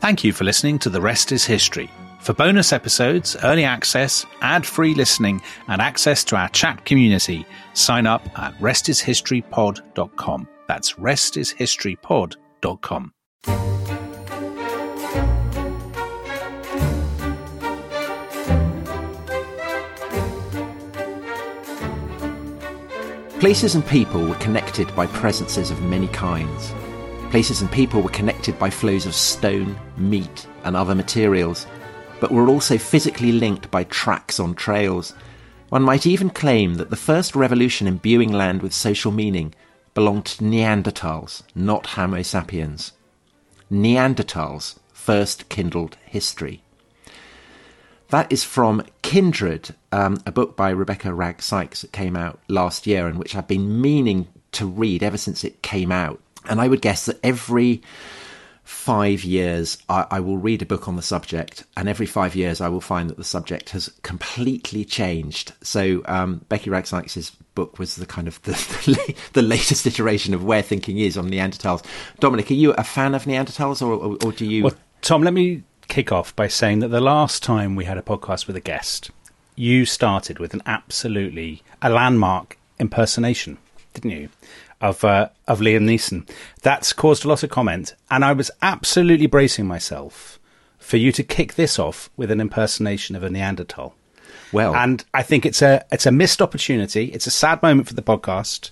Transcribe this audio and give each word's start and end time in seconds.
Thank 0.00 0.24
you 0.24 0.32
for 0.32 0.44
listening 0.44 0.78
to 0.78 0.88
The 0.88 1.02
Rest 1.02 1.30
is 1.30 1.44
History. 1.44 1.90
For 2.20 2.32
bonus 2.32 2.72
episodes, 2.72 3.36
early 3.44 3.64
access, 3.64 4.24
ad 4.40 4.64
free 4.64 4.94
listening, 4.94 5.42
and 5.68 5.82
access 5.82 6.24
to 6.24 6.36
our 6.36 6.48
chat 6.48 6.86
community, 6.86 7.44
sign 7.74 8.06
up 8.06 8.26
at 8.38 8.58
restishistorypod.com. 8.60 10.48
That's 10.66 10.94
restishistorypod.com. 10.94 13.12
Places 23.38 23.74
and 23.74 23.86
people 23.86 24.26
were 24.26 24.34
connected 24.36 24.96
by 24.96 25.06
presences 25.08 25.70
of 25.70 25.82
many 25.82 26.08
kinds. 26.08 26.72
Places 27.30 27.60
and 27.60 27.70
people 27.70 28.02
were 28.02 28.10
connected 28.10 28.58
by 28.58 28.70
flows 28.70 29.06
of 29.06 29.14
stone, 29.14 29.78
meat, 29.96 30.48
and 30.64 30.76
other 30.76 30.96
materials, 30.96 31.64
but 32.18 32.32
were 32.32 32.48
also 32.48 32.76
physically 32.76 33.30
linked 33.30 33.70
by 33.70 33.84
tracks 33.84 34.40
on 34.40 34.52
trails. 34.56 35.14
One 35.68 35.84
might 35.84 36.06
even 36.06 36.30
claim 36.30 36.74
that 36.74 36.90
the 36.90 36.96
first 36.96 37.36
revolution 37.36 37.86
imbuing 37.86 38.32
land 38.32 38.62
with 38.62 38.74
social 38.74 39.12
meaning 39.12 39.54
belonged 39.94 40.26
to 40.26 40.42
Neanderthals, 40.42 41.44
not 41.54 41.86
Homo 41.86 42.22
sapiens. 42.22 42.92
Neanderthals 43.70 44.80
first 44.92 45.48
kindled 45.48 45.96
history. 46.04 46.64
That 48.08 48.32
is 48.32 48.42
from 48.42 48.82
Kindred, 49.02 49.76
um, 49.92 50.20
a 50.26 50.32
book 50.32 50.56
by 50.56 50.70
Rebecca 50.70 51.14
Wragg 51.14 51.42
Sykes 51.42 51.82
that 51.82 51.92
came 51.92 52.16
out 52.16 52.40
last 52.48 52.88
year 52.88 53.06
and 53.06 53.20
which 53.20 53.36
I've 53.36 53.46
been 53.46 53.80
meaning 53.80 54.26
to 54.50 54.66
read 54.66 55.04
ever 55.04 55.16
since 55.16 55.44
it 55.44 55.62
came 55.62 55.92
out. 55.92 56.20
And 56.48 56.60
I 56.60 56.68
would 56.68 56.80
guess 56.80 57.06
that 57.06 57.18
every 57.22 57.82
five 58.70 59.24
years 59.24 59.78
I, 59.88 60.06
I, 60.12 60.20
will 60.20 60.38
read 60.38 60.62
a 60.62 60.66
book 60.66 60.86
on 60.86 60.94
the 60.94 61.02
subject, 61.02 61.64
and 61.76 61.88
every 61.88 62.06
five 62.06 62.36
years 62.36 62.60
I 62.60 62.68
will 62.68 62.80
find 62.80 63.10
that 63.10 63.16
the 63.16 63.24
subject 63.24 63.70
has 63.70 63.88
completely 64.02 64.84
changed. 64.84 65.52
So 65.60 66.02
um, 66.04 66.44
Becky 66.48 66.70
Wragg 66.70 66.86
book 67.54 67.78
was 67.80 67.96
the 67.96 68.06
kind 68.06 68.28
of 68.28 68.40
the, 68.42 68.52
the, 68.86 69.14
the, 69.32 69.42
latest 69.42 69.86
iteration 69.86 70.34
of 70.34 70.44
where 70.44 70.62
thinking 70.62 70.98
is 70.98 71.18
on 71.18 71.28
Neanderthals. 71.28 71.84
Dominic, 72.20 72.50
are 72.50 72.54
you 72.54 72.72
a 72.72 72.84
fan 72.84 73.14
of 73.14 73.24
Neanderthals, 73.24 73.82
or, 73.82 73.92
or, 73.92 74.16
or 74.24 74.32
do 74.32 74.46
you? 74.46 74.62
Well, 74.62 74.74
Tom, 75.02 75.22
let 75.22 75.34
me 75.34 75.64
kick 75.88 76.12
off 76.12 76.34
by 76.36 76.46
saying 76.46 76.78
that 76.78 76.88
the 76.88 77.00
last 77.00 77.42
time 77.42 77.74
we 77.74 77.86
had 77.86 77.98
a 77.98 78.02
podcast 78.02 78.46
with 78.46 78.54
a 78.54 78.60
guest, 78.60 79.10
you 79.56 79.84
started 79.84 80.38
with 80.38 80.54
an 80.54 80.62
absolutely 80.64 81.62
a 81.82 81.90
landmark 81.90 82.56
impersonation, 82.78 83.58
didn't 83.94 84.12
you? 84.12 84.28
Of 84.80 85.04
uh, 85.04 85.28
of 85.46 85.60
Liam 85.60 85.84
Neeson. 85.84 86.26
That's 86.62 86.92
caused 86.92 87.24
a 87.24 87.28
lot 87.28 87.42
of 87.42 87.50
comment, 87.50 87.94
and 88.10 88.24
I 88.24 88.32
was 88.32 88.50
absolutely 88.62 89.26
bracing 89.26 89.66
myself 89.66 90.38
for 90.78 90.96
you 90.96 91.12
to 91.12 91.22
kick 91.22 91.54
this 91.54 91.78
off 91.78 92.08
with 92.16 92.30
an 92.30 92.40
impersonation 92.40 93.14
of 93.14 93.22
a 93.22 93.28
Neanderthal. 93.28 93.94
Well, 94.52 94.74
and 94.74 95.04
I 95.12 95.22
think 95.22 95.44
it's 95.44 95.60
a 95.60 95.84
it's 95.92 96.06
a 96.06 96.10
missed 96.10 96.40
opportunity. 96.40 97.06
It's 97.06 97.26
a 97.26 97.30
sad 97.30 97.62
moment 97.62 97.88
for 97.88 97.94
the 97.94 98.02
podcast, 98.02 98.70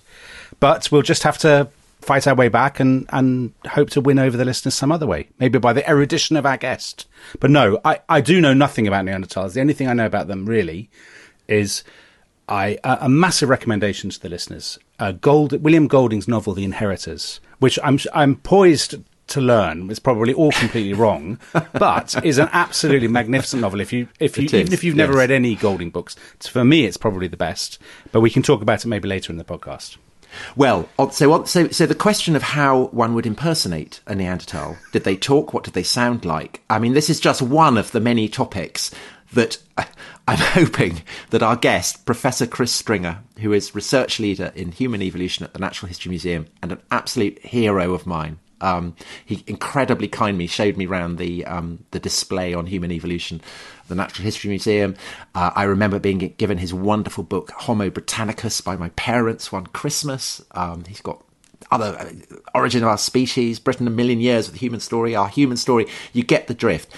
but 0.59 0.91
we'll 0.91 1.03
just 1.03 1.23
have 1.23 1.37
to 1.39 1.69
fight 2.01 2.27
our 2.27 2.35
way 2.35 2.47
back 2.47 2.79
and, 2.79 3.05
and 3.09 3.53
hope 3.67 3.89
to 3.91 4.01
win 4.01 4.19
over 4.19 4.37
the 4.37 4.45
listeners 4.45 4.73
some 4.73 4.91
other 4.91 5.05
way, 5.05 5.27
maybe 5.37 5.59
by 5.59 5.73
the 5.73 5.87
erudition 5.87 6.37
of 6.37 6.45
our 6.45 6.57
guest. 6.57 7.07
But 7.39 7.51
no, 7.51 7.79
I, 7.83 7.99
I 8.07 8.21
do 8.21 8.41
know 8.41 8.53
nothing 8.53 8.87
about 8.87 9.05
Neanderthals. 9.05 9.53
The 9.53 9.61
only 9.61 9.73
thing 9.73 9.87
I 9.87 9.93
know 9.93 10.05
about 10.05 10.27
them 10.27 10.45
really 10.45 10.89
is 11.47 11.83
I 12.49 12.79
a, 12.83 12.97
a 13.01 13.09
massive 13.09 13.47
recommendation 13.47 14.09
to 14.09 14.19
the 14.19 14.29
listeners. 14.29 14.79
Uh, 14.99 15.13
Gold, 15.13 15.61
William 15.61 15.87
Golding's 15.87 16.27
novel, 16.27 16.53
The 16.53 16.65
Inheritors, 16.65 17.39
which 17.59 17.79
I'm 17.83 17.99
I'm 18.13 18.35
poised 18.35 18.95
to 19.27 19.41
learn 19.41 19.89
is 19.91 19.99
probably 19.99 20.33
all 20.33 20.51
completely 20.51 20.93
wrong, 20.93 21.39
but 21.73 22.15
is 22.25 22.39
an 22.39 22.49
absolutely 22.51 23.07
magnificent 23.07 23.61
novel. 23.61 23.79
If 23.79 23.93
you, 23.93 24.07
if 24.19 24.37
you, 24.37 24.45
even 24.45 24.73
if 24.73 24.83
you've 24.83 24.95
never 24.95 25.13
read 25.13 25.31
any 25.31 25.55
Golding 25.55 25.91
books, 25.91 26.15
for 26.41 26.65
me, 26.65 26.85
it's 26.85 26.97
probably 26.97 27.27
the 27.27 27.37
best. 27.37 27.79
But 28.11 28.21
we 28.21 28.31
can 28.31 28.43
talk 28.43 28.61
about 28.61 28.83
it 28.83 28.87
maybe 28.87 29.07
later 29.07 29.31
in 29.31 29.37
the 29.37 29.43
podcast. 29.43 29.97
Well, 30.55 30.87
so, 31.11 31.43
so, 31.45 31.69
so 31.69 31.85
the 31.85 31.95
question 31.95 32.35
of 32.35 32.43
how 32.43 32.85
one 32.87 33.15
would 33.15 33.25
impersonate 33.25 33.99
a 34.05 34.13
Neanderthal, 34.13 34.77
did 34.91 35.03
they 35.03 35.15
talk? 35.15 35.53
What 35.53 35.63
did 35.63 35.73
they 35.73 35.83
sound 35.83 36.23
like? 36.23 36.61
I 36.69 36.77
mean, 36.79 36.93
this 36.93 37.09
is 37.09 37.19
just 37.19 37.41
one 37.41 37.77
of 37.77 37.91
the 37.91 37.99
many 37.99 38.29
topics 38.29 38.91
that 39.33 39.57
I'm 40.27 40.37
hoping 40.37 41.03
that 41.29 41.43
our 41.43 41.55
guest, 41.55 42.05
Professor 42.05 42.47
Chris 42.47 42.71
Stringer, 42.71 43.19
who 43.39 43.53
is 43.53 43.75
research 43.75 44.19
leader 44.19 44.51
in 44.55 44.71
human 44.71 45.01
evolution 45.01 45.45
at 45.45 45.53
the 45.53 45.59
Natural 45.59 45.87
History 45.87 46.09
Museum 46.09 46.47
and 46.61 46.71
an 46.71 46.81
absolute 46.91 47.39
hero 47.39 47.93
of 47.93 48.05
mine, 48.05 48.39
um, 48.61 48.95
he 49.25 49.43
incredibly 49.47 50.07
kindly 50.07 50.47
showed 50.47 50.77
me 50.77 50.85
around 50.85 51.17
the 51.17 51.45
um, 51.45 51.85
the 51.91 51.99
display 51.99 52.53
on 52.53 52.65
human 52.65 52.91
evolution, 52.91 53.41
the 53.87 53.95
Natural 53.95 54.23
History 54.25 54.49
Museum. 54.49 54.95
Uh, 55.33 55.51
I 55.55 55.63
remember 55.63 55.99
being 55.99 56.19
given 56.37 56.57
his 56.57 56.73
wonderful 56.73 57.23
book 57.23 57.51
Homo 57.51 57.89
Britannicus 57.89 58.61
by 58.61 58.75
my 58.75 58.89
parents 58.89 59.51
one 59.51 59.67
Christmas. 59.67 60.43
Um, 60.51 60.83
he's 60.85 61.01
got 61.01 61.23
other 61.71 61.97
uh, 61.97 62.35
origin 62.55 62.83
of 62.83 62.89
our 62.89 62.97
species, 62.97 63.59
Britain 63.59 63.87
a 63.87 63.91
million 63.91 64.19
years 64.19 64.47
of 64.47 64.53
the 64.53 64.59
human 64.59 64.79
story, 64.79 65.15
our 65.15 65.27
human 65.27 65.57
story. 65.57 65.85
You 66.13 66.23
get 66.23 66.47
the 66.47 66.53
drift. 66.53 66.93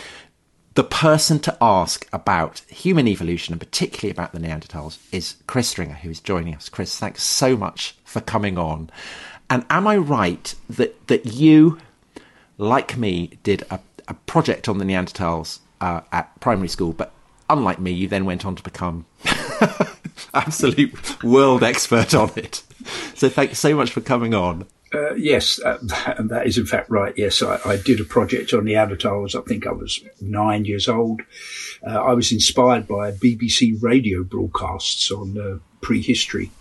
The 0.74 0.84
person 0.86 1.40
to 1.40 1.58
ask 1.60 2.08
about 2.14 2.60
human 2.70 3.08
evolution 3.08 3.54
and 3.54 3.60
particularly 3.60 4.10
about 4.12 4.32
the 4.32 4.40
Neanderthals 4.40 5.00
is 5.12 5.36
Chris 5.46 5.68
Stringer, 5.68 5.96
who 5.96 6.10
is 6.10 6.22
joining 6.22 6.56
us. 6.56 6.70
Chris, 6.70 6.98
thanks 6.98 7.24
so 7.24 7.58
much 7.58 7.96
for 8.06 8.22
coming 8.22 8.58
on. 8.58 8.90
And 9.50 9.66
am 9.70 9.86
I 9.86 9.98
right 9.98 10.56
that 10.70 11.08
that 11.08 11.26
you, 11.26 11.80
like 12.58 12.98
me, 12.98 13.38
did 13.44 13.66
a, 13.70 13.82
a 14.08 14.14
project 14.14 14.70
on 14.70 14.78
the 14.78 14.86
Neanderthals 14.86 15.60
uh, 15.82 16.02
at 16.14 16.40
primary 16.40 16.70
school, 16.70 16.94
but 16.94 17.12
unlike 17.50 17.80
me, 17.80 17.92
you 17.92 18.08
then 18.08 18.24
went 18.24 18.46
on 18.46 18.56
to 18.56 18.64
become 18.64 19.06
absolute 20.34 21.22
world 21.22 21.64
expert 21.64 22.14
on 22.14 22.32
it. 22.38 22.64
So 23.16 23.28
thanks 23.28 23.60
so 23.60 23.76
much 23.76 23.92
for 23.92 24.00
coming 24.00 24.34
on. 24.34 24.68
Uh, 24.94 25.14
yes, 25.16 25.60
uh, 25.62 25.78
and 26.18 26.30
that 26.30 26.46
is 26.46 26.58
in 26.58 26.66
fact 26.66 26.90
right. 26.90 27.14
Yes, 27.18 27.42
I, 27.42 27.60
I, 27.66 27.78
did 27.78 28.00
a 28.00 28.04
project 28.04 28.54
on 28.54 28.66
the 28.66 28.74
Neanderthals. 28.74 29.40
I 29.40 29.44
think 29.48 29.66
I 29.66 29.72
was 29.72 30.04
nine 30.20 30.66
years 30.66 30.88
old. 30.90 31.22
Uh, 31.86 32.02
I 32.02 32.14
was 32.14 32.32
inspired 32.32 32.88
by 32.88 33.12
BBC 33.12 33.82
radio 33.82 34.24
broadcasts 34.24 35.10
on 35.10 35.38
uh, 35.40 35.60
prehistory 35.82 36.52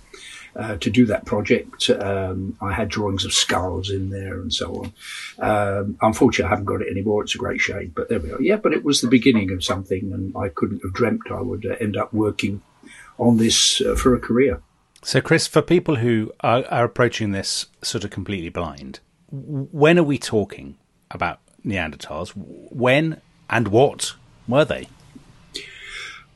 uh, 0.54 0.76
to 0.76 0.90
do 0.90 1.06
that 1.06 1.24
project. 1.24 1.90
Um, 1.90 2.56
I 2.60 2.72
had 2.72 2.88
drawings 2.88 3.24
of 3.24 3.32
skulls 3.32 3.90
in 3.90 4.10
there 4.10 4.40
and 4.40 4.52
so 4.52 4.84
on. 4.84 4.92
Um, 5.38 5.98
unfortunately, 6.00 6.46
I 6.46 6.50
haven't 6.50 6.66
got 6.66 6.82
it 6.82 6.90
anymore. 6.90 7.22
It's 7.22 7.34
a 7.34 7.38
great 7.38 7.60
shame, 7.60 7.92
but 7.94 8.08
there 8.08 8.20
we 8.20 8.30
are. 8.32 8.40
Yeah, 8.40 8.56
but 8.56 8.72
it 8.72 8.84
was 8.84 9.00
the 9.00 9.08
beginning 9.08 9.50
of 9.50 9.64
something, 9.64 10.12
and 10.12 10.36
I 10.36 10.48
couldn't 10.48 10.82
have 10.82 10.94
dreamt 10.94 11.30
I 11.30 11.40
would 11.40 11.66
uh, 11.66 11.76
end 11.80 11.96
up 11.96 12.12
working 12.12 12.62
on 13.18 13.38
this 13.38 13.82
for 13.96 14.14
a 14.14 14.20
career. 14.20 14.62
So, 15.02 15.20
Chris, 15.20 15.46
for 15.46 15.62
people 15.62 15.96
who 15.96 16.32
are, 16.40 16.64
are 16.70 16.84
approaching 16.84 17.32
this 17.32 17.66
sort 17.82 18.04
of 18.04 18.10
completely 18.10 18.50
blind, 18.50 19.00
when 19.30 19.98
are 19.98 20.04
we 20.04 20.18
talking 20.18 20.76
about 21.10 21.40
Neanderthals? 21.64 22.32
When 22.34 23.20
and 23.48 23.68
what 23.68 24.14
were 24.46 24.64
they? 24.64 24.88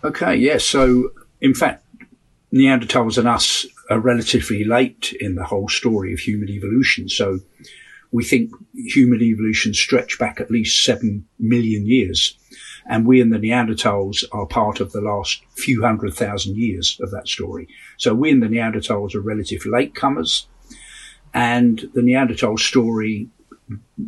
Okay, 0.02 0.34
yes. 0.36 0.52
Yeah, 0.52 0.80
so, 0.80 1.10
in 1.40 1.54
fact, 1.54 1.84
Neanderthals 2.54 3.18
and 3.18 3.28
us 3.28 3.66
are 3.90 3.98
relatively 3.98 4.64
late 4.64 5.14
in 5.20 5.34
the 5.34 5.44
whole 5.44 5.68
story 5.68 6.12
of 6.12 6.20
human 6.20 6.48
evolution. 6.48 7.08
So 7.08 7.40
we 8.12 8.24
think 8.24 8.50
human 8.74 9.20
evolution 9.20 9.74
stretched 9.74 10.18
back 10.18 10.40
at 10.40 10.50
least 10.50 10.84
seven 10.84 11.26
million 11.38 11.84
years. 11.86 12.38
And 12.86 13.06
we 13.06 13.20
and 13.20 13.32
the 13.32 13.38
Neanderthals 13.38 14.24
are 14.32 14.46
part 14.46 14.80
of 14.80 14.92
the 14.92 15.00
last 15.00 15.42
few 15.56 15.82
hundred 15.82 16.14
thousand 16.14 16.56
years 16.56 16.98
of 17.00 17.10
that 17.10 17.28
story. 17.28 17.68
So 17.96 18.14
we 18.14 18.30
and 18.30 18.42
the 18.42 18.48
Neanderthals 18.48 19.14
are 19.14 19.20
relative 19.20 19.62
latecomers. 19.62 20.46
And 21.32 21.90
the 21.94 22.02
Neanderthal 22.02 22.58
story 22.58 23.28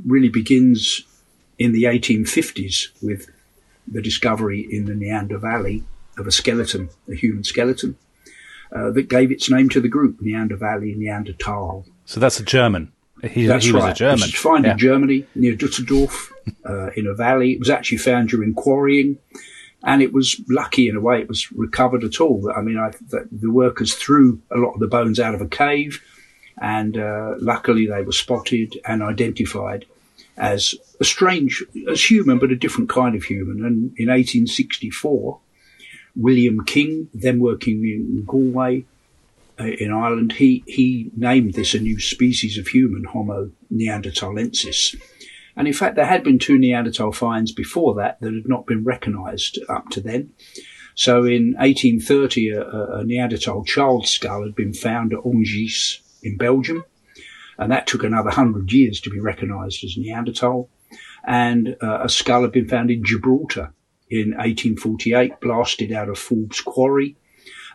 really 0.06 0.28
begins 0.28 1.02
in 1.58 1.72
the 1.72 1.84
1850s 1.84 2.88
with 3.02 3.30
the 3.88 4.02
discovery 4.02 4.66
in 4.70 4.84
the 4.84 4.94
Neander 4.94 5.38
Valley 5.38 5.84
of 6.18 6.26
a 6.26 6.32
skeleton, 6.32 6.90
a 7.10 7.14
human 7.14 7.44
skeleton 7.44 7.96
uh, 8.74 8.90
that 8.90 9.08
gave 9.08 9.30
its 9.30 9.50
name 9.50 9.68
to 9.70 9.80
the 9.80 9.88
group, 9.88 10.20
Neander 10.20 10.56
Valley 10.56 10.94
Neanderthal. 10.94 11.86
So 12.04 12.20
that's 12.20 12.40
a 12.40 12.44
German. 12.44 12.92
He, 13.24 13.46
that's 13.46 13.64
he 13.64 13.72
was 13.72 13.82
right. 13.82 13.92
a 13.92 13.94
German. 13.94 14.18
It 14.20 14.26
was 14.26 14.34
found 14.34 14.64
yeah. 14.64 14.72
in 14.72 14.78
Germany 14.78 15.26
near 15.34 15.54
Dusseldorf 15.54 16.32
uh, 16.64 16.90
in 16.90 17.06
a 17.06 17.14
valley. 17.14 17.52
It 17.52 17.58
was 17.58 17.70
actually 17.70 17.98
found 17.98 18.28
during 18.28 18.54
quarrying. 18.54 19.18
And 19.82 20.02
it 20.02 20.12
was 20.12 20.40
lucky 20.48 20.88
in 20.88 20.96
a 20.96 21.00
way 21.00 21.20
it 21.20 21.28
was 21.28 21.50
recovered 21.52 22.02
at 22.02 22.20
all. 22.20 22.52
I 22.54 22.60
mean, 22.60 22.76
I, 22.76 22.90
the, 23.08 23.28
the 23.30 23.50
workers 23.50 23.94
threw 23.94 24.40
a 24.50 24.58
lot 24.58 24.72
of 24.72 24.80
the 24.80 24.88
bones 24.88 25.20
out 25.20 25.34
of 25.34 25.40
a 25.40 25.46
cave, 25.46 26.02
and 26.60 26.98
uh, 26.98 27.34
luckily 27.38 27.86
they 27.86 28.02
were 28.02 28.12
spotted 28.12 28.74
and 28.84 29.02
identified 29.02 29.84
as 30.36 30.74
a 30.98 31.04
strange, 31.04 31.64
as 31.88 32.10
human, 32.10 32.38
but 32.38 32.50
a 32.50 32.56
different 32.56 32.88
kind 32.88 33.14
of 33.14 33.22
human. 33.24 33.64
And 33.64 33.94
in 33.96 34.08
1864, 34.08 35.38
William 36.16 36.64
King, 36.64 37.08
then 37.14 37.38
working 37.38 37.84
in 37.84 38.24
Galway 38.26 38.86
in 39.58 39.92
Ireland, 39.92 40.32
he, 40.32 40.62
he 40.66 41.10
named 41.16 41.54
this 41.54 41.74
a 41.74 41.80
new 41.80 42.00
species 42.00 42.58
of 42.58 42.68
human, 42.68 43.04
Homo 43.04 43.50
neanderthalensis. 43.72 44.96
And 45.56 45.66
in 45.66 45.72
fact, 45.72 45.96
there 45.96 46.06
had 46.06 46.22
been 46.22 46.38
two 46.38 46.58
Neanderthal 46.58 47.12
finds 47.12 47.50
before 47.50 47.94
that 47.94 48.20
that 48.20 48.34
had 48.34 48.48
not 48.48 48.66
been 48.66 48.84
recognised 48.84 49.58
up 49.68 49.88
to 49.90 50.00
then. 50.00 50.32
So 50.94 51.24
in 51.24 51.54
1830, 51.58 52.50
a, 52.50 52.62
a 52.62 53.04
Neanderthal 53.04 53.64
child 53.64 54.06
skull 54.06 54.42
had 54.42 54.54
been 54.54 54.74
found 54.74 55.12
at 55.12 55.20
Engis 55.20 56.00
in 56.22 56.36
Belgium. 56.36 56.84
And 57.58 57.72
that 57.72 57.86
took 57.86 58.04
another 58.04 58.30
hundred 58.30 58.70
years 58.72 59.00
to 59.00 59.10
be 59.10 59.18
recognised 59.18 59.82
as 59.82 59.96
Neanderthal. 59.96 60.68
And 61.26 61.76
uh, 61.82 62.00
a 62.02 62.08
skull 62.08 62.42
had 62.42 62.52
been 62.52 62.68
found 62.68 62.90
in 62.90 63.02
Gibraltar 63.02 63.72
in 64.10 64.30
1848, 64.32 65.40
blasted 65.40 65.92
out 65.92 66.08
of 66.08 66.18
Forbes 66.18 66.60
Quarry. 66.60 67.16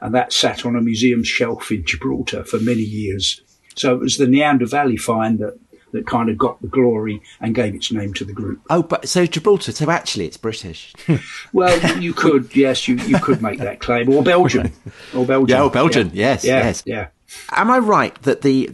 And 0.01 0.15
that 0.15 0.33
sat 0.33 0.65
on 0.65 0.75
a 0.75 0.81
museum 0.81 1.23
shelf 1.23 1.71
in 1.71 1.85
Gibraltar 1.85 2.43
for 2.43 2.59
many 2.59 2.81
years. 2.81 3.41
So 3.75 3.93
it 3.93 3.99
was 3.99 4.17
the 4.17 4.27
Neander 4.27 4.65
Valley 4.65 4.97
find 4.97 5.39
that 5.39 5.59
that 5.91 6.07
kind 6.07 6.29
of 6.29 6.37
got 6.37 6.61
the 6.61 6.67
glory 6.67 7.21
and 7.39 7.53
gave 7.53 7.75
its 7.75 7.91
name 7.91 8.13
to 8.15 8.25
the 8.25 8.33
group. 8.33 8.61
Oh, 8.69 8.83
but 8.83 9.07
so 9.07 9.25
Gibraltar, 9.25 9.71
so 9.71 9.89
actually 9.89 10.25
it's 10.25 10.37
British. 10.37 10.93
well, 11.53 11.99
you 11.99 12.13
could, 12.13 12.55
yes, 12.55 12.87
you, 12.87 12.95
you 12.95 13.19
could 13.19 13.41
make 13.41 13.59
that 13.59 13.79
claim, 13.79 14.09
or 14.09 14.23
Belgium, 14.23 14.71
or 15.15 15.25
Belgium. 15.25 15.57
Yeah, 15.57 15.63
or 15.63 15.69
Belgium, 15.69 16.11
yeah. 16.13 16.31
yes, 16.31 16.45
yeah, 16.45 16.57
yes. 16.59 16.83
Yeah. 16.85 17.07
Am 17.51 17.69
I 17.69 17.79
right 17.79 18.15
that 18.23 18.41
the 18.41 18.69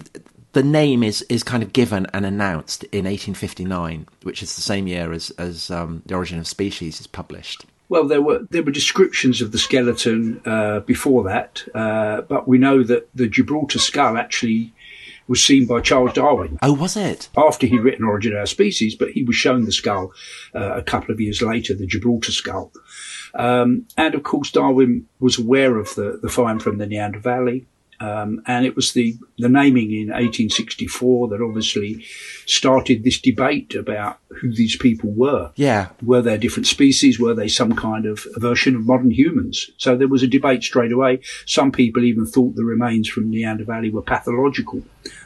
the 0.53 0.63
name 0.63 1.03
is, 1.03 1.21
is 1.29 1.43
kind 1.43 1.61
of 1.61 1.71
given 1.71 2.07
and 2.13 2.25
announced 2.25 2.83
in 2.85 3.05
1859, 3.05 4.07
which 4.23 4.41
is 4.41 4.55
the 4.55 4.61
same 4.61 4.87
year 4.87 5.13
as, 5.13 5.29
as 5.31 5.69
um, 5.69 6.01
The 6.07 6.15
Origin 6.15 6.39
of 6.39 6.47
Species 6.47 6.99
is 6.99 7.05
published? 7.05 7.65
Well, 7.89 8.07
there 8.07 8.21
were 8.21 8.45
there 8.49 8.63
were 8.63 8.71
descriptions 8.71 9.41
of 9.41 9.51
the 9.51 9.57
skeleton 9.57 10.41
uh, 10.45 10.81
before 10.81 11.23
that, 11.23 11.63
uh, 11.73 12.21
but 12.21 12.47
we 12.47 12.57
know 12.57 12.83
that 12.83 13.09
the 13.15 13.27
Gibraltar 13.27 13.79
skull 13.79 14.17
actually 14.17 14.73
was 15.27 15.43
seen 15.43 15.65
by 15.65 15.81
Charles 15.81 16.13
Darwin. 16.13 16.57
Oh, 16.61 16.73
was 16.73 16.95
it? 16.95 17.29
After 17.37 17.67
he'd 17.67 17.79
written 17.79 18.05
Origin 18.05 18.33
of 18.33 18.39
Our 18.39 18.45
Species, 18.45 18.95
but 18.95 19.11
he 19.11 19.23
was 19.23 19.35
shown 19.35 19.65
the 19.65 19.71
skull 19.71 20.11
uh, 20.55 20.75
a 20.75 20.81
couple 20.81 21.13
of 21.13 21.19
years 21.19 21.41
later, 21.41 21.73
the 21.73 21.85
Gibraltar 21.85 22.31
skull. 22.31 22.71
Um, 23.35 23.85
and 23.97 24.15
of 24.15 24.23
course, 24.23 24.51
Darwin 24.51 25.07
was 25.19 25.37
aware 25.37 25.77
of 25.77 25.93
the, 25.95 26.19
the 26.21 26.29
find 26.29 26.61
from 26.61 26.77
the 26.77 26.87
Neander 26.87 27.19
Valley. 27.19 27.67
Um, 27.99 28.41
and 28.45 28.65
it 28.65 28.75
was 28.75 28.93
the, 28.93 29.17
the 29.37 29.49
naming 29.49 29.91
in 29.91 30.07
1864 30.09 31.29
that 31.29 31.41
obviously 31.41 32.05
started 32.45 33.03
this 33.03 33.19
debate 33.19 33.73
about 33.75 34.19
who 34.29 34.53
these 34.53 34.75
people 34.75 35.11
were. 35.11 35.51
Yeah. 35.55 35.89
Were 36.03 36.21
they 36.21 36.37
different 36.37 36.67
species? 36.67 37.19
Were 37.19 37.33
they 37.33 37.47
some 37.47 37.75
kind 37.75 38.05
of 38.05 38.25
version 38.35 38.75
of 38.75 38.85
modern 38.85 39.11
humans? 39.11 39.71
So 39.77 39.97
there 39.97 40.07
was 40.07 40.21
a 40.21 40.27
debate 40.27 40.63
straight 40.63 40.91
away. 40.91 41.21
Some 41.45 41.71
people 41.71 42.03
even 42.03 42.25
thought 42.25 42.55
the 42.55 42.63
remains 42.63 43.07
from 43.07 43.31
Neander 43.31 43.65
Valley 43.65 43.89
were 43.89 44.03
pathological, 44.03 44.83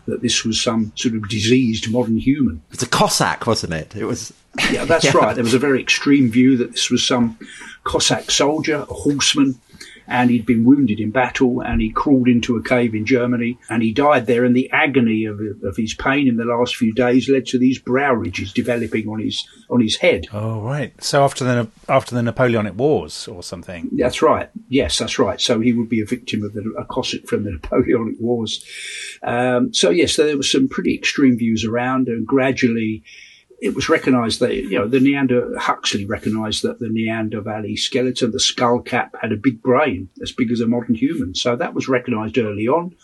that 0.07 0.21
this 0.21 0.45
was 0.45 0.61
some 0.61 0.93
sort 0.95 1.15
of 1.15 1.27
diseased 1.27 1.91
modern 1.91 2.17
human. 2.17 2.61
It's 2.71 2.83
a 2.83 2.87
Cossack, 2.87 3.47
wasn't 3.47 3.73
it? 3.73 3.95
It 3.95 4.05
was. 4.05 4.33
Yeah, 4.71 4.85
that's 4.85 5.05
yeah. 5.05 5.17
right. 5.17 5.35
There 5.35 5.43
was 5.43 5.53
a 5.53 5.59
very 5.59 5.81
extreme 5.81 6.31
view 6.31 6.57
that 6.57 6.71
this 6.71 6.89
was 6.89 7.05
some 7.05 7.37
Cossack 7.83 8.31
soldier, 8.31 8.85
a 8.89 8.93
horseman, 8.93 9.59
and 10.11 10.29
he'd 10.29 10.45
been 10.45 10.65
wounded 10.65 10.99
in 10.99 11.09
battle 11.09 11.61
and 11.61 11.81
he 11.81 11.89
crawled 11.89 12.27
into 12.27 12.57
a 12.57 12.63
cave 12.63 12.93
in 12.93 13.05
Germany 13.05 13.57
and 13.69 13.81
he 13.81 13.93
died 13.93 14.25
there 14.27 14.43
and 14.43 14.53
the 14.53 14.69
agony 14.71 15.23
of, 15.23 15.39
of 15.63 15.77
his 15.77 15.93
pain 15.93 16.27
in 16.27 16.35
the 16.35 16.43
last 16.43 16.75
few 16.75 16.93
days 16.93 17.29
led 17.29 17.45
to 17.45 17.57
these 17.57 17.79
brow 17.79 18.13
ridges 18.13 18.51
developing 18.51 19.07
on 19.07 19.19
his 19.19 19.47
on 19.69 19.81
his 19.81 19.95
head. 19.95 20.25
Oh 20.33 20.59
right. 20.61 20.93
So 21.01 21.23
after 21.23 21.45
the 21.45 21.69
after 21.87 22.13
the 22.13 22.21
Napoleonic 22.21 22.75
Wars 22.77 23.27
or 23.29 23.41
something. 23.41 23.89
That's 23.93 24.21
right. 24.21 24.49
Yes, 24.67 24.97
that's 24.97 25.17
right. 25.17 25.39
So 25.39 25.61
he 25.61 25.71
would 25.71 25.89
be 25.89 26.01
a 26.01 26.05
victim 26.05 26.43
of 26.43 26.53
the, 26.53 26.61
a 26.77 26.83
Cossack 26.83 27.25
from 27.27 27.45
the 27.45 27.51
Napoleonic 27.61 28.15
Wars. 28.19 28.65
Um, 29.23 29.73
so 29.73 29.89
yes, 29.89 30.13
so 30.13 30.25
there 30.25 30.37
were 30.37 30.43
some 30.43 30.67
pretty 30.67 30.93
extreme 30.93 31.37
views 31.37 31.63
around 31.63 32.09
and 32.09 32.27
gradually 32.27 33.03
it 33.61 33.75
was 33.75 33.89
recognised 33.89 34.39
that 34.39 34.55
you 34.55 34.77
know 34.77 34.87
the 34.87 34.99
Neander 34.99 35.57
Huxley 35.57 36.03
recognised 36.05 36.63
that 36.63 36.79
the 36.79 36.89
Neander 36.89 37.41
Valley 37.41 37.75
skeleton, 37.75 38.31
the 38.31 38.39
skull 38.39 38.79
cap, 38.79 39.15
had 39.21 39.31
a 39.31 39.37
big 39.37 39.61
brain 39.61 40.09
as 40.21 40.31
big 40.31 40.51
as 40.51 40.59
a 40.59 40.67
modern 40.67 40.95
human. 40.95 41.35
So 41.35 41.55
that 41.55 41.75
was 41.75 41.87
recognised 41.87 42.39
early 42.39 42.67
on. 42.67 42.95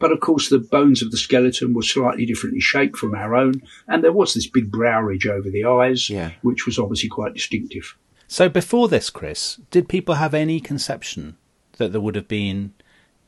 But 0.00 0.10
of 0.10 0.20
course, 0.20 0.48
the 0.48 0.58
bones 0.58 1.02
of 1.02 1.12
the 1.12 1.16
skeleton 1.16 1.74
were 1.74 1.82
slightly 1.82 2.26
differently 2.26 2.60
shaped 2.60 2.96
from 2.96 3.14
our 3.14 3.36
own, 3.36 3.62
and 3.86 4.02
there 4.02 4.12
was 4.12 4.34
this 4.34 4.48
big 4.48 4.70
brow 4.70 5.00
ridge 5.00 5.26
over 5.26 5.48
the 5.48 5.64
eyes, 5.64 6.10
yeah. 6.10 6.32
which 6.42 6.66
was 6.66 6.78
obviously 6.78 7.08
quite 7.08 7.34
distinctive. 7.34 7.96
So 8.26 8.48
before 8.48 8.88
this, 8.88 9.10
Chris, 9.10 9.60
did 9.70 9.88
people 9.88 10.16
have 10.16 10.34
any 10.34 10.58
conception 10.58 11.36
that 11.76 11.92
there 11.92 12.00
would 12.00 12.16
have 12.16 12.28
been 12.28 12.72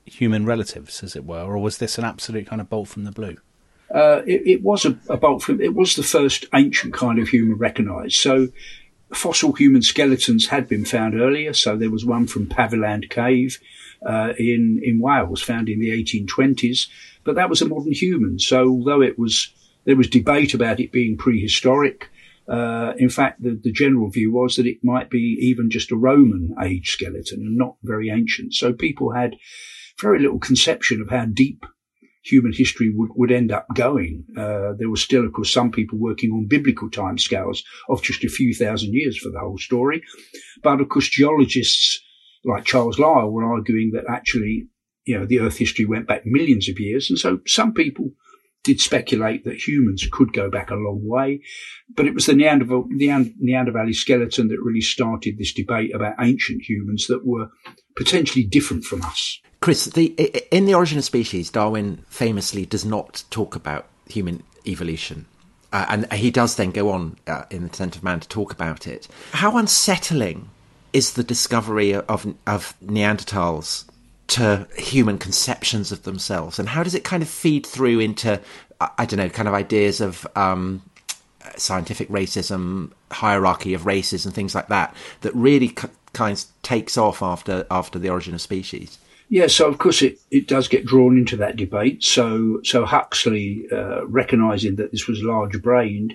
human 0.06 0.46
relatives, 0.46 1.02
as 1.04 1.14
it 1.14 1.24
were, 1.24 1.42
or 1.42 1.58
was 1.58 1.78
this 1.78 1.98
an 1.98 2.04
absolute 2.04 2.46
kind 2.46 2.60
of 2.60 2.70
bolt 2.70 2.88
from 2.88 3.04
the 3.04 3.12
blue? 3.12 3.36
Uh, 3.92 4.22
it, 4.26 4.42
it, 4.46 4.62
was 4.62 4.84
a, 4.84 4.98
a 5.08 5.16
bolt 5.16 5.42
from, 5.42 5.60
it 5.60 5.74
was 5.74 5.96
the 5.96 6.02
first 6.02 6.46
ancient 6.54 6.94
kind 6.94 7.18
of 7.18 7.28
human 7.28 7.56
recognised. 7.58 8.16
So 8.16 8.48
fossil 9.12 9.52
human 9.52 9.82
skeletons 9.82 10.48
had 10.48 10.68
been 10.68 10.84
found 10.84 11.14
earlier. 11.14 11.52
So 11.52 11.76
there 11.76 11.90
was 11.90 12.04
one 12.04 12.26
from 12.26 12.46
Paviland 12.46 13.10
Cave 13.10 13.58
uh, 14.04 14.32
in 14.38 14.80
in 14.82 15.00
Wales, 15.00 15.42
found 15.42 15.68
in 15.68 15.80
the 15.80 15.90
1820s. 15.90 16.88
But 17.24 17.36
that 17.36 17.48
was 17.48 17.62
a 17.62 17.68
modern 17.68 17.92
human. 17.92 18.38
So 18.38 18.68
although 18.68 19.02
it 19.02 19.18
was 19.18 19.52
there 19.84 19.96
was 19.96 20.08
debate 20.08 20.54
about 20.54 20.80
it 20.80 20.92
being 20.92 21.16
prehistoric. 21.16 22.10
Uh, 22.46 22.92
in 22.98 23.08
fact, 23.08 23.42
the, 23.42 23.58
the 23.62 23.72
general 23.72 24.10
view 24.10 24.30
was 24.30 24.56
that 24.56 24.66
it 24.66 24.84
might 24.84 25.08
be 25.08 25.38
even 25.40 25.70
just 25.70 25.90
a 25.90 25.96
Roman 25.96 26.54
age 26.62 26.90
skeleton 26.90 27.40
and 27.40 27.56
not 27.56 27.76
very 27.82 28.10
ancient. 28.10 28.52
So 28.52 28.72
people 28.74 29.12
had 29.12 29.36
very 30.00 30.18
little 30.18 30.38
conception 30.38 31.00
of 31.00 31.08
how 31.08 31.24
deep 31.24 31.64
human 32.24 32.52
history 32.52 32.90
would, 32.94 33.10
would 33.16 33.30
end 33.30 33.52
up 33.52 33.66
going. 33.74 34.24
Uh, 34.36 34.72
there 34.78 34.90
were 34.90 34.96
still, 34.96 35.24
of 35.24 35.32
course, 35.32 35.52
some 35.52 35.70
people 35.70 35.98
working 35.98 36.30
on 36.32 36.48
biblical 36.48 36.88
timescales 36.88 37.58
of 37.88 38.02
just 38.02 38.24
a 38.24 38.28
few 38.28 38.54
thousand 38.54 38.94
years 38.94 39.18
for 39.18 39.30
the 39.30 39.38
whole 39.38 39.58
story. 39.58 40.02
But 40.62 40.80
of 40.80 40.88
course, 40.88 41.08
geologists 41.08 42.00
like 42.44 42.64
Charles 42.64 42.98
Lyell 42.98 43.30
were 43.30 43.44
arguing 43.44 43.92
that 43.92 44.04
actually, 44.08 44.66
you 45.04 45.18
know, 45.18 45.26
the 45.26 45.40
Earth 45.40 45.58
history 45.58 45.84
went 45.84 46.08
back 46.08 46.22
millions 46.24 46.68
of 46.68 46.80
years. 46.80 47.10
And 47.10 47.18
so 47.18 47.40
some 47.46 47.74
people 47.74 48.10
did 48.64 48.80
speculate 48.80 49.44
that 49.44 49.68
humans 49.68 50.08
could 50.10 50.32
go 50.32 50.50
back 50.50 50.70
a 50.70 50.74
long 50.74 51.00
way, 51.04 51.40
but 51.94 52.06
it 52.06 52.14
was 52.14 52.26
the 52.26 52.34
Neander, 52.34 52.66
Neander 52.88 53.72
Valley 53.72 53.92
skeleton 53.92 54.48
that 54.48 54.60
really 54.60 54.80
started 54.80 55.38
this 55.38 55.52
debate 55.52 55.94
about 55.94 56.14
ancient 56.20 56.62
humans 56.62 57.06
that 57.08 57.24
were 57.24 57.48
potentially 57.96 58.44
different 58.44 58.84
from 58.84 59.02
us. 59.02 59.40
Chris, 59.60 59.84
the, 59.84 60.06
in 60.50 60.66
the 60.66 60.74
Origin 60.74 60.98
of 60.98 61.04
Species, 61.04 61.50
Darwin 61.50 62.04
famously 62.08 62.66
does 62.66 62.84
not 62.84 63.24
talk 63.30 63.54
about 63.54 63.86
human 64.06 64.42
evolution. 64.66 65.26
Uh, 65.72 65.86
and 65.88 66.12
he 66.12 66.30
does 66.30 66.56
then 66.56 66.70
go 66.70 66.90
on 66.90 67.16
uh, 67.26 67.44
in 67.50 67.64
the 67.64 67.68
Descent 67.68 67.96
of 67.96 68.02
Man 68.02 68.20
to 68.20 68.28
talk 68.28 68.52
about 68.52 68.86
it. 68.86 69.08
How 69.32 69.56
unsettling 69.56 70.50
is 70.92 71.14
the 71.14 71.24
discovery 71.24 71.94
of, 71.94 72.34
of 72.46 72.74
Neanderthals 72.80 73.84
to 74.26 74.66
human 74.76 75.18
conceptions 75.18 75.92
of 75.92 76.02
themselves, 76.02 76.58
and 76.58 76.68
how 76.68 76.82
does 76.82 76.94
it 76.94 77.04
kind 77.04 77.22
of 77.22 77.28
feed 77.28 77.66
through 77.66 78.00
into, 78.00 78.40
I 78.80 79.04
don't 79.06 79.18
know, 79.18 79.28
kind 79.28 79.48
of 79.48 79.54
ideas 79.54 80.00
of 80.00 80.26
um, 80.36 80.82
scientific 81.56 82.08
racism, 82.08 82.92
hierarchy 83.10 83.74
of 83.74 83.86
races, 83.86 84.24
and 84.24 84.34
things 84.34 84.54
like 84.54 84.68
that 84.68 84.94
that 85.20 85.34
really 85.34 85.68
kind 85.68 86.38
of 86.38 86.44
takes 86.62 86.96
off 86.96 87.22
after 87.22 87.66
after 87.70 87.98
the 87.98 88.08
Origin 88.08 88.34
of 88.34 88.40
Species? 88.40 88.98
Yeah, 89.34 89.48
so 89.48 89.66
of 89.66 89.78
course 89.78 90.00
it, 90.00 90.20
it 90.30 90.46
does 90.46 90.68
get 90.68 90.86
drawn 90.86 91.18
into 91.18 91.36
that 91.38 91.56
debate. 91.56 92.04
So 92.04 92.60
so 92.62 92.84
Huxley, 92.84 93.66
uh, 93.72 94.06
recognizing 94.06 94.76
that 94.76 94.92
this 94.92 95.08
was 95.08 95.24
large 95.24 95.60
brained, 95.60 96.14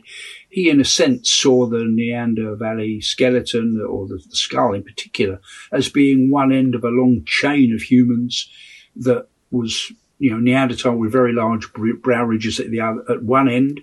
he 0.50 0.70
in 0.70 0.80
a 0.80 0.86
sense 0.86 1.30
saw 1.30 1.66
the 1.66 1.84
Neander 1.84 2.56
Valley 2.56 3.02
skeleton 3.02 3.86
or 3.86 4.08
the, 4.08 4.24
the, 4.26 4.38
skull 4.38 4.74
in 4.74 4.86
particular 4.86 5.42
as 5.74 5.90
being 5.90 6.32
one 6.32 6.54
end 6.54 6.76
of 6.76 6.86
a 6.86 6.88
long 6.88 7.26
chain 7.26 7.76
of 7.76 7.82
humans 7.82 8.50
that 8.96 9.28
was 9.52 9.92
you 10.20 10.32
know 10.32 10.40
Neanderthal 10.40 10.96
with 10.96 11.12
very 11.12 11.34
large 11.34 11.68
brow 12.02 12.24
ridges 12.24 12.58
at 12.62 12.72
the 12.72 12.80
other, 12.80 13.04
at 13.10 13.22
one 13.22 13.50
end, 13.50 13.82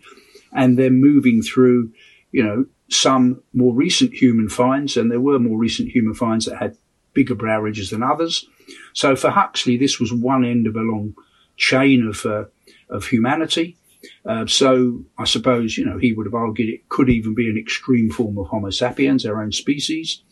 and 0.54 0.78
then 0.78 1.02
moving 1.02 1.42
through 1.42 1.92
you 2.32 2.42
know 2.42 2.64
some 2.88 3.42
more 3.52 3.74
recent 3.74 4.14
human 4.14 4.48
finds, 4.48 4.96
and 4.96 5.10
there 5.10 5.20
were 5.20 5.38
more 5.38 5.58
recent 5.58 5.90
human 5.90 6.14
finds 6.14 6.46
that 6.46 6.56
had 6.56 6.78
bigger 7.12 7.34
brow 7.34 7.60
ridges 7.60 7.90
than 7.90 8.02
others 8.02 8.46
so 8.92 9.16
for 9.16 9.30
Huxley, 9.30 9.76
this 9.76 10.00
was 10.00 10.12
one 10.12 10.44
end 10.44 10.66
of 10.66 10.76
a 10.76 10.80
long 10.80 11.14
chain 11.56 12.06
of 12.06 12.24
uh, 12.26 12.44
of 12.90 13.06
humanity. 13.06 13.76
Uh, 14.24 14.46
so 14.46 15.04
I 15.18 15.24
suppose 15.24 15.76
you 15.76 15.84
know 15.84 15.98
he 15.98 16.12
would 16.12 16.26
have 16.26 16.34
argued 16.34 16.68
it 16.68 16.88
could 16.88 17.08
even 17.08 17.34
be 17.34 17.48
an 17.48 17.58
extreme 17.58 18.10
form 18.10 18.38
of 18.38 18.48
Homo 18.48 18.70
sapiens, 18.70 19.26
our 19.26 19.42
own 19.42 19.52
species. 19.52 20.22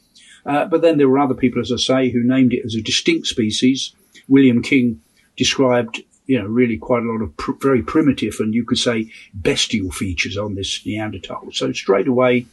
Uh, 0.47 0.67
but 0.67 0.83
then 0.83 0.99
there 0.99 1.09
were 1.09 1.19
other 1.19 1.35
people, 1.35 1.61
as 1.61 1.73
I 1.73 1.76
say, 1.76 2.11
who 2.11 2.23
named 2.23 2.53
it 2.53 2.64
as 2.64 2.75
a 2.75 2.83
distinct 2.83 3.26
species. 3.26 3.95
William 4.29 4.62
King 4.62 5.00
described, 5.37 6.03
you 6.26 6.38
know, 6.38 6.47
really 6.47 6.76
quite 6.76 7.03
a 7.03 7.07
lot 7.07 7.23
of 7.23 7.37
pr- 7.37 7.53
very 7.61 7.83
primitive 7.83 8.37
and 8.41 8.55
you 8.55 8.64
could 8.64 8.79
say 8.79 9.11
bestial 9.33 9.91
features 9.91 10.37
on 10.37 10.55
this 10.55 10.85
Neanderthal. 10.85 11.49
So 11.53 11.73
straight 11.73 12.09
away, 12.09 12.47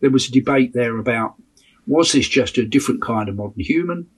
there 0.00 0.10
was 0.10 0.28
a 0.28 0.32
debate 0.32 0.72
there 0.72 0.98
about 0.98 1.34
was 1.86 2.12
this 2.12 2.28
just 2.28 2.58
a 2.58 2.66
different 2.66 3.00
kind 3.00 3.28
of 3.28 3.36
modern 3.36 3.60
human? 3.60 4.08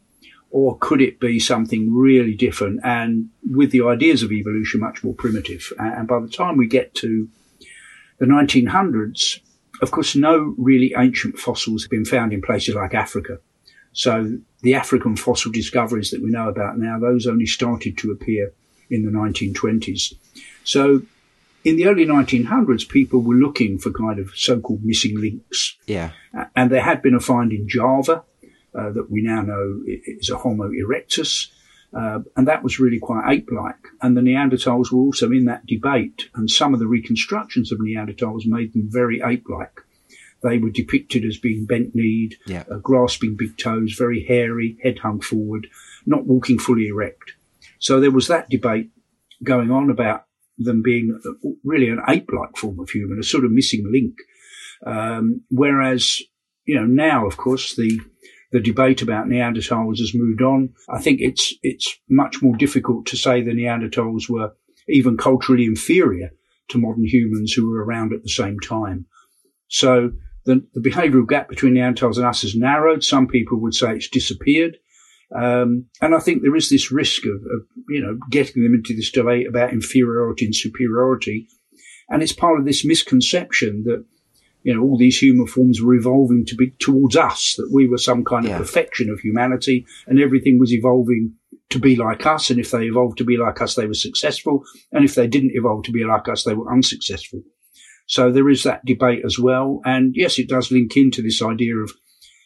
Or 0.50 0.76
could 0.78 1.00
it 1.00 1.20
be 1.20 1.38
something 1.38 1.94
really 1.94 2.34
different 2.34 2.80
and 2.82 3.28
with 3.50 3.70
the 3.70 3.82
ideas 3.82 4.22
of 4.22 4.32
evolution 4.32 4.80
much 4.80 5.04
more 5.04 5.14
primitive? 5.14 5.72
And 5.78 6.08
by 6.08 6.18
the 6.20 6.28
time 6.28 6.56
we 6.56 6.66
get 6.66 6.94
to 6.96 7.28
the 8.18 8.26
1900s, 8.26 9.40
of 9.80 9.92
course, 9.92 10.14
no 10.14 10.54
really 10.58 10.92
ancient 10.96 11.38
fossils 11.38 11.84
have 11.84 11.90
been 11.90 12.04
found 12.04 12.32
in 12.32 12.42
places 12.42 12.74
like 12.74 12.94
Africa. 12.94 13.38
So 13.92 14.38
the 14.62 14.74
African 14.74 15.16
fossil 15.16 15.50
discoveries 15.50 16.10
that 16.10 16.22
we 16.22 16.30
know 16.30 16.48
about 16.48 16.78
now, 16.78 16.98
those 16.98 17.26
only 17.26 17.46
started 17.46 17.96
to 17.98 18.10
appear 18.10 18.52
in 18.90 19.04
the 19.04 19.10
1920s. 19.10 20.14
So 20.64 21.02
in 21.64 21.76
the 21.76 21.86
early 21.86 22.06
1900s, 22.06 22.88
people 22.88 23.20
were 23.20 23.34
looking 23.34 23.78
for 23.78 23.90
kind 23.90 24.18
of 24.18 24.32
so-called 24.34 24.84
missing 24.84 25.18
links. 25.20 25.76
Yeah. 25.86 26.10
And 26.56 26.70
there 26.70 26.82
had 26.82 27.02
been 27.02 27.14
a 27.14 27.20
find 27.20 27.52
in 27.52 27.68
Java 27.68 28.24
uh, 28.74 28.90
that 28.92 29.10
we 29.10 29.22
now 29.22 29.42
know 29.42 29.82
is 29.86 30.30
a 30.30 30.36
Homo 30.36 30.68
erectus. 30.68 31.48
Uh, 31.92 32.20
and 32.36 32.46
that 32.46 32.62
was 32.62 32.78
really 32.78 33.00
quite 33.00 33.28
ape-like. 33.28 33.88
And 34.00 34.16
the 34.16 34.20
Neanderthals 34.20 34.92
were 34.92 35.00
also 35.00 35.32
in 35.32 35.46
that 35.46 35.66
debate. 35.66 36.28
And 36.34 36.48
some 36.48 36.72
of 36.72 36.78
the 36.78 36.86
reconstructions 36.86 37.72
of 37.72 37.80
Neanderthals 37.80 38.46
made 38.46 38.72
them 38.72 38.88
very 38.88 39.20
ape-like. 39.20 39.80
They 40.42 40.58
were 40.58 40.70
depicted 40.70 41.24
as 41.24 41.36
being 41.36 41.66
bent-kneed, 41.66 42.36
yeah. 42.46 42.64
uh, 42.70 42.78
grasping 42.78 43.36
big 43.36 43.58
toes, 43.58 43.94
very 43.98 44.24
hairy, 44.24 44.78
head 44.82 45.00
hung 45.00 45.20
forward, 45.20 45.66
not 46.06 46.26
walking 46.26 46.58
fully 46.58 46.86
erect. 46.86 47.32
So 47.78 48.00
there 48.00 48.10
was 48.10 48.28
that 48.28 48.48
debate 48.48 48.90
going 49.42 49.70
on 49.70 49.90
about 49.90 50.24
them 50.58 50.82
being 50.82 51.18
really 51.64 51.88
an 51.88 52.00
ape-like 52.08 52.56
form 52.56 52.78
of 52.78 52.90
human, 52.90 53.18
a 53.18 53.22
sort 53.22 53.44
of 53.44 53.50
missing 53.50 53.84
link. 53.90 54.14
Um, 54.86 55.42
whereas, 55.50 56.22
you 56.64 56.76
know, 56.76 56.86
now, 56.86 57.26
of 57.26 57.36
course, 57.36 57.74
the 57.74 58.00
the 58.52 58.60
debate 58.60 59.02
about 59.02 59.26
Neanderthals 59.26 59.98
has 59.98 60.12
moved 60.14 60.42
on. 60.42 60.70
I 60.88 61.00
think 61.00 61.20
it's 61.20 61.54
it's 61.62 61.98
much 62.08 62.42
more 62.42 62.56
difficult 62.56 63.06
to 63.06 63.16
say 63.16 63.42
the 63.42 63.52
Neanderthals 63.52 64.28
were 64.28 64.52
even 64.88 65.16
culturally 65.16 65.64
inferior 65.64 66.30
to 66.68 66.78
modern 66.78 67.04
humans 67.04 67.52
who 67.52 67.70
were 67.70 67.84
around 67.84 68.12
at 68.12 68.22
the 68.22 68.28
same 68.28 68.58
time. 68.60 69.06
So 69.68 70.12
the, 70.46 70.66
the 70.74 70.80
behavioural 70.80 71.28
gap 71.28 71.48
between 71.48 71.74
Neanderthals 71.74 72.16
and 72.16 72.26
us 72.26 72.42
has 72.42 72.56
narrowed. 72.56 73.04
Some 73.04 73.28
people 73.28 73.60
would 73.60 73.74
say 73.74 73.94
it's 73.94 74.08
disappeared. 74.08 74.78
Um, 75.36 75.86
and 76.00 76.14
I 76.14 76.18
think 76.18 76.42
there 76.42 76.56
is 76.56 76.70
this 76.70 76.90
risk 76.90 77.24
of, 77.24 77.34
of, 77.34 77.66
you 77.88 78.00
know, 78.00 78.18
getting 78.30 78.64
them 78.64 78.74
into 78.74 78.96
this 78.96 79.12
debate 79.12 79.46
about 79.46 79.72
inferiority 79.72 80.46
and 80.46 80.54
superiority. 80.54 81.46
And 82.08 82.20
it's 82.20 82.32
part 82.32 82.58
of 82.58 82.66
this 82.66 82.84
misconception 82.84 83.84
that, 83.86 84.04
you 84.62 84.74
know, 84.74 84.82
all 84.82 84.98
these 84.98 85.18
human 85.18 85.46
forms 85.46 85.80
were 85.80 85.94
evolving 85.94 86.44
to 86.46 86.54
be 86.54 86.70
towards 86.78 87.16
us, 87.16 87.54
that 87.56 87.70
we 87.72 87.88
were 87.88 87.98
some 87.98 88.24
kind 88.24 88.44
of 88.44 88.50
Yeah. 88.50 88.58
perfection 88.58 89.08
of 89.10 89.20
humanity 89.20 89.86
and 90.06 90.20
everything 90.20 90.58
was 90.58 90.72
evolving 90.72 91.32
to 91.70 91.78
be 91.78 91.96
like 91.96 92.26
us. 92.26 92.50
And 92.50 92.60
if 92.60 92.70
they 92.70 92.84
evolved 92.86 93.18
to 93.18 93.24
be 93.24 93.36
like 93.36 93.62
us, 93.62 93.74
they 93.74 93.86
were 93.86 93.94
successful. 93.94 94.64
And 94.92 95.04
if 95.04 95.14
they 95.14 95.26
didn't 95.26 95.52
evolve 95.54 95.84
to 95.84 95.92
be 95.92 96.04
like 96.04 96.28
us, 96.28 96.44
they 96.44 96.54
were 96.54 96.70
unsuccessful. 96.70 97.42
So 98.06 98.32
there 98.32 98.48
is 98.50 98.64
that 98.64 98.84
debate 98.84 99.22
as 99.24 99.38
well. 99.38 99.80
And 99.84 100.14
yes, 100.16 100.38
it 100.38 100.48
does 100.48 100.72
link 100.72 100.96
into 100.96 101.22
this 101.22 101.40
idea 101.40 101.76
of 101.76 101.92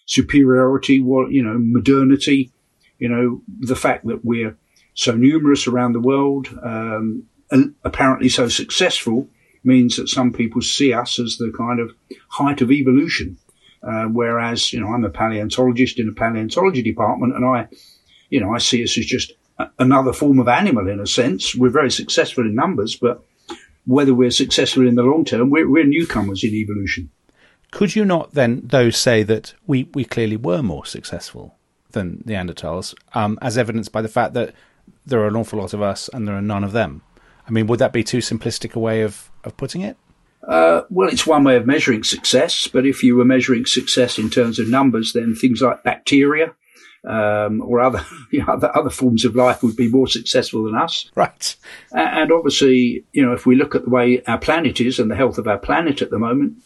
superiority, 0.06 1.00
what, 1.00 1.30
you 1.30 1.42
know, 1.42 1.56
modernity, 1.58 2.52
you 2.98 3.08
know, 3.08 3.40
the 3.60 3.76
fact 3.76 4.06
that 4.06 4.24
we're 4.24 4.56
so 4.94 5.12
numerous 5.16 5.66
around 5.66 5.94
the 5.94 6.00
world, 6.00 6.48
um, 6.62 7.24
and 7.50 7.74
apparently 7.82 8.28
so 8.28 8.48
successful 8.48 9.28
means 9.64 9.96
that 9.96 10.08
some 10.08 10.32
people 10.32 10.60
see 10.60 10.92
us 10.92 11.18
as 11.18 11.36
the 11.36 11.52
kind 11.56 11.80
of 11.80 11.92
height 12.28 12.60
of 12.60 12.70
evolution. 12.70 13.36
Uh, 13.82 14.04
whereas, 14.04 14.72
you 14.72 14.80
know, 14.80 14.88
I'm 14.88 15.04
a 15.04 15.10
paleontologist 15.10 15.98
in 15.98 16.08
a 16.08 16.12
paleontology 16.12 16.82
department 16.82 17.34
and 17.34 17.44
I, 17.44 17.68
you 18.30 18.40
know, 18.40 18.54
I 18.54 18.58
see 18.58 18.82
us 18.82 18.96
as 18.96 19.04
just 19.04 19.32
another 19.78 20.12
form 20.12 20.38
of 20.38 20.48
animal 20.48 20.88
in 20.88 21.00
a 21.00 21.06
sense. 21.06 21.54
We're 21.54 21.70
very 21.70 21.90
successful 21.90 22.44
in 22.44 22.54
numbers, 22.54 22.96
but 22.96 23.22
whether 23.86 24.14
we're 24.14 24.30
successful 24.30 24.88
in 24.88 24.94
the 24.94 25.02
long 25.02 25.24
term, 25.24 25.50
we're, 25.50 25.68
we're 25.68 25.84
newcomers 25.84 26.42
in 26.42 26.54
evolution. 26.54 27.10
Could 27.70 27.94
you 27.94 28.04
not 28.04 28.32
then, 28.32 28.62
though, 28.64 28.90
say 28.90 29.22
that 29.24 29.54
we, 29.66 29.88
we 29.94 30.04
clearly 30.04 30.36
were 30.36 30.62
more 30.62 30.86
successful 30.86 31.56
than 31.90 32.22
Neanderthals, 32.26 32.94
um, 33.14 33.38
as 33.42 33.58
evidenced 33.58 33.92
by 33.92 34.00
the 34.00 34.08
fact 34.08 34.32
that 34.34 34.54
there 35.04 35.20
are 35.20 35.28
an 35.28 35.36
awful 35.36 35.58
lot 35.58 35.74
of 35.74 35.82
us 35.82 36.08
and 36.12 36.26
there 36.26 36.36
are 36.36 36.42
none 36.42 36.64
of 36.64 36.72
them? 36.72 37.02
I 37.46 37.50
mean, 37.50 37.66
would 37.66 37.78
that 37.80 37.92
be 37.92 38.02
too 38.04 38.18
simplistic 38.18 38.74
a 38.74 38.78
way 38.78 39.02
of, 39.02 39.30
of 39.44 39.56
putting 39.56 39.82
it? 39.82 39.96
Uh, 40.46 40.82
well, 40.90 41.08
it's 41.08 41.26
one 41.26 41.44
way 41.44 41.56
of 41.56 41.66
measuring 41.66 42.04
success, 42.04 42.68
but 42.68 42.84
if 42.86 43.02
you 43.02 43.16
were 43.16 43.24
measuring 43.24 43.64
success 43.66 44.18
in 44.18 44.28
terms 44.30 44.58
of 44.58 44.68
numbers, 44.68 45.12
then 45.14 45.34
things 45.34 45.62
like 45.62 45.82
bacteria 45.84 46.54
um, 47.06 47.62
or 47.62 47.80
other, 47.80 48.04
you 48.30 48.40
know, 48.40 48.52
other 48.52 48.74
other 48.76 48.90
forms 48.90 49.24
of 49.24 49.34
life 49.34 49.62
would 49.62 49.76
be 49.76 49.88
more 49.88 50.06
successful 50.06 50.64
than 50.64 50.74
us. 50.74 51.10
Right. 51.14 51.56
And 51.92 52.30
obviously, 52.32 53.04
you 53.12 53.24
know, 53.24 53.32
if 53.32 53.46
we 53.46 53.56
look 53.56 53.74
at 53.74 53.84
the 53.84 53.90
way 53.90 54.22
our 54.26 54.38
planet 54.38 54.80
is 54.80 54.98
and 54.98 55.10
the 55.10 55.16
health 55.16 55.38
of 55.38 55.48
our 55.48 55.58
planet 55.58 56.02
at 56.02 56.10
the 56.10 56.18
moment, 56.18 56.58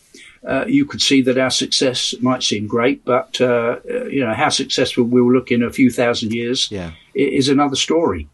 uh, 0.49 0.65
you 0.67 0.85
could 0.85 1.01
see 1.01 1.23
that 1.23 1.39
our 1.39 1.51
success 1.51 2.15
might 2.21 2.43
seem 2.43 2.67
great, 2.67 3.05
but 3.05 3.41
uh, 3.41 3.77
uh, 3.91 4.05
you 4.05 4.25
know 4.25 4.35
how 4.35 4.49
successful 4.49 5.05
we'll 5.05 5.33
look 5.33 5.51
in 5.51 5.63
a 5.63 5.71
few 5.71 5.91
thousand 5.91 6.33
years 6.33 6.69
Yeah. 6.71 6.93
is 7.15 7.49
another 7.49 7.77
story. 7.77 8.29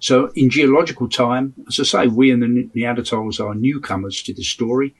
So, 0.00 0.30
in 0.34 0.50
geological 0.50 1.08
time, 1.08 1.54
as 1.68 1.78
I 1.78 1.84
say, 1.84 2.06
we 2.08 2.30
and 2.30 2.42
the 2.42 2.68
Neanderthals 2.74 3.38
are 3.38 3.54
newcomers 3.54 4.22
to 4.24 4.34
the 4.34 4.42
story. 4.42 4.94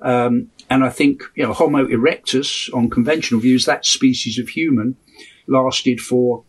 Um, 0.00 0.50
and 0.68 0.82
I 0.84 0.88
think, 0.90 1.22
you 1.36 1.44
know, 1.44 1.52
Homo 1.52 1.86
erectus, 1.86 2.72
on 2.74 2.90
conventional 2.90 3.40
views, 3.40 3.64
that 3.66 3.86
species 3.86 4.38
of 4.38 4.48
human 4.48 4.96
lasted 5.46 6.00
for 6.00 6.42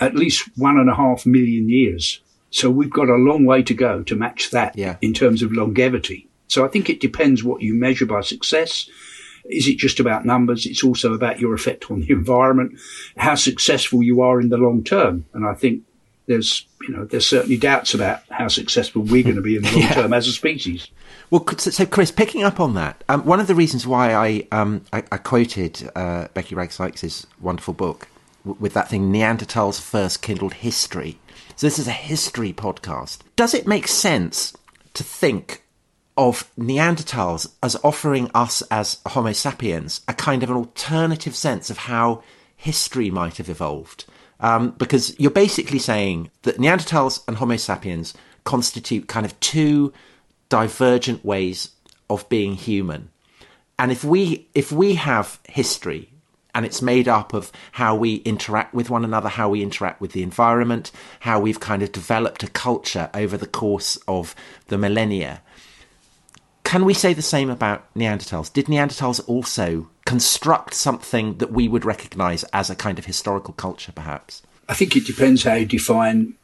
at 0.00 0.14
least 0.14 0.48
one 0.56 0.78
and 0.78 0.88
a 0.88 0.94
half 0.94 1.26
million 1.26 1.68
years. 1.68 2.20
So 2.50 2.70
we've 2.70 2.90
got 2.90 3.08
a 3.08 3.14
long 3.16 3.44
way 3.44 3.62
to 3.64 3.74
go 3.74 4.02
to 4.04 4.16
match 4.16 4.50
that 4.50 4.76
Yeah. 4.78 4.96
in 5.02 5.12
terms 5.12 5.42
of 5.42 5.52
longevity. 5.52 6.28
So 6.46 6.64
I 6.64 6.68
think 6.68 6.88
it 6.88 7.00
depends 7.00 7.44
what 7.44 7.60
you 7.62 7.74
measure 7.74 8.06
by 8.06 8.20
success. 8.22 8.88
Is 9.46 9.66
it 9.68 9.78
just 9.78 10.00
about 10.00 10.24
numbers? 10.24 10.64
It's 10.66 10.82
also 10.84 11.12
about 11.12 11.40
your 11.40 11.54
effect 11.54 11.90
on 11.90 12.00
the 12.00 12.10
environment, 12.20 12.78
how 13.16 13.34
successful 13.34 14.02
you 14.02 14.20
are 14.20 14.40
in 14.40 14.48
the 14.48 14.56
long 14.58 14.82
term. 14.84 15.26
And 15.34 15.44
I 15.46 15.54
think 15.54 15.82
there's, 16.30 16.64
you 16.82 16.94
know, 16.94 17.04
there's 17.04 17.26
certainly 17.26 17.56
doubts 17.56 17.92
about 17.92 18.22
how 18.30 18.48
successful 18.48 19.02
we're 19.02 19.22
going 19.24 19.34
to 19.36 19.42
be 19.42 19.56
in 19.56 19.62
the 19.62 19.70
long 19.72 19.80
Yeah. 19.82 19.94
term 19.94 20.12
as 20.12 20.26
a 20.28 20.32
species. 20.32 20.88
Well, 21.30 21.44
so, 21.58 21.84
Chris, 21.86 22.10
picking 22.10 22.42
up 22.44 22.60
on 22.60 22.74
that, 22.74 23.02
um, 23.08 23.24
one 23.24 23.40
of 23.40 23.46
the 23.48 23.54
reasons 23.54 23.86
why 23.86 24.14
I 24.14 24.46
um, 24.52 24.84
I, 24.92 25.02
I 25.12 25.16
quoted 25.18 25.90
uh, 25.94 26.28
Becky 26.34 26.54
Wragg 26.54 26.72
Sykes' 26.72 27.26
wonderful 27.40 27.74
book 27.74 28.08
w- 28.44 28.56
with 28.60 28.74
that 28.74 28.88
thing, 28.88 29.12
Neanderthals 29.12 29.80
First 29.80 30.22
Kindled 30.22 30.54
History. 30.54 31.18
So 31.56 31.66
this 31.66 31.78
is 31.78 31.86
a 31.88 31.92
history 31.92 32.52
podcast. 32.52 33.18
Does 33.36 33.54
it 33.54 33.66
make 33.66 33.86
sense 33.88 34.56
to 34.94 35.02
think 35.04 35.62
of 36.16 36.50
Neanderthals 36.56 37.52
as 37.62 37.76
offering 37.84 38.30
us 38.34 38.62
as 38.70 38.98
Homo 39.06 39.32
sapiens 39.32 40.00
a 40.08 40.14
kind 40.14 40.42
of 40.42 40.50
an 40.50 40.56
alternative 40.56 41.34
sense 41.36 41.70
of 41.70 41.78
how 41.78 42.22
history 42.56 43.10
might 43.10 43.36
have 43.36 43.48
evolved? 43.48 44.04
Um, 44.40 44.70
because 44.78 45.18
you're 45.20 45.30
basically 45.30 45.78
saying 45.78 46.30
that 46.42 46.58
Neanderthals 46.58 47.22
and 47.28 47.36
Homo 47.36 47.56
sapiens 47.56 48.14
constitute 48.44 49.06
kind 49.06 49.26
of 49.26 49.38
two 49.40 49.92
divergent 50.48 51.24
ways 51.24 51.70
of 52.08 52.28
being 52.28 52.54
human. 52.54 53.10
And 53.78 53.90
if 53.92 54.04
we 54.04 54.48
if 54.54 54.72
we 54.72 54.94
have 54.96 55.40
history 55.48 56.10
and 56.54 56.66
it's 56.66 56.82
made 56.82 57.08
up 57.08 57.32
of 57.32 57.52
how 57.72 57.94
we 57.94 58.16
interact 58.16 58.74
with 58.74 58.90
one 58.90 59.04
another, 59.04 59.28
how 59.28 59.48
we 59.48 59.62
interact 59.62 60.00
with 60.00 60.12
the 60.12 60.22
environment, 60.22 60.90
how 61.20 61.40
we've 61.40 61.60
kind 61.60 61.82
of 61.82 61.92
developed 61.92 62.42
a 62.42 62.48
culture 62.48 63.08
over 63.14 63.36
the 63.36 63.46
course 63.46 63.96
of 64.08 64.34
the 64.66 64.76
millennia, 64.76 65.42
can 66.64 66.84
we 66.84 66.94
say 66.94 67.14
the 67.14 67.22
same 67.22 67.50
about 67.50 67.92
Neanderthals? 67.94 68.52
Did 68.52 68.66
Neanderthals 68.66 69.20
also 69.26 69.88
construct 70.04 70.74
something 70.74 71.38
that 71.38 71.52
we 71.52 71.68
would 71.68 71.84
recognize 71.84 72.44
as 72.52 72.70
a 72.70 72.74
kind 72.74 72.98
of 72.98 73.06
historical 73.06 73.54
culture, 73.54 73.92
perhaps? 73.92 74.42
I 74.68 74.74
think 74.74 74.96
it 74.96 75.06
depends 75.06 75.42
how 75.44 75.54
you 75.54 75.66
define 75.66 76.34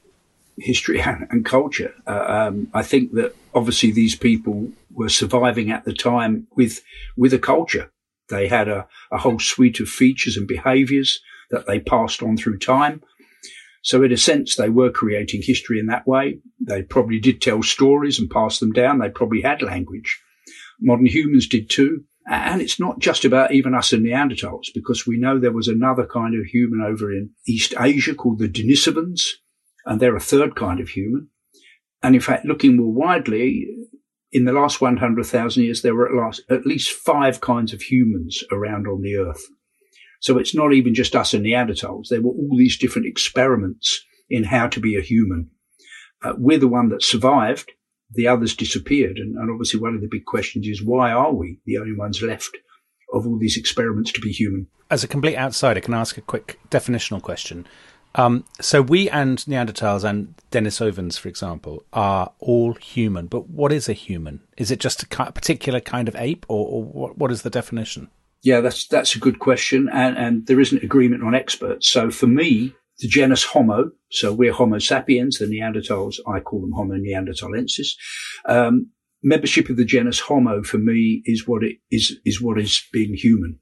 history 0.58 1.00
and, 1.00 1.44
culture. 1.44 1.94
Uh, 2.06 2.24
um, 2.48 2.68
I 2.74 2.82
think 2.82 3.12
that 3.12 3.36
obviously 3.54 3.92
these 3.92 4.16
people 4.16 4.70
were 4.92 5.08
surviving 5.08 5.70
at 5.70 5.84
the 5.84 5.92
time 5.92 6.46
with 6.56 6.82
with 7.16 7.32
a 7.32 7.38
culture. 7.38 7.90
They 8.28 8.48
had 8.48 8.68
a, 8.68 8.88
a 9.12 9.18
whole 9.18 9.38
suite 9.38 9.80
of 9.80 9.88
features 9.88 10.36
and 10.36 10.48
behaviours 10.48 11.20
that 11.50 11.66
they 11.66 11.78
passed 11.78 12.22
on 12.22 12.36
through 12.36 12.58
time. 12.58 13.02
So 13.86 14.02
in 14.02 14.10
a 14.10 14.16
sense, 14.16 14.56
they 14.56 14.68
were 14.68 14.90
creating 14.90 15.42
history 15.44 15.78
in 15.78 15.86
that 15.86 16.08
way. 16.08 16.40
They 16.58 16.82
probably 16.82 17.20
did 17.20 17.40
tell 17.40 17.62
stories 17.62 18.18
and 18.18 18.28
pass 18.28 18.58
them 18.58 18.72
down. 18.72 18.98
They 18.98 19.10
probably 19.10 19.42
had 19.42 19.62
language. 19.62 20.20
Modern 20.80 21.06
humans 21.06 21.46
did 21.46 21.70
too. 21.70 22.02
And 22.28 22.60
it's 22.60 22.80
not 22.80 22.98
just 22.98 23.24
about 23.24 23.52
even 23.52 23.76
us 23.76 23.92
and 23.92 24.04
Neanderthals, 24.04 24.74
because 24.74 25.06
we 25.06 25.18
know 25.18 25.38
there 25.38 25.52
was 25.52 25.68
another 25.68 26.04
kind 26.04 26.34
of 26.34 26.46
human 26.46 26.80
over 26.84 27.12
in 27.12 27.30
East 27.46 27.74
Asia 27.78 28.16
called 28.16 28.40
the 28.40 28.48
Denisovans, 28.48 29.20
and 29.84 30.00
they're 30.00 30.16
a 30.16 30.20
third 30.20 30.56
kind 30.56 30.80
of 30.80 30.88
human. 30.88 31.28
And 32.02 32.16
in 32.16 32.20
fact, 32.20 32.44
looking 32.44 32.76
more 32.76 32.92
widely, 32.92 33.68
in 34.32 34.46
the 34.46 34.52
last 34.52 34.80
100,000 34.80 35.62
years, 35.62 35.82
there 35.82 35.94
were 35.94 36.26
at, 36.26 36.40
at 36.50 36.66
least 36.66 36.90
five 36.90 37.40
kinds 37.40 37.72
of 37.72 37.82
humans 37.82 38.42
around 38.50 38.88
on 38.88 39.02
the 39.02 39.14
earth. 39.14 39.46
So 40.20 40.38
it's 40.38 40.54
not 40.54 40.72
even 40.72 40.94
just 40.94 41.14
us 41.16 41.34
and 41.34 41.44
Neanderthals. 41.44 42.08
There 42.08 42.22
were 42.22 42.30
all 42.30 42.56
these 42.56 42.78
different 42.78 43.06
experiments 43.06 44.04
in 44.28 44.44
how 44.44 44.68
to 44.68 44.80
be 44.80 44.96
a 44.96 45.02
human. 45.02 45.50
Uh, 46.22 46.34
we're 46.38 46.58
the 46.58 46.68
one 46.68 46.88
that 46.88 47.02
survived. 47.02 47.72
the 48.14 48.28
others 48.28 48.54
disappeared. 48.54 49.18
And, 49.18 49.36
and 49.36 49.50
obviously 49.50 49.80
one 49.80 49.94
of 49.94 50.00
the 50.00 50.08
big 50.10 50.24
questions 50.24 50.66
is 50.66 50.82
why 50.82 51.10
are 51.12 51.32
we 51.32 51.58
the 51.66 51.78
only 51.78 51.94
ones 51.94 52.22
left 52.22 52.56
of 53.12 53.26
all 53.26 53.38
these 53.38 53.56
experiments 53.56 54.12
to 54.12 54.20
be 54.20 54.30
human? 54.30 54.66
As 54.90 55.02
a 55.02 55.08
complete 55.08 55.36
outsider, 55.36 55.80
can 55.80 55.94
I 55.94 56.00
ask 56.00 56.16
a 56.16 56.22
quick 56.22 56.58
definitional 56.70 57.22
question? 57.22 57.66
Um, 58.14 58.44
so 58.60 58.80
we 58.80 59.10
and 59.10 59.38
Neanderthals 59.38 60.08
and 60.08 60.34
Denisovans, 60.50 61.18
for 61.18 61.28
example, 61.28 61.84
are 61.92 62.32
all 62.38 62.74
human. 62.74 63.26
But 63.26 63.50
what 63.50 63.72
is 63.72 63.88
a 63.88 63.92
human? 63.92 64.40
Is 64.56 64.70
it 64.70 64.80
just 64.80 65.02
a 65.02 65.06
particular 65.06 65.80
kind 65.80 66.08
of 66.08 66.16
ape, 66.16 66.46
or, 66.48 66.66
or 66.66 66.82
what, 66.84 67.18
what 67.18 67.30
is 67.30 67.42
the 67.42 67.50
definition? 67.50 68.08
Yeah, 68.46 68.60
that's 68.60 68.86
that's 68.86 69.16
a 69.16 69.18
good 69.18 69.40
question, 69.40 69.88
and, 69.92 70.16
and 70.16 70.46
there 70.46 70.60
isn't 70.60 70.84
agreement 70.84 71.24
on 71.24 71.34
experts. 71.34 71.88
So 71.88 72.12
for 72.12 72.28
me, 72.28 72.74
the 73.00 73.08
genus 73.08 73.42
Homo, 73.42 73.90
so 74.12 74.32
we're 74.32 74.52
Homo 74.52 74.78
sapiens, 74.78 75.38
the 75.38 75.46
Neanderthals, 75.46 76.20
I 76.28 76.38
call 76.38 76.60
them 76.60 76.70
Homo 76.70 76.94
neanderthalensis. 76.94 77.88
Um, 78.48 78.92
membership 79.20 79.68
of 79.68 79.76
the 79.76 79.84
genus 79.84 80.20
Homo 80.20 80.62
for 80.62 80.78
me 80.78 81.22
is 81.24 81.48
what 81.48 81.64
it 81.64 81.78
is 81.90 82.20
is 82.24 82.40
what 82.40 82.60
is 82.60 82.84
being 82.92 83.14
human, 83.14 83.58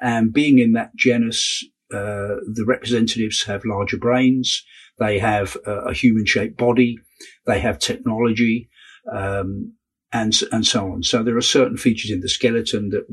and 0.00 0.32
being 0.32 0.58
in 0.58 0.72
that 0.72 0.96
genus 0.96 1.62
uh, 1.92 2.40
the 2.56 2.64
representatives 2.66 3.44
have 3.44 3.66
larger 3.66 3.98
brains. 3.98 4.64
They 4.98 5.18
have 5.18 5.58
a, 5.66 5.90
a 5.90 5.92
human 5.92 6.24
shaped 6.24 6.56
body. 6.56 6.98
They 7.44 7.60
have 7.60 7.78
technology, 7.78 8.70
um, 9.12 9.74
and, 10.10 10.34
and 10.52 10.66
so 10.66 10.92
on. 10.92 11.02
So 11.02 11.22
there 11.22 11.36
are 11.36 11.42
certain 11.42 11.76
features 11.76 12.10
in 12.10 12.20
the 12.20 12.28
skeleton 12.28 12.90
that, 12.90 13.04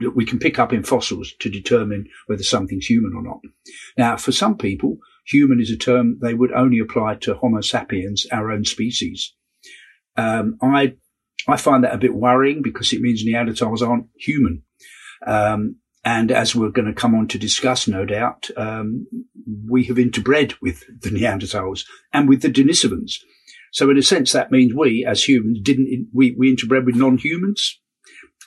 that 0.00 0.16
we 0.16 0.24
can 0.24 0.38
pick 0.38 0.58
up 0.58 0.72
in 0.72 0.82
fossils 0.82 1.32
to 1.40 1.50
determine 1.50 2.06
whether 2.26 2.42
something's 2.42 2.86
human 2.86 3.12
or 3.14 3.22
not. 3.22 3.40
Now, 3.96 4.16
for 4.16 4.32
some 4.32 4.56
people, 4.56 4.98
human 5.26 5.60
is 5.60 5.70
a 5.70 5.76
term 5.76 6.18
they 6.20 6.34
would 6.34 6.52
only 6.52 6.78
apply 6.78 7.16
to 7.16 7.34
Homo 7.34 7.60
sapiens, 7.60 8.26
our 8.32 8.50
own 8.50 8.64
species. 8.64 9.34
Um, 10.16 10.56
I 10.62 10.94
I 11.46 11.56
find 11.56 11.84
that 11.84 11.94
a 11.94 11.98
bit 11.98 12.14
worrying 12.14 12.62
because 12.62 12.92
it 12.92 13.00
means 13.00 13.24
Neanderthals 13.24 13.80
aren't 13.80 14.08
human. 14.16 14.62
Um, 15.26 15.76
and 16.04 16.30
as 16.30 16.54
we're 16.54 16.70
going 16.70 16.88
to 16.88 16.94
come 16.94 17.14
on 17.14 17.28
to 17.28 17.38
discuss, 17.38 17.88
no 17.88 18.04
doubt, 18.04 18.50
um, 18.56 19.06
we 19.68 19.84
have 19.84 19.96
interbred 19.96 20.54
with 20.60 20.84
the 21.02 21.10
Neanderthals 21.10 21.84
and 22.12 22.28
with 22.28 22.42
the 22.42 22.48
Denisovans. 22.48 23.14
So 23.72 23.90
in 23.90 23.98
a 23.98 24.02
sense, 24.02 24.32
that 24.32 24.50
means 24.50 24.74
we 24.74 25.04
as 25.04 25.28
humans 25.28 25.60
didn't, 25.62 26.08
we, 26.12 26.34
we 26.38 26.54
interbred 26.54 26.86
with 26.86 26.96
non-humans. 26.96 27.80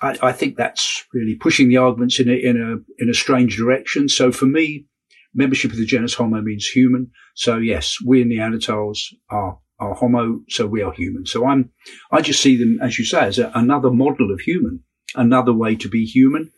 I, 0.01 0.17
I, 0.22 0.31
think 0.31 0.55
that's 0.55 1.05
really 1.13 1.36
pushing 1.36 1.70
the 1.70 1.77
arguments 1.77 2.20
in 2.20 2.29
a, 2.29 2.34
in 2.34 2.58
a, 2.58 3.03
in 3.03 3.10
a 3.10 3.13
strange 3.13 3.58
direction. 3.58 4.10
So 4.10 4.31
for 4.31 4.46
me, 4.46 4.86
membership 5.34 5.72
of 5.72 5.77
the 5.77 5.86
genus 5.86 6.13
Homo 6.13 6.41
means 6.41 6.65
human. 6.65 7.12
So 7.36 7.58
yes, 7.58 7.98
we 8.05 8.22
in 8.22 8.29
Neanderthals 8.29 9.00
are, 9.29 9.60
are 9.79 9.93
Homo. 9.93 10.41
So 10.50 10.67
we 10.67 10.81
are 10.81 10.91
human. 10.91 11.25
So 11.25 11.46
I'm, 11.46 11.72
I 12.12 12.22
just 12.22 12.41
see 12.41 12.58
them, 12.58 12.79
as 12.81 12.98
you 12.98 13.05
say, 13.05 13.22
as 13.22 13.39
a, 13.39 13.51
another 13.53 13.91
model 13.91 14.31
of 14.31 14.41
human, 14.41 14.84
another 15.15 15.53
way 15.53 15.75
to 15.75 15.89
be 15.89 16.05
human 16.05 16.51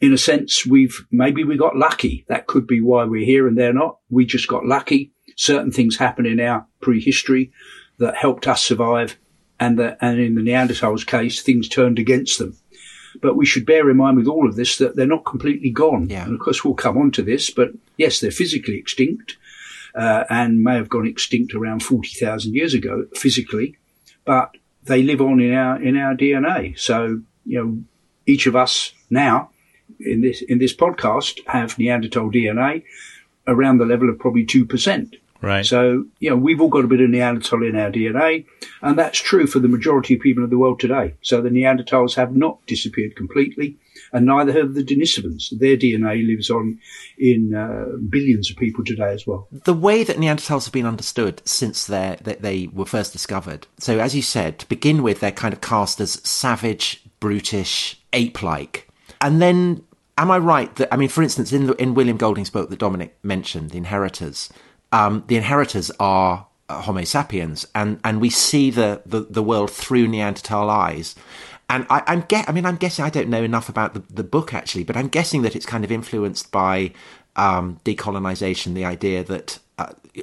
in 0.00 0.12
a 0.14 0.18
sense, 0.18 0.64
we've 0.64 1.06
maybe 1.10 1.44
we 1.44 1.56
got 1.56 1.76
lucky. 1.76 2.24
That 2.28 2.46
could 2.46 2.66
be 2.66 2.80
why 2.80 3.04
we're 3.04 3.24
here 3.24 3.46
and 3.46 3.56
they're 3.56 3.72
not. 3.72 3.98
We 4.08 4.24
just 4.24 4.48
got 4.48 4.64
lucky. 4.64 5.12
Certain 5.36 5.70
things 5.70 5.96
happened 5.96 6.26
in 6.26 6.40
our 6.40 6.66
prehistory 6.80 7.52
that 7.98 8.16
helped 8.16 8.48
us 8.48 8.62
survive, 8.62 9.18
and 9.60 9.78
that 9.78 9.98
and 10.00 10.18
in 10.18 10.34
the 10.34 10.40
Neanderthals' 10.40 11.06
case, 11.06 11.42
things 11.42 11.68
turned 11.68 11.98
against 11.98 12.38
them. 12.38 12.56
But 13.20 13.36
we 13.36 13.44
should 13.44 13.66
bear 13.66 13.90
in 13.90 13.98
mind 13.98 14.16
with 14.16 14.26
all 14.26 14.48
of 14.48 14.56
this 14.56 14.78
that 14.78 14.96
they're 14.96 15.06
not 15.06 15.26
completely 15.26 15.70
gone. 15.70 16.08
Yeah. 16.08 16.24
And 16.24 16.34
of 16.34 16.40
course, 16.40 16.64
we'll 16.64 16.74
come 16.74 16.96
on 16.96 17.10
to 17.12 17.22
this. 17.22 17.50
But 17.50 17.70
yes, 17.96 18.20
they're 18.20 18.30
physically 18.30 18.76
extinct, 18.76 19.36
uh, 19.94 20.24
and 20.30 20.62
may 20.62 20.76
have 20.76 20.88
gone 20.88 21.06
extinct 21.06 21.54
around 21.54 21.82
forty 21.82 22.14
thousand 22.18 22.54
years 22.54 22.72
ago 22.72 23.06
physically, 23.14 23.76
but 24.24 24.56
they 24.84 25.02
live 25.02 25.20
on 25.20 25.40
in 25.40 25.52
our 25.52 25.80
in 25.80 25.96
our 25.96 26.14
DNA. 26.14 26.78
So 26.78 27.20
you 27.44 27.58
know, 27.62 27.78
each 28.26 28.46
of 28.46 28.56
us 28.56 28.92
now 29.10 29.50
in 29.98 30.22
this 30.22 30.40
in 30.42 30.58
this 30.58 30.74
podcast 30.74 31.40
have 31.46 31.78
Neanderthal 31.78 32.30
DNA 32.30 32.84
around 33.46 33.78
the 33.78 33.84
level 33.84 34.08
of 34.08 34.18
probably 34.18 34.44
two 34.44 34.64
percent. 34.64 35.16
Right. 35.42 35.64
So 35.64 36.04
you 36.18 36.30
know 36.30 36.36
we've 36.36 36.60
all 36.60 36.68
got 36.68 36.84
a 36.84 36.88
bit 36.88 37.00
of 37.00 37.10
Neanderthal 37.10 37.62
in 37.62 37.76
our 37.76 37.90
DNA, 37.90 38.46
and 38.82 38.98
that's 38.98 39.18
true 39.18 39.46
for 39.46 39.58
the 39.58 39.68
majority 39.68 40.14
of 40.14 40.20
people 40.20 40.44
in 40.44 40.50
the 40.50 40.58
world 40.58 40.80
today. 40.80 41.14
So 41.22 41.40
the 41.40 41.48
Neanderthals 41.48 42.14
have 42.14 42.36
not 42.36 42.64
disappeared 42.66 43.16
completely, 43.16 43.78
and 44.12 44.26
neither 44.26 44.52
have 44.52 44.74
the 44.74 44.84
Denisovans. 44.84 45.50
Their 45.58 45.76
DNA 45.76 46.26
lives 46.26 46.50
on 46.50 46.78
in 47.18 47.54
uh, 47.54 47.96
billions 48.08 48.50
of 48.50 48.56
people 48.56 48.84
today 48.84 49.12
as 49.12 49.26
well. 49.26 49.48
The 49.50 49.74
way 49.74 50.04
that 50.04 50.16
Neanderthals 50.16 50.64
have 50.64 50.72
been 50.72 50.86
understood 50.86 51.42
since 51.44 51.86
that 51.86 52.24
they 52.24 52.68
were 52.68 52.86
first 52.86 53.12
discovered. 53.12 53.66
So 53.78 53.98
as 53.98 54.14
you 54.14 54.22
said, 54.22 54.58
to 54.58 54.68
begin 54.68 55.02
with, 55.02 55.20
they're 55.20 55.32
kind 55.32 55.54
of 55.54 55.60
cast 55.60 56.00
as 56.00 56.12
savage, 56.28 57.02
brutish, 57.20 58.00
ape-like 58.12 58.90
and 59.20 59.42
then, 59.42 59.84
am 60.16 60.30
I 60.30 60.38
right 60.38 60.74
that 60.76 60.92
I 60.92 60.96
mean, 60.96 61.08
for 61.08 61.22
instance, 61.22 61.52
in 61.52 61.66
the, 61.66 61.74
in 61.74 61.94
William 61.94 62.16
Golding's 62.16 62.50
book 62.50 62.70
that 62.70 62.78
Dominic 62.78 63.16
mentioned, 63.22 63.70
The 63.70 63.78
Inheritors, 63.78 64.50
um, 64.92 65.24
the 65.26 65.36
Inheritors 65.36 65.90
are 66.00 66.46
uh, 66.68 66.82
Homo 66.82 67.04
sapiens, 67.04 67.66
and 67.74 68.00
and 68.04 68.20
we 68.20 68.30
see 68.30 68.70
the, 68.70 69.02
the, 69.06 69.20
the 69.20 69.42
world 69.42 69.70
through 69.70 70.08
Neanderthal 70.08 70.70
eyes. 70.70 71.14
And 71.68 71.86
I, 71.88 72.02
am 72.12 72.22
get, 72.22 72.48
I 72.48 72.52
mean, 72.52 72.66
I'm 72.66 72.76
guessing 72.76 73.04
I 73.04 73.10
don't 73.10 73.28
know 73.28 73.44
enough 73.44 73.68
about 73.68 73.94
the, 73.94 74.02
the 74.12 74.24
book 74.24 74.52
actually, 74.52 74.82
but 74.82 74.96
I'm 74.96 75.06
guessing 75.06 75.42
that 75.42 75.54
it's 75.54 75.64
kind 75.64 75.84
of 75.84 75.92
influenced 75.92 76.50
by 76.50 76.92
um, 77.36 77.78
decolonization, 77.84 78.74
the 78.74 78.84
idea 78.84 79.22
that 79.22 79.60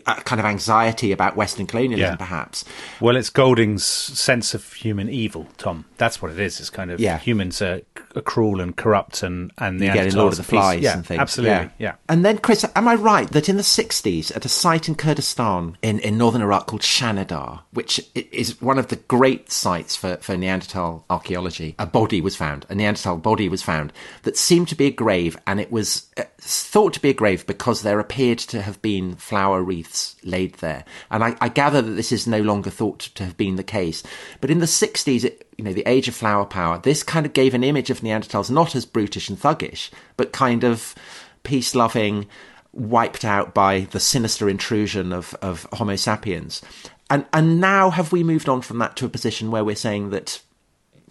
a 0.05 0.15
kind 0.15 0.39
of 0.39 0.45
anxiety 0.45 1.11
about 1.11 1.35
Western 1.35 1.65
colonialism, 1.65 2.13
yeah. 2.13 2.15
perhaps. 2.15 2.65
Well, 2.99 3.15
it's 3.15 3.29
Golding's 3.29 3.83
sense 3.85 4.53
of 4.53 4.73
human 4.73 5.09
evil, 5.09 5.47
Tom. 5.57 5.85
That's 5.97 6.21
what 6.21 6.31
it 6.31 6.39
is. 6.39 6.59
It's 6.59 6.69
kind 6.69 6.91
of 6.91 6.99
yeah. 6.99 7.17
humans 7.17 7.61
are, 7.61 7.81
are 8.15 8.21
cruel 8.21 8.59
and 8.59 8.75
corrupt, 8.75 9.23
and 9.23 9.51
and 9.57 9.79
the 9.79 9.85
you 9.85 9.93
get 9.93 10.07
in 10.07 10.15
Lord 10.15 10.33
of 10.33 10.37
the 10.37 10.43
Flies 10.43 10.81
yeah, 10.81 10.95
and 10.95 11.05
things. 11.05 11.21
Absolutely, 11.21 11.55
yeah. 11.55 11.69
yeah. 11.79 11.95
And 12.09 12.25
then, 12.25 12.37
Chris, 12.39 12.65
am 12.75 12.87
I 12.87 12.95
right 12.95 13.29
that 13.31 13.49
in 13.49 13.57
the 13.57 13.63
'60s, 13.63 14.35
at 14.35 14.45
a 14.45 14.49
site 14.49 14.87
in 14.87 14.95
Kurdistan 14.95 15.77
in, 15.81 15.99
in 15.99 16.17
northern 16.17 16.41
Iraq 16.41 16.67
called 16.67 16.81
Shanidar, 16.81 17.61
which 17.71 18.01
is 18.13 18.61
one 18.61 18.77
of 18.77 18.87
the 18.87 18.97
great 18.97 19.51
sites 19.51 19.95
for, 19.95 20.17
for 20.17 20.35
Neanderthal 20.35 21.05
archaeology, 21.09 21.75
a 21.79 21.85
body 21.85 22.21
was 22.21 22.35
found, 22.35 22.65
a 22.69 22.75
Neanderthal 22.75 23.17
body 23.17 23.47
was 23.47 23.63
found 23.63 23.93
that 24.23 24.37
seemed 24.37 24.67
to 24.67 24.75
be 24.75 24.87
a 24.87 24.91
grave, 24.91 25.37
and 25.47 25.59
it 25.59 25.71
was 25.71 26.07
uh, 26.17 26.23
thought 26.39 26.93
to 26.93 27.01
be 27.01 27.09
a 27.09 27.13
grave 27.13 27.45
because 27.47 27.81
there 27.81 27.99
appeared 27.99 28.39
to 28.39 28.61
have 28.61 28.81
been 28.81 29.15
flower 29.47 29.63
wreaths 29.63 30.17
laid 30.23 30.53
there. 30.55 30.83
And 31.09 31.23
I, 31.23 31.35
I, 31.39 31.47
gather 31.47 31.81
that 31.81 31.91
this 31.91 32.11
is 32.11 32.27
no 32.27 32.41
longer 32.41 32.69
thought 32.69 32.99
to 33.15 33.23
have 33.23 33.37
been 33.37 33.55
the 33.55 33.63
case. 33.63 34.03
But 34.41 34.51
in 34.51 34.59
the 34.59 34.65
60s, 34.65 35.23
it, 35.23 35.47
you 35.57 35.63
know, 35.63 35.71
the 35.71 35.87
age 35.87 36.09
of 36.09 36.15
flower 36.15 36.45
power, 36.45 36.79
this 36.79 37.01
kind 37.01 37.25
of 37.25 37.31
gave 37.31 37.53
an 37.53 37.63
image 37.63 37.89
of 37.89 38.01
Neanderthals 38.01 38.51
not 38.51 38.75
as 38.75 38.85
brutish 38.85 39.29
and 39.29 39.39
thuggish, 39.39 39.89
but 40.17 40.33
kind 40.33 40.65
of 40.65 40.95
peace 41.43 41.75
loving, 41.75 42.27
wiped 42.73 43.23
out 43.23 43.53
by 43.53 43.81
the 43.91 44.01
sinister 44.01 44.49
intrusion 44.49 45.13
of, 45.13 45.33
of 45.41 45.65
Homo 45.73 45.95
sapiens. 45.95 46.61
And, 47.09 47.25
and 47.31 47.61
now 47.61 47.89
have 47.89 48.11
we 48.11 48.23
moved 48.23 48.49
on 48.49 48.61
from 48.61 48.79
that 48.79 48.97
to 48.97 49.05
a 49.05 49.09
position 49.09 49.49
where 49.49 49.63
we're 49.63 49.77
saying 49.77 50.09
that 50.09 50.41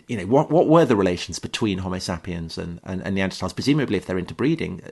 you 0.08 0.16
know, 0.16 0.26
what 0.26 0.50
what 0.50 0.68
were 0.68 0.84
the 0.84 0.94
relations 0.94 1.38
between 1.38 1.78
Homo 1.78 1.98
sapiens 1.98 2.58
and, 2.58 2.80
and, 2.84 3.00
and 3.02 3.16
Neanderthals? 3.16 3.54
Presumably, 3.54 3.96
if 3.96 4.06
they're 4.06 4.18
interbreeding, 4.18 4.82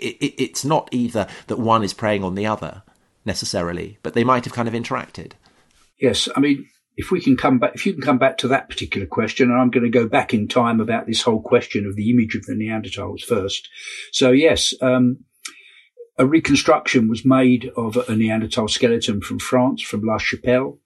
it, 0.00 0.16
it, 0.24 0.42
it's 0.42 0.64
not 0.64 0.88
either 0.92 1.26
that 1.46 1.58
one 1.58 1.84
is 1.84 1.94
preying 1.94 2.24
on 2.24 2.34
the 2.34 2.46
other, 2.46 2.82
necessarily, 3.24 3.98
but 4.02 4.14
they 4.14 4.24
might 4.24 4.44
have 4.44 4.54
kind 4.54 4.68
of 4.68 4.74
interacted. 4.74 5.32
Yes, 5.98 6.28
I 6.34 6.40
mean, 6.40 6.66
if 6.96 7.10
we 7.10 7.20
can 7.20 7.36
come 7.36 7.58
back, 7.58 7.74
if 7.74 7.86
you 7.86 7.92
can 7.92 8.02
come 8.02 8.18
back 8.18 8.38
to 8.38 8.48
that 8.48 8.68
particular 8.68 9.06
question, 9.06 9.50
and 9.50 9.60
I'm 9.60 9.70
going 9.70 9.84
to 9.84 9.98
go 9.98 10.08
back 10.08 10.34
in 10.34 10.48
time 10.48 10.80
about 10.80 11.06
this 11.06 11.22
whole 11.22 11.42
question 11.42 11.86
of 11.86 11.96
the 11.96 12.10
image 12.10 12.34
of 12.34 12.44
the 12.46 12.54
Neanderthals 12.54 13.22
first. 13.22 13.68
So 14.12 14.30
yes, 14.30 14.74
um, 14.80 15.24
a 16.18 16.26
reconstruction 16.26 17.08
was 17.08 17.24
made 17.24 17.70
of 17.76 17.96
a 17.96 18.16
Neanderthal 18.16 18.68
skeleton 18.68 19.20
from 19.20 19.38
France, 19.38 19.82
from 19.82 20.02
La 20.02 20.18
Chapelle. 20.18 20.78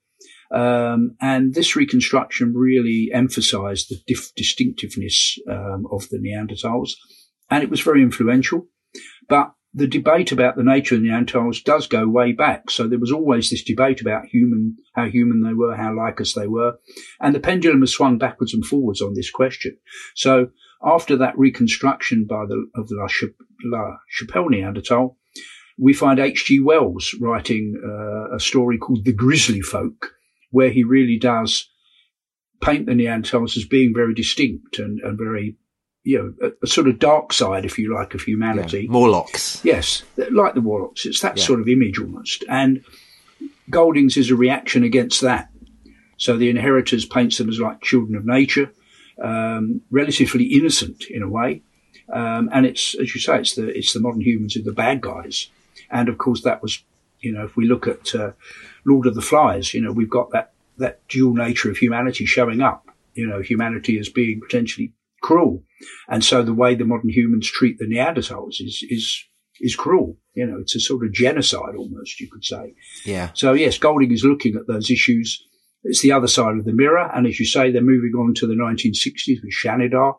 Um, 0.51 1.17
and 1.19 1.53
this 1.53 1.75
reconstruction 1.75 2.53
really 2.55 3.09
emphasized 3.11 3.89
the 3.89 3.97
dif- 4.07 4.33
distinctiveness 4.35 5.37
um, 5.49 5.85
of 5.91 6.07
the 6.09 6.19
Neanderthals, 6.19 6.91
and 7.49 7.63
it 7.63 7.69
was 7.69 7.81
very 7.81 8.01
influential. 8.01 8.67
But 9.27 9.53
the 9.73 9.87
debate 9.87 10.31
about 10.31 10.55
the 10.55 10.63
nature 10.63 10.95
of 10.95 11.01
the 11.01 11.09
Neanderthals 11.09 11.61
does 11.61 11.85
go 11.85 12.07
way 12.07 12.31
back. 12.31 12.71
So 12.71 12.87
there 12.87 12.99
was 12.99 13.11
always 13.11 13.49
this 13.49 13.63
debate 13.63 13.99
about 13.99 14.25
human, 14.25 14.77
how 14.93 15.05
human 15.07 15.41
they 15.41 15.53
were, 15.53 15.75
how 15.75 15.93
like 15.95 16.21
us 16.21 16.33
they 16.33 16.47
were. 16.47 16.77
And 17.19 17.35
the 17.35 17.41
pendulum 17.41 17.81
has 17.81 17.91
swung 17.91 18.17
backwards 18.17 18.53
and 18.53 18.65
forwards 18.65 19.01
on 19.01 19.15
this 19.15 19.29
question. 19.29 19.77
So 20.15 20.49
after 20.81 21.17
that 21.17 21.37
reconstruction 21.37 22.25
by 22.25 22.45
the, 22.47 22.67
of 22.75 22.87
the 22.87 22.95
La, 22.95 23.07
La 23.65 23.97
Chapelle 24.07 24.49
Neanderthal, 24.49 25.17
we 25.77 25.93
find 25.93 26.19
H.G. 26.19 26.61
Wells 26.61 27.13
writing 27.19 27.75
uh, 27.83 28.33
a 28.33 28.39
story 28.39 28.77
called 28.77 29.03
The 29.03 29.11
Grisly 29.11 29.61
Folk, 29.61 30.11
where 30.51 30.69
he 30.69 30.85
really 30.85 31.19
does 31.19 31.69
paint 32.61 32.85
the 32.85 32.93
Neanderthals 32.93 33.57
as 33.57 33.65
being 33.65 33.93
very 33.93 34.13
distinct 34.13 34.79
and, 34.79 35.01
and 35.01 35.17
very 35.17 35.57
you 36.05 36.19
know, 36.19 36.47
a, 36.47 36.51
a, 36.63 36.67
sort 36.67 36.87
of 36.87 36.99
dark 36.99 37.33
side, 37.33 37.65
if 37.65 37.79
you 37.79 37.93
like, 37.93 38.13
of 38.13 38.21
humanity. 38.21 38.81
Yeah. 38.81 38.91
Morlocks. 38.91 39.59
Yes, 39.65 40.03
like 40.31 40.53
the 40.53 40.61
Morlocks. 40.61 41.05
It's 41.05 41.19
that 41.21 41.35
yeah. 41.35 41.43
sort 41.43 41.59
of 41.59 41.67
image 41.67 41.99
almost. 41.99 42.45
And 42.47 42.85
Golding's 43.71 44.15
is 44.15 44.29
a 44.29 44.35
reaction 44.35 44.83
against 44.83 45.21
that. 45.21 45.49
So 46.17 46.37
the 46.37 46.49
inheritors 46.49 47.05
paints 47.05 47.39
them 47.39 47.49
as 47.49 47.59
like 47.59 47.81
children 47.81 48.15
of 48.15 48.23
nature, 48.23 48.71
um, 49.21 49.81
relatively 49.89 50.45
innocent 50.45 51.05
in 51.09 51.23
a 51.23 51.27
way. 51.27 51.63
Um, 52.13 52.49
and 52.53 52.67
it's, 52.67 52.93
as 52.95 53.15
you 53.15 53.19
say, 53.19 53.39
it's 53.39 53.55
the, 53.55 53.67
it's 53.75 53.93
the 53.93 53.99
modern 53.99 54.21
humans 54.21 54.53
who 54.53 54.61
are 54.61 54.63
the 54.63 54.73
bad 54.73 55.01
guys. 55.01 55.49
And 55.89 56.07
of 56.07 56.19
course, 56.19 56.43
that 56.43 56.61
was, 56.61 56.83
you 57.19 57.31
know, 57.31 57.45
if 57.45 57.57
we 57.57 57.65
look 57.67 57.87
at, 57.87 58.13
uh, 58.13 58.31
Lord 58.85 59.07
of 59.07 59.15
the 59.15 59.21
Flies, 59.21 59.73
you 59.73 59.81
know, 59.81 59.91
we've 59.91 60.09
got 60.09 60.29
that, 60.31 60.53
that 60.77 61.05
dual 61.07 61.33
nature 61.33 61.71
of 61.71 61.77
humanity 61.77 62.27
showing 62.27 62.61
up, 62.61 62.87
you 63.15 63.25
know, 63.25 63.41
humanity 63.41 63.97
as 63.97 64.07
being 64.07 64.39
potentially 64.39 64.93
cruel. 65.25 65.63
And 66.07 66.23
so 66.23 66.43
the 66.43 66.53
way 66.53 66.75
the 66.75 66.85
modern 66.85 67.09
humans 67.09 67.49
treat 67.49 67.77
the 67.79 67.87
Neanderthals 67.87 68.61
is, 68.61 68.85
is, 68.89 69.23
is 69.59 69.75
cruel. 69.75 70.17
You 70.35 70.45
know, 70.45 70.59
it's 70.59 70.75
a 70.75 70.79
sort 70.79 71.03
of 71.03 71.13
genocide 71.13 71.75
almost, 71.75 72.19
you 72.19 72.29
could 72.31 72.45
say. 72.45 72.75
Yeah. 73.05 73.31
So 73.33 73.53
yes, 73.53 73.79
Golding 73.79 74.11
is 74.11 74.23
looking 74.23 74.55
at 74.55 74.67
those 74.67 74.91
issues. 74.91 75.43
It's 75.83 76.01
the 76.01 76.11
other 76.11 76.27
side 76.27 76.57
of 76.57 76.65
the 76.65 76.73
mirror. 76.73 77.09
And 77.13 77.25
as 77.25 77.39
you 77.39 77.45
say, 77.45 77.71
they're 77.71 77.81
moving 77.81 78.13
on 78.17 78.35
to 78.35 78.47
the 78.47 78.53
1960s 78.53 79.41
with 79.43 79.53
Shanidar. 79.53 80.13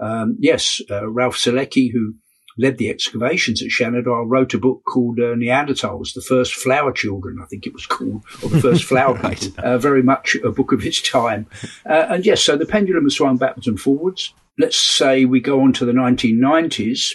Um, 0.00 0.36
yes, 0.38 0.80
uh, 0.90 1.08
Ralph 1.08 1.36
Solecki, 1.36 1.90
who 1.92 2.14
led 2.58 2.78
the 2.78 2.90
excavations 2.90 3.62
at 3.62 3.68
Shanidar, 3.68 4.24
wrote 4.26 4.52
a 4.52 4.58
book 4.58 4.82
called 4.84 5.20
uh, 5.20 5.34
Neanderthals, 5.34 6.12
the 6.12 6.20
first 6.20 6.54
flower 6.54 6.92
children, 6.92 7.38
I 7.42 7.46
think 7.46 7.66
it 7.66 7.72
was 7.72 7.86
called, 7.86 8.24
or 8.42 8.50
the 8.50 8.60
first 8.60 8.84
flower 8.88 9.14
right. 9.14 9.58
uh, 9.58 9.78
very 9.78 10.02
much 10.02 10.36
a 10.44 10.50
book 10.50 10.72
of 10.72 10.84
its 10.84 11.00
time. 11.00 11.46
Uh, 11.88 12.06
and 12.10 12.26
yes, 12.26 12.42
so 12.42 12.56
the 12.56 12.66
pendulum 12.66 13.04
has 13.04 13.14
swung 13.14 13.36
backwards 13.36 13.68
and 13.68 13.78
forwards. 13.78 14.34
Let's 14.58 14.76
say 14.76 15.24
we 15.24 15.40
go 15.40 15.62
on 15.62 15.72
to 15.74 15.84
the 15.84 15.92
1990s. 15.92 17.12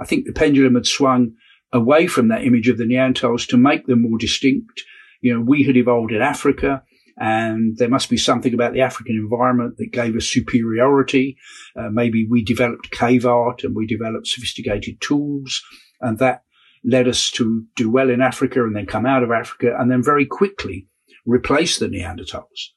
I 0.00 0.06
think 0.06 0.24
the 0.24 0.32
pendulum 0.32 0.74
had 0.74 0.86
swung 0.86 1.34
away 1.72 2.06
from 2.06 2.28
that 2.28 2.44
image 2.44 2.68
of 2.68 2.78
the 2.78 2.84
Neanderthals 2.84 3.46
to 3.48 3.56
make 3.56 3.86
them 3.86 4.02
more 4.02 4.18
distinct. 4.18 4.82
You 5.20 5.34
know, 5.34 5.40
we 5.40 5.64
had 5.64 5.76
evolved 5.76 6.12
in 6.12 6.22
Africa 6.22 6.82
and 7.18 7.76
there 7.78 7.88
must 7.88 8.10
be 8.10 8.16
something 8.16 8.52
about 8.52 8.72
the 8.72 8.82
African 8.82 9.16
environment 9.16 9.76
that 9.78 9.92
gave 9.92 10.16
us 10.16 10.26
superiority. 10.26 11.36
Uh, 11.74 11.88
maybe 11.90 12.26
we 12.28 12.44
developed 12.44 12.90
cave 12.90 13.24
art 13.24 13.64
and 13.64 13.74
we 13.74 13.86
developed 13.86 14.26
sophisticated 14.26 15.00
tools 15.00 15.62
and 16.00 16.18
that 16.18 16.42
led 16.84 17.08
us 17.08 17.30
to 17.32 17.64
do 17.74 17.90
well 17.90 18.10
in 18.10 18.20
Africa 18.20 18.62
and 18.62 18.76
then 18.76 18.86
come 18.86 19.06
out 19.06 19.22
of 19.22 19.30
Africa 19.30 19.74
and 19.78 19.90
then 19.90 20.02
very 20.02 20.26
quickly 20.26 20.88
replace 21.24 21.78
the 21.78 21.88
Neanderthals. 21.88 22.70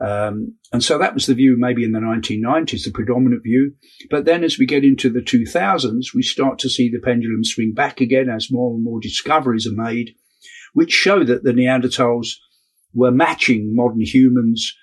Um, 0.00 0.56
and 0.72 0.82
so 0.82 0.98
that 0.98 1.14
was 1.14 1.26
the 1.26 1.34
view 1.34 1.56
maybe 1.56 1.84
in 1.84 1.92
the 1.92 2.00
1990s, 2.00 2.84
the 2.84 2.90
predominant 2.90 3.44
view. 3.44 3.74
But 4.10 4.24
then 4.24 4.42
as 4.42 4.58
we 4.58 4.66
get 4.66 4.84
into 4.84 5.10
the 5.10 5.20
2000s, 5.20 6.12
we 6.12 6.22
start 6.22 6.58
to 6.60 6.68
see 6.68 6.90
the 6.90 6.98
pendulum 6.98 7.44
swing 7.44 7.72
back 7.72 8.00
again 8.00 8.28
as 8.28 8.50
more 8.50 8.74
and 8.74 8.82
more 8.82 8.98
discoveries 9.00 9.66
are 9.66 9.80
made, 9.80 10.16
which 10.72 10.90
show 10.90 11.22
that 11.22 11.44
the 11.44 11.52
Neanderthals 11.52 12.38
were 12.94 13.10
matching 13.10 13.74
modern 13.74 14.00
humans, 14.00 14.74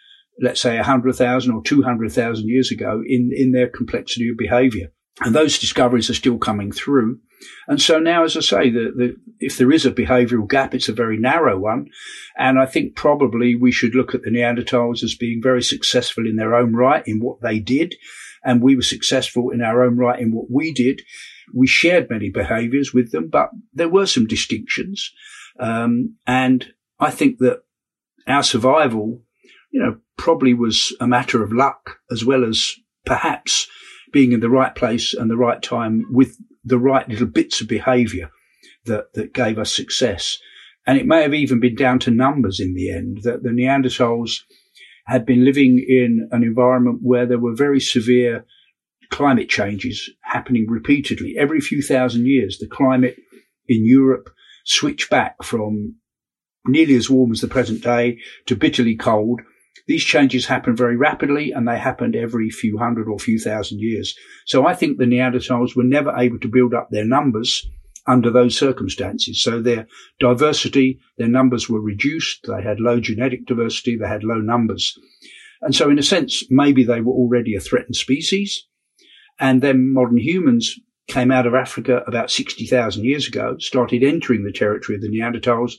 let's 0.42 0.62
say 0.62 0.76
100,000 0.76 1.54
or 1.54 1.62
200,000 1.64 2.48
years 2.48 2.72
ago 2.72 3.02
in, 3.06 3.32
in 3.36 3.52
their 3.52 3.68
complexity 3.68 4.30
of 4.30 4.38
behavior. 4.38 4.92
And 5.22 5.36
those 5.36 5.60
discoveries 5.60 6.10
are 6.10 6.16
still 6.16 6.38
coming 6.38 6.72
through. 6.72 7.20
And 7.68 7.82
so 7.82 8.00
now, 8.00 8.24
as 8.24 8.36
I 8.38 8.42
say, 8.42 8.70
the, 8.70 8.92
the, 8.96 9.16
if 9.40 9.58
there 9.58 9.72
is 9.72 9.86
a 9.86 9.92
behavioral 9.92 10.48
gap, 10.48 10.74
it's 10.74 10.90
a 10.90 10.94
very 10.94 11.18
narrow 11.18 11.58
one. 11.58 11.88
And 12.38 12.60
I 12.60 12.66
think 12.66 12.96
probably 12.96 13.56
we 13.56 13.72
should 13.72 13.96
look 13.96 14.14
at 14.14 14.22
the 14.22 14.30
Neanderthals 14.30 15.04
as 15.04 15.16
being 15.16 15.42
very 15.42 15.62
successful 15.62 16.26
in 16.26 16.36
their 16.36 16.56
own 16.56 16.74
right 16.74 17.04
in 17.06 17.20
what 17.20 17.42
they 17.42 17.60
did. 17.60 17.96
And 18.44 18.62
we 18.62 18.76
were 18.76 18.82
successful 18.82 19.52
in 19.52 19.62
our 19.62 19.84
own 19.84 19.98
right 19.98 20.20
in 20.20 20.34
what 20.34 20.50
we 20.50 20.74
did. 20.74 21.02
We 21.54 21.68
shared 21.68 22.10
many 22.10 22.30
behaviors 22.30 22.94
with 22.94 23.12
them, 23.12 23.30
but 23.30 23.50
there 23.74 23.90
were 23.90 24.06
some 24.06 24.28
distinctions. 24.28 25.12
Um, 25.60 26.16
and 26.26 26.68
I 27.00 27.12
think 27.12 27.40
that 27.40 27.64
our 28.30 28.44
survival, 28.44 29.22
you 29.72 29.82
know, 29.82 29.98
probably 30.18 30.54
was 30.54 30.96
a 31.00 31.08
matter 31.08 31.44
of 31.44 31.52
luck 31.52 31.98
as 32.12 32.26
well 32.26 32.44
as 32.44 32.76
perhaps 33.06 33.68
being 34.12 34.32
in 34.32 34.40
the 34.40 34.50
right 34.50 34.76
place 34.76 35.14
and 35.14 35.30
the 35.30 35.38
right 35.38 35.62
time 35.62 36.06
with 36.12 36.38
the 36.64 36.80
right 36.80 37.08
little 37.08 37.28
bits 37.28 37.62
of 37.62 37.68
behavior 37.68 38.30
that, 38.86 39.14
that 39.14 39.34
gave 39.34 39.58
us 39.58 39.76
success. 39.76 40.38
And 40.86 40.98
it 40.98 41.06
may 41.06 41.22
have 41.22 41.34
even 41.34 41.60
been 41.60 41.76
down 41.76 42.00
to 42.00 42.12
numbers 42.12 42.60
in 42.60 42.74
the 42.74 42.92
end 42.92 43.20
that 43.24 43.44
the 43.44 43.50
Neanderthals 43.50 44.42
had 45.06 45.26
been 45.26 45.46
living 45.46 45.84
in 45.88 46.28
an 46.32 46.44
environment 46.44 47.00
where 47.02 47.26
there 47.26 47.40
were 47.40 47.56
very 47.56 47.80
severe 47.80 48.46
climate 49.10 49.50
changes 49.50 50.10
happening 50.22 50.68
repeatedly. 50.70 51.36
Every 51.38 51.62
few 51.62 51.82
thousand 51.82 52.28
years, 52.28 52.58
the 52.60 52.68
climate 52.68 53.18
in 53.68 53.86
Europe 53.86 54.30
switched 54.66 55.10
back 55.10 55.44
from 55.44 55.96
nearly 56.66 56.96
as 56.96 57.10
warm 57.10 57.32
as 57.32 57.42
the 57.42 57.48
present 57.48 57.84
day 57.84 58.20
to 58.46 58.56
bitterly 58.56 58.96
cold. 58.96 59.42
These 59.88 60.04
changes 60.04 60.46
happen 60.46 60.76
very 60.76 60.96
rapidly 60.96 61.52
and 61.52 61.68
they 61.68 61.80
happened 61.80 62.16
every 62.16 62.50
few 62.50 62.78
hundred 62.78 63.08
or 63.08 63.18
few 63.18 63.40
thousand 63.40 63.80
years. 63.80 64.16
So 64.46 64.68
I 64.68 64.76
think 64.76 64.98
the 64.98 65.06
Neanderthals 65.06 65.76
were 65.76 65.84
never 65.84 66.16
able 66.16 66.40
to 66.40 66.48
build 66.48 66.74
up 66.74 66.90
their 66.92 67.06
numbers 67.06 67.68
under 68.08 68.32
those 68.32 68.58
circumstances. 68.58 69.42
So 69.42 69.62
their 69.62 69.88
diversity, 70.20 71.00
their 71.18 71.28
numbers 71.28 71.70
were 71.70 71.82
reduced. 71.82 72.46
They 72.48 72.62
had 72.62 72.80
low 72.80 73.00
genetic 73.00 73.46
diversity. 73.46 73.98
They 73.98 74.08
had 74.08 74.24
low 74.24 74.40
numbers. 74.40 74.98
And 75.62 75.76
so 75.76 75.90
in 75.90 76.00
a 76.00 76.04
sense, 76.04 76.44
maybe 76.50 76.84
they 76.84 77.02
were 77.02 77.14
already 77.14 77.56
a 77.56 77.60
threatened 77.60 77.96
species. 77.96 78.68
And 79.40 79.62
then 79.62 79.94
modern 79.94 80.18
humans 80.18 80.80
came 81.08 81.32
out 81.32 81.48
of 81.48 81.56
Africa 81.56 82.04
about 82.08 82.32
60,000 82.32 83.04
years 83.04 83.28
ago, 83.28 83.56
started 83.60 84.04
entering 84.04 84.44
the 84.44 84.52
territory 84.52 84.96
of 84.96 85.02
the 85.02 85.10
Neanderthals 85.10 85.74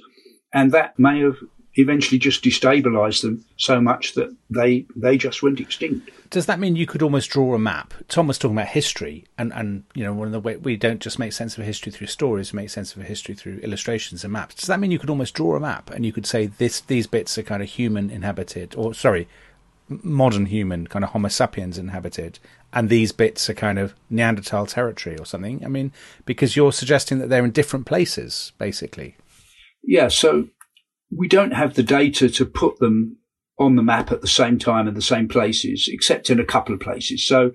and 0.52 0.72
that 0.72 0.98
may 0.98 1.20
have 1.20 1.36
eventually 1.74 2.18
just 2.18 2.42
destabilized 2.42 3.22
them 3.22 3.44
so 3.56 3.80
much 3.80 4.14
that 4.14 4.34
they 4.48 4.84
they 4.96 5.16
just 5.16 5.42
went 5.42 5.60
extinct. 5.60 6.10
Does 6.30 6.46
that 6.46 6.60
mean 6.60 6.76
you 6.76 6.86
could 6.86 7.02
almost 7.02 7.30
draw 7.30 7.54
a 7.54 7.58
map? 7.58 7.94
Tom 8.08 8.26
was 8.26 8.38
talking 8.38 8.56
about 8.56 8.68
history, 8.68 9.24
and 9.38 9.52
and 9.52 9.84
you 9.94 10.04
know 10.04 10.12
one 10.12 10.26
of 10.26 10.32
the 10.32 10.40
way 10.40 10.56
we 10.56 10.76
don't 10.76 11.00
just 11.00 11.18
make 11.18 11.32
sense 11.32 11.56
of 11.56 11.64
history 11.64 11.92
through 11.92 12.08
stories, 12.08 12.52
we 12.52 12.58
make 12.58 12.70
sense 12.70 12.94
of 12.94 13.02
history 13.02 13.34
through 13.34 13.58
illustrations 13.58 14.24
and 14.24 14.32
maps. 14.32 14.56
Does 14.56 14.66
that 14.66 14.80
mean 14.80 14.90
you 14.90 14.98
could 14.98 15.10
almost 15.10 15.34
draw 15.34 15.56
a 15.56 15.60
map 15.60 15.90
and 15.90 16.04
you 16.04 16.12
could 16.12 16.26
say 16.26 16.46
this 16.46 16.80
these 16.80 17.06
bits 17.06 17.38
are 17.38 17.42
kind 17.42 17.62
of 17.62 17.68
human 17.68 18.10
inhabited, 18.10 18.74
or 18.76 18.92
sorry, 18.92 19.28
modern 19.88 20.46
human 20.46 20.86
kind 20.86 21.04
of 21.04 21.10
Homo 21.10 21.28
sapiens 21.28 21.78
inhabited, 21.78 22.38
and 22.72 22.88
these 22.88 23.12
bits 23.12 23.48
are 23.48 23.54
kind 23.54 23.78
of 23.78 23.94
Neanderthal 24.08 24.66
territory 24.66 25.16
or 25.18 25.26
something? 25.26 25.64
I 25.64 25.68
mean, 25.68 25.92
because 26.24 26.56
you're 26.56 26.72
suggesting 26.72 27.18
that 27.18 27.28
they're 27.28 27.44
in 27.44 27.52
different 27.52 27.86
places, 27.86 28.52
basically. 28.58 29.16
Yeah, 29.83 30.09
so 30.09 30.49
we 31.11 31.29
don't 31.29 31.53
have 31.53 31.75
the 31.75 31.83
data 31.83 32.29
to 32.31 32.47
put 32.47 32.79
them 32.79 33.16
on 33.59 33.77
the 33.77 33.83
map 33.83 34.11
at 34.11 34.23
the 34.23 34.29
same 34.29 34.59
time 34.59 34.88
in 34.88 34.95
the 34.95 35.03
same 35.03 35.29
places, 35.29 35.88
except 35.90 36.31
in 36.31 36.40
a 36.40 36.45
couple 36.45 36.75
of 36.75 36.81
places. 36.81 37.27
So, 37.27 37.53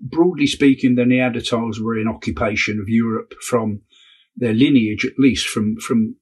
broadly 0.00 0.46
speaking, 0.46 0.94
the 0.94 1.02
Neanderthals 1.02 1.80
were 1.80 1.98
in 1.98 2.06
occupation 2.06 2.78
of 2.80 2.88
Europe 2.88 3.34
from 3.48 3.80
their 4.36 4.52
lineage, 4.52 5.04
at 5.04 5.18
least 5.18 5.48
from, 5.48 5.76
from 5.78 6.16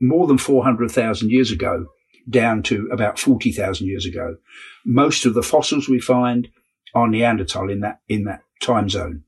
more 0.00 0.26
than 0.26 0.38
400,000 0.38 1.30
years 1.30 1.50
ago 1.50 1.86
down 2.28 2.62
to 2.64 2.88
about 2.92 3.18
40,000 3.18 3.86
years 3.86 4.04
ago. 4.04 4.36
Most 4.84 5.24
of 5.24 5.34
the 5.34 5.42
fossils 5.42 5.88
we 5.88 6.00
find 6.00 6.48
are 6.94 7.08
Neanderthal 7.08 7.70
in 7.70 7.80
that, 7.80 8.00
in 8.08 8.24
that 8.24 8.40
time 8.60 8.88
zone. 8.88 9.22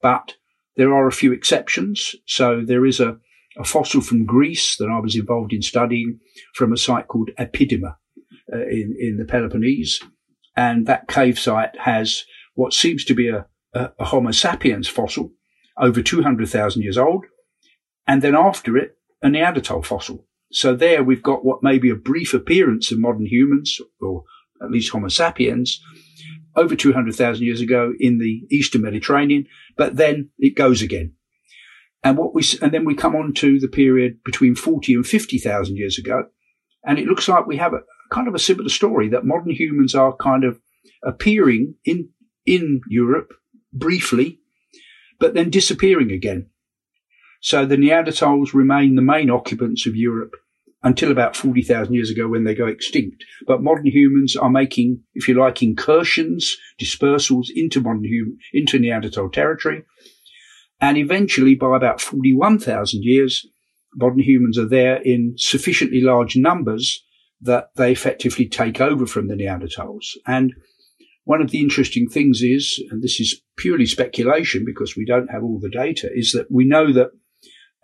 But 0.00 0.34
there 0.76 0.94
are 0.94 1.06
a 1.06 1.12
few 1.12 1.32
exceptions. 1.32 2.14
So 2.26 2.62
there 2.64 2.86
is 2.86 3.00
a, 3.00 3.18
a 3.58 3.64
fossil 3.64 4.00
from 4.00 4.24
Greece 4.24 4.76
that 4.76 4.88
I 4.88 5.00
was 5.00 5.16
involved 5.16 5.52
in 5.52 5.62
studying 5.62 6.18
from 6.54 6.72
a 6.72 6.76
site 6.76 7.08
called 7.08 7.30
Apidima 7.38 7.96
uh, 8.52 8.66
in, 8.68 8.96
in 8.98 9.16
the 9.18 9.24
Peloponnese. 9.24 10.00
And 10.56 10.86
that 10.86 11.08
cave 11.08 11.38
site 11.38 11.78
has 11.78 12.24
what 12.54 12.72
seems 12.72 13.04
to 13.06 13.14
be 13.14 13.28
a, 13.28 13.46
a, 13.74 13.92
a 13.98 14.04
Homo 14.06 14.30
sapiens 14.30 14.88
fossil 14.88 15.32
over 15.78 16.02
200,000 16.02 16.82
years 16.82 16.98
old. 16.98 17.24
And 18.06 18.22
then 18.22 18.34
after 18.34 18.76
it, 18.76 18.96
a 19.22 19.28
Neanderthal 19.28 19.82
fossil. 19.82 20.26
So 20.50 20.74
there 20.74 21.02
we've 21.02 21.22
got 21.22 21.44
what 21.44 21.62
may 21.62 21.78
be 21.78 21.90
a 21.90 21.94
brief 21.94 22.34
appearance 22.34 22.92
of 22.92 22.98
modern 22.98 23.26
humans, 23.26 23.80
or 24.00 24.24
at 24.62 24.70
least 24.70 24.92
Homo 24.92 25.08
sapiens, 25.08 25.80
over 26.56 26.76
200,000 26.76 27.44
years 27.44 27.60
ago 27.60 27.92
in 27.98 28.18
the 28.18 28.42
Eastern 28.50 28.82
Mediterranean, 28.82 29.46
but 29.76 29.96
then 29.96 30.30
it 30.38 30.54
goes 30.54 30.82
again. 30.82 31.14
And 32.04 32.18
what 32.18 32.34
we, 32.34 32.42
and 32.60 32.72
then 32.72 32.84
we 32.84 32.94
come 32.94 33.14
on 33.14 33.32
to 33.34 33.60
the 33.60 33.68
period 33.68 34.18
between 34.24 34.54
40 34.54 34.94
and 34.94 35.06
50,000 35.06 35.76
years 35.76 35.98
ago. 35.98 36.24
And 36.84 36.98
it 36.98 37.06
looks 37.06 37.28
like 37.28 37.46
we 37.46 37.58
have 37.58 37.74
a 37.74 37.80
kind 38.10 38.28
of 38.28 38.34
a 38.34 38.40
similar 38.40 38.68
story 38.68 39.08
that 39.08 39.24
modern 39.24 39.52
humans 39.52 39.94
are 39.94 40.16
kind 40.16 40.44
of 40.44 40.60
appearing 41.04 41.74
in, 41.84 42.08
in 42.44 42.80
Europe 42.88 43.32
briefly, 43.72 44.40
but 45.20 45.34
then 45.34 45.50
disappearing 45.50 46.10
again. 46.10 46.48
So 47.40 47.66
the 47.66 47.76
Neanderthals 47.76 48.52
remain 48.52 48.94
the 48.94 49.02
main 49.02 49.30
occupants 49.30 49.86
of 49.86 49.96
Europe 49.96 50.34
until 50.84 51.10
about 51.10 51.36
40,000 51.36 51.94
years 51.94 52.10
ago 52.10 52.28
when 52.28 52.44
they 52.44 52.54
go 52.54 52.66
extinct. 52.66 53.24
But 53.46 53.62
modern 53.62 53.86
humans 53.86 54.36
are 54.36 54.50
making, 54.50 55.02
if 55.14 55.28
you 55.28 55.34
like, 55.34 55.62
incursions, 55.62 56.56
dispersals 56.80 57.46
into 57.54 57.80
modern 57.80 58.04
into 58.52 58.78
Neanderthal 58.78 59.30
territory. 59.30 59.84
And 60.82 60.98
eventually, 60.98 61.54
by 61.54 61.76
about 61.76 62.00
41,000 62.00 63.02
years, 63.04 63.46
modern 63.94 64.18
humans 64.18 64.58
are 64.58 64.68
there 64.68 65.00
in 65.02 65.34
sufficiently 65.38 66.00
large 66.00 66.36
numbers 66.36 67.04
that 67.40 67.68
they 67.76 67.92
effectively 67.92 68.48
take 68.48 68.80
over 68.80 69.06
from 69.06 69.28
the 69.28 69.34
Neanderthals. 69.34 70.06
And 70.26 70.52
one 71.24 71.40
of 71.40 71.52
the 71.52 71.60
interesting 71.60 72.08
things 72.08 72.42
is, 72.42 72.82
and 72.90 73.00
this 73.00 73.20
is 73.20 73.40
purely 73.56 73.86
speculation 73.86 74.64
because 74.66 74.96
we 74.96 75.04
don't 75.04 75.30
have 75.30 75.44
all 75.44 75.60
the 75.60 75.70
data, 75.70 76.10
is 76.12 76.32
that 76.32 76.50
we 76.50 76.66
know 76.66 76.92
that 76.92 77.10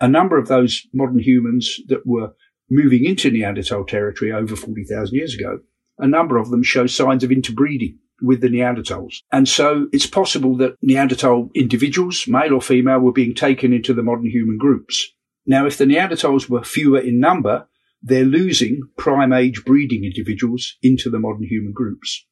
a 0.01 0.09
number 0.09 0.37
of 0.37 0.49
those 0.49 0.83
modern 0.93 1.21
humans 1.21 1.79
that 1.87 2.05
were 2.05 2.33
moving 2.69 3.05
into 3.05 3.31
Neanderthal 3.31 3.85
territory 3.85 4.33
over 4.33 4.57
40,000 4.57 5.15
years 5.15 5.35
ago, 5.35 5.61
a 5.99 6.07
number 6.09 6.37
of 6.37 6.51
them 6.51 6.65
show 6.65 6.87
signs 6.87 7.23
of 7.23 7.31
interbreeding 7.31 7.99
with 8.21 8.41
the 8.41 8.49
Neanderthals. 8.49 9.23
And 9.33 9.49
so 9.49 9.89
it's 9.93 10.07
possible 10.07 10.57
that 10.59 10.77
Neanderthal 10.83 11.51
individuals, 11.55 12.27
male 12.27 12.55
or 12.55 12.63
female, 12.63 13.01
were 13.01 13.13
being 13.13 13.35
taken 13.35 13.73
into 13.73 13.95
the 13.95 14.03
modern 14.03 14.31
human 14.31 14.59
groups. 14.59 15.09
Now, 15.47 15.67
if 15.67 15.79
the 15.79 15.85
Neanderthals 15.85 16.49
were 16.49 16.63
fewer 16.63 16.99
in 16.99 17.21
number, 17.21 17.67
they're 18.03 18.25
losing 18.25 18.83
prime 18.97 19.33
age 19.33 19.65
breeding 19.65 20.05
individuals 20.05 20.77
into 20.83 21.11
the 21.11 21.19
modern 21.19 21.45
human 21.45 21.73
groups. 21.73 22.25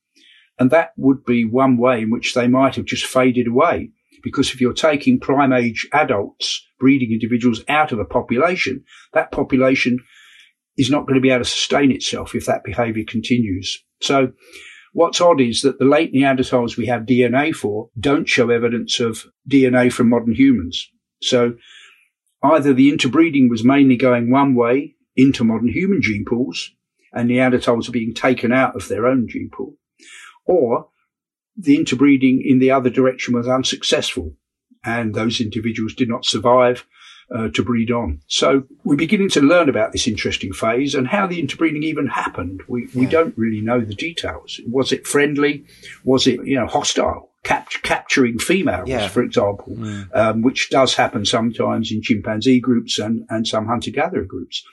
And 0.58 0.70
that 0.70 0.92
would 0.96 1.24
be 1.24 1.44
one 1.44 1.76
way 1.76 2.02
in 2.02 2.10
which 2.10 2.34
they 2.34 2.48
might 2.48 2.76
have 2.76 2.84
just 2.84 3.04
faded 3.04 3.46
away. 3.46 3.90
Because 4.22 4.52
if 4.52 4.60
you're 4.60 4.72
taking 4.72 5.20
prime 5.20 5.52
age 5.52 5.88
adults, 5.92 6.66
breeding 6.80 7.12
individuals 7.12 7.62
out 7.68 7.92
of 7.92 7.98
a 7.98 8.04
population, 8.04 8.84
that 9.12 9.30
population 9.30 9.98
is 10.76 10.90
not 10.90 11.06
going 11.06 11.14
to 11.14 11.20
be 11.20 11.30
able 11.30 11.44
to 11.44 11.50
sustain 11.50 11.90
itself 11.90 12.34
if 12.34 12.46
that 12.46 12.64
behavior 12.64 13.04
continues. 13.06 13.82
So 14.00 14.32
what's 14.96 15.20
odd 15.20 15.42
is 15.42 15.60
that 15.60 15.78
the 15.78 15.84
late 15.84 16.14
Neanderthals 16.14 16.78
we 16.78 16.86
have 16.86 17.02
DNA 17.02 17.54
for 17.54 17.90
don't 18.00 18.26
show 18.26 18.48
evidence 18.48 18.98
of 18.98 19.26
DNA 19.46 19.92
from 19.92 20.08
modern 20.08 20.34
humans. 20.34 20.90
So 21.20 21.56
either 22.42 22.72
the 22.72 22.88
interbreeding 22.88 23.50
was 23.50 23.62
mainly 23.62 23.98
going 23.98 24.30
one 24.30 24.54
way 24.54 24.94
into 25.14 25.44
modern 25.44 25.68
human 25.68 26.00
gene 26.00 26.24
pools 26.26 26.70
and 27.12 27.28
Neanderthals 27.28 27.90
are 27.90 27.92
being 27.92 28.14
taken 28.14 28.52
out 28.52 28.74
of 28.74 28.88
their 28.88 29.06
own 29.06 29.28
gene 29.28 29.50
pool, 29.52 29.74
or 30.46 30.88
the 31.58 31.76
interbreeding 31.76 32.42
in 32.42 32.58
the 32.58 32.70
other 32.70 32.88
direction 32.88 33.34
was 33.34 33.46
unsuccessful 33.46 34.34
and 34.82 35.14
those 35.14 35.42
individuals 35.42 35.92
did 35.92 36.08
not 36.08 36.24
survive 36.24 36.86
uh, 37.34 37.48
to 37.48 37.62
breed 37.62 37.90
on. 37.90 38.20
So 38.28 38.64
we're 38.84 38.96
beginning 38.96 39.30
to 39.30 39.40
learn 39.40 39.68
about 39.68 39.92
this 39.92 40.06
interesting 40.06 40.52
phase 40.52 40.94
and 40.94 41.08
how 41.08 41.26
the 41.26 41.40
interbreeding 41.40 41.82
even 41.82 42.06
happened. 42.06 42.62
We, 42.68 42.88
we 42.94 43.06
don't 43.06 43.36
really 43.36 43.60
know 43.60 43.80
the 43.80 43.94
details. 43.94 44.60
Was 44.68 44.92
it 44.92 45.06
friendly? 45.06 45.64
Was 46.04 46.26
it, 46.26 46.40
you 46.44 46.56
know, 46.56 46.66
hostile? 46.66 47.30
Cap- 47.42 47.70
capturing 47.82 48.40
females, 48.40 48.88
yeah. 48.88 49.06
for 49.06 49.22
example, 49.22 49.72
mm. 49.76 50.08
um, 50.16 50.42
which 50.42 50.68
does 50.68 50.96
happen 50.96 51.24
sometimes 51.24 51.92
in 51.92 52.02
chimpanzee 52.02 52.58
groups 52.58 52.98
and, 52.98 53.24
and 53.28 53.46
some 53.46 53.66
hunter-gatherer 53.66 54.24
groups. 54.24 54.64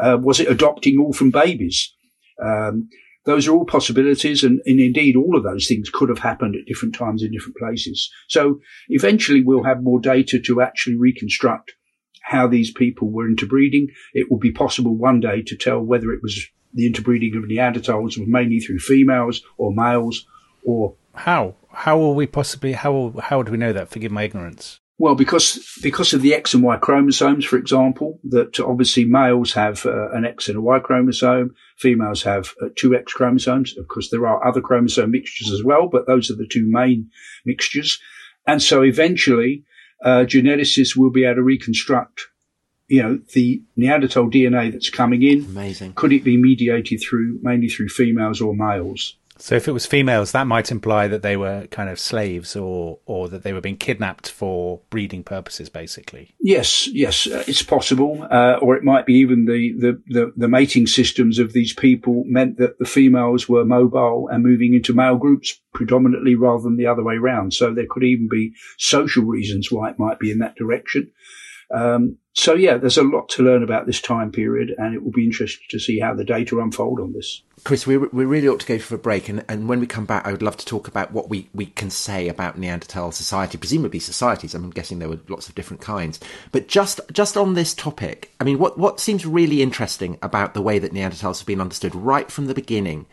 Uh, 0.00 0.16
was 0.18 0.40
it 0.40 0.48
adopting 0.48 0.98
orphan 0.98 1.30
babies? 1.30 1.94
Um, 2.42 2.88
those 3.26 3.46
are 3.46 3.52
all 3.52 3.66
possibilities, 3.66 4.42
and, 4.42 4.62
and, 4.64 4.80
indeed 4.80 5.14
all 5.14 5.36
of 5.36 5.44
those 5.44 5.66
things 5.68 5.90
could 5.90 6.08
have 6.08 6.18
happened 6.18 6.56
at 6.56 6.64
different 6.66 6.94
times 6.94 7.22
in 7.22 7.30
different 7.30 7.56
places. 7.56 8.10
So 8.28 8.60
eventually 8.88 9.42
we'll 9.42 9.64
have 9.64 9.82
more 9.82 10.00
data 10.00 10.40
to 10.40 10.62
actually 10.62 10.96
reconstruct 10.96 11.74
how 12.22 12.46
these 12.46 12.70
people 12.70 13.10
were 13.10 13.28
interbreeding. 13.28 13.88
It 14.14 14.30
will 14.30 14.38
be 14.38 14.52
possible 14.52 14.94
one 14.94 15.20
day 15.20 15.42
to 15.42 15.56
tell 15.56 15.80
whether 15.80 16.12
it 16.12 16.22
was 16.22 16.46
the 16.74 16.86
interbreeding 16.86 17.36
of 17.36 17.44
Neanderthals 17.44 18.18
was 18.18 18.26
mainly 18.26 18.60
through 18.60 18.78
females 18.78 19.42
or 19.58 19.74
males 19.74 20.26
or 20.64 20.94
how 21.14 21.54
how 21.72 21.98
will 21.98 22.14
we 22.14 22.26
possibly 22.26 22.72
how 22.72 23.14
how 23.20 23.38
would 23.38 23.48
we 23.48 23.58
know 23.58 23.72
that? 23.72 23.88
Forgive 23.88 24.12
my 24.12 24.22
ignorance. 24.22 24.80
Well, 24.98 25.14
because 25.14 25.78
because 25.82 26.12
of 26.12 26.22
the 26.22 26.34
X 26.34 26.54
and 26.54 26.62
Y 26.62 26.76
chromosomes, 26.76 27.44
for 27.44 27.56
example, 27.56 28.20
that 28.24 28.60
obviously 28.60 29.04
males 29.04 29.52
have 29.54 29.84
uh, 29.84 30.10
an 30.10 30.24
X 30.24 30.48
and 30.48 30.58
a 30.58 30.60
Y 30.60 30.78
chromosome, 30.78 31.54
females 31.76 32.22
have 32.22 32.54
uh, 32.62 32.68
two 32.76 32.94
X 32.94 33.12
chromosomes. 33.12 33.76
Of 33.76 33.88
course, 33.88 34.10
there 34.10 34.26
are 34.26 34.46
other 34.46 34.60
chromosome 34.60 35.10
mixtures 35.10 35.50
as 35.50 35.64
well, 35.64 35.88
but 35.88 36.06
those 36.06 36.30
are 36.30 36.36
the 36.36 36.46
two 36.46 36.66
main 36.68 37.10
mixtures. 37.44 37.98
And 38.46 38.62
so 38.62 38.82
eventually, 38.82 39.64
uh, 40.02 40.24
geneticists 40.24 40.96
will 40.96 41.10
be 41.10 41.24
able 41.24 41.36
to 41.36 41.42
reconstruct, 41.42 42.28
you 42.88 43.02
know, 43.02 43.20
the 43.34 43.62
Neanderthal 43.76 44.30
DNA 44.30 44.72
that's 44.72 44.90
coming 44.90 45.22
in. 45.22 45.44
Amazing. 45.44 45.94
Could 45.94 46.12
it 46.12 46.24
be 46.24 46.36
mediated 46.36 47.00
through 47.00 47.38
mainly 47.42 47.68
through 47.68 47.88
females 47.88 48.40
or 48.40 48.54
males? 48.54 49.16
So 49.42 49.56
if 49.56 49.66
it 49.66 49.72
was 49.72 49.86
females, 49.86 50.30
that 50.30 50.46
might 50.46 50.70
imply 50.70 51.08
that 51.08 51.22
they 51.22 51.36
were 51.36 51.66
kind 51.72 51.90
of 51.90 51.98
slaves 51.98 52.54
or 52.54 53.00
or 53.06 53.28
that 53.28 53.42
they 53.42 53.52
were 53.52 53.60
being 53.60 53.76
kidnapped 53.76 54.30
for 54.30 54.80
breeding 54.88 55.24
purposes, 55.24 55.68
basically. 55.68 56.32
Yes, 56.38 56.86
yes, 56.86 57.26
uh, 57.26 57.42
it's 57.48 57.64
possible. 57.64 58.24
Uh, 58.30 58.58
or 58.62 58.76
it 58.76 58.84
might 58.84 59.04
be 59.04 59.14
even 59.14 59.46
the, 59.46 59.72
the, 59.76 60.02
the, 60.06 60.32
the, 60.36 60.46
mating 60.46 60.86
systems 60.86 61.40
of 61.40 61.54
these 61.54 61.72
people 61.72 62.22
meant 62.24 62.58
that 62.58 62.78
the 62.78 62.84
females 62.84 63.48
were 63.48 63.64
mobile 63.64 64.28
and 64.28 64.44
moving 64.44 64.74
into 64.74 64.94
male 64.94 65.16
groups 65.16 65.60
predominantly 65.74 66.36
rather 66.36 66.62
than 66.62 66.76
the 66.76 66.86
other 66.86 67.02
way 67.02 67.16
around. 67.16 67.52
So 67.52 67.74
there 67.74 67.88
could 67.90 68.04
even 68.04 68.28
be 68.30 68.52
social 68.78 69.24
reasons 69.24 69.72
why 69.72 69.90
it 69.90 69.98
might 69.98 70.20
be 70.20 70.30
in 70.30 70.38
that 70.38 70.54
direction. 70.54 71.10
Um, 71.74 72.18
so 72.34 72.54
yeah, 72.54 72.76
there's 72.76 72.98
a 72.98 73.02
lot 73.02 73.28
to 73.30 73.42
learn 73.42 73.64
about 73.64 73.86
this 73.86 74.00
time 74.00 74.30
period 74.30 74.72
and 74.78 74.94
it 74.94 75.02
will 75.02 75.10
be 75.10 75.24
interesting 75.24 75.66
to 75.70 75.80
see 75.80 75.98
how 75.98 76.14
the 76.14 76.24
data 76.24 76.60
unfold 76.60 77.00
on 77.00 77.12
this. 77.12 77.42
Chris, 77.64 77.86
we, 77.86 77.96
we 77.96 78.24
really 78.24 78.48
ought 78.48 78.58
to 78.58 78.66
go 78.66 78.78
for 78.80 78.96
a 78.96 78.98
break, 78.98 79.28
and, 79.28 79.44
and 79.48 79.68
when 79.68 79.78
we 79.78 79.86
come 79.86 80.04
back, 80.04 80.26
I 80.26 80.32
would 80.32 80.42
love 80.42 80.56
to 80.56 80.66
talk 80.66 80.88
about 80.88 81.12
what 81.12 81.28
we, 81.28 81.48
we 81.54 81.66
can 81.66 81.90
say 81.90 82.26
about 82.26 82.58
Neanderthal 82.58 83.12
society, 83.12 83.56
presumably 83.56 84.00
societies. 84.00 84.52
I'm 84.52 84.70
guessing 84.70 84.98
there 84.98 85.08
were 85.08 85.20
lots 85.28 85.48
of 85.48 85.54
different 85.54 85.80
kinds. 85.80 86.18
But 86.50 86.66
just 86.66 87.00
just 87.12 87.36
on 87.36 87.54
this 87.54 87.72
topic, 87.72 88.32
I 88.40 88.44
mean, 88.44 88.58
what, 88.58 88.78
what 88.78 88.98
seems 88.98 89.24
really 89.24 89.62
interesting 89.62 90.18
about 90.22 90.54
the 90.54 90.62
way 90.62 90.80
that 90.80 90.92
Neanderthals 90.92 91.38
have 91.38 91.46
been 91.46 91.60
understood 91.60 91.94
right 91.94 92.32
from 92.32 92.46
the 92.46 92.54
beginning 92.54 93.06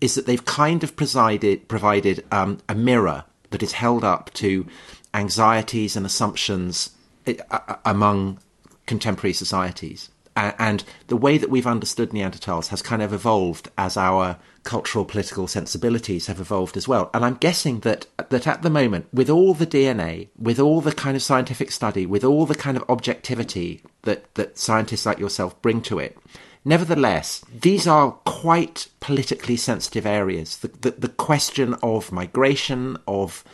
is 0.00 0.16
that 0.16 0.26
they've 0.26 0.44
kind 0.44 0.82
of 0.82 0.96
presided, 0.96 1.68
provided 1.68 2.24
um, 2.32 2.58
a 2.68 2.74
mirror 2.74 3.24
that 3.50 3.62
is 3.62 3.72
held 3.72 4.02
up 4.02 4.32
to 4.34 4.66
anxieties 5.14 5.94
and 5.94 6.04
assumptions 6.04 6.90
eh, 7.28 7.36
among 7.84 8.40
contemporary 8.86 9.32
societies 9.32 10.08
and 10.36 10.84
the 11.08 11.16
way 11.16 11.38
that 11.38 11.50
we've 11.50 11.66
understood 11.66 12.10
Neanderthals 12.10 12.68
has 12.68 12.82
kind 12.82 13.02
of 13.02 13.12
evolved 13.12 13.70
as 13.76 13.96
our 13.96 14.38
cultural 14.64 15.04
political 15.04 15.46
sensibilities 15.46 16.26
have 16.26 16.40
evolved 16.40 16.76
as 16.76 16.86
well. 16.86 17.10
And 17.12 17.24
I'm 17.24 17.34
guessing 17.34 17.80
that 17.80 18.06
that 18.30 18.46
at 18.46 18.62
the 18.62 18.70
moment, 18.70 19.06
with 19.12 19.28
all 19.28 19.54
the 19.54 19.66
DNA, 19.66 20.28
with 20.38 20.58
all 20.58 20.80
the 20.80 20.92
kind 20.92 21.16
of 21.16 21.22
scientific 21.22 21.70
study, 21.70 22.06
with 22.06 22.24
all 22.24 22.46
the 22.46 22.54
kind 22.54 22.76
of 22.76 22.84
objectivity 22.88 23.82
that, 24.02 24.34
that 24.34 24.58
scientists 24.58 25.06
like 25.06 25.18
yourself 25.18 25.60
bring 25.62 25.82
to 25.82 25.98
it, 25.98 26.16
nevertheless, 26.64 27.44
these 27.52 27.86
are 27.86 28.12
quite 28.24 28.88
politically 29.00 29.56
sensitive 29.56 30.06
areas. 30.06 30.58
The, 30.58 30.68
the, 30.68 30.90
the 30.92 31.08
question 31.08 31.74
of 31.82 32.12
migration, 32.12 32.96
of 33.06 33.44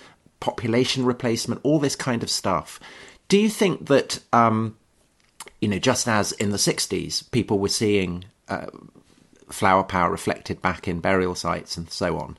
population 0.41 1.05
replacement, 1.05 1.61
all 1.64 1.79
this 1.79 1.97
kind 1.97 2.23
of 2.23 2.31
stuff. 2.31 2.79
Do 3.29 3.38
you 3.38 3.51
think 3.51 3.88
that 3.88 4.21
um, 4.33 4.77
you 5.61 5.68
know, 5.68 5.79
just 5.79 6.09
as 6.09 6.33
in 6.33 6.51
the 6.51 6.57
60s, 6.57 7.31
people 7.31 7.59
were 7.59 7.68
seeing 7.68 8.25
uh, 8.49 8.66
flower 9.51 9.83
power 9.83 10.11
reflected 10.11 10.62
back 10.62 10.87
in 10.88 11.01
burial 11.01 11.35
sites 11.35 11.77
and 11.77 11.90
so 11.90 12.18
on. 12.18 12.37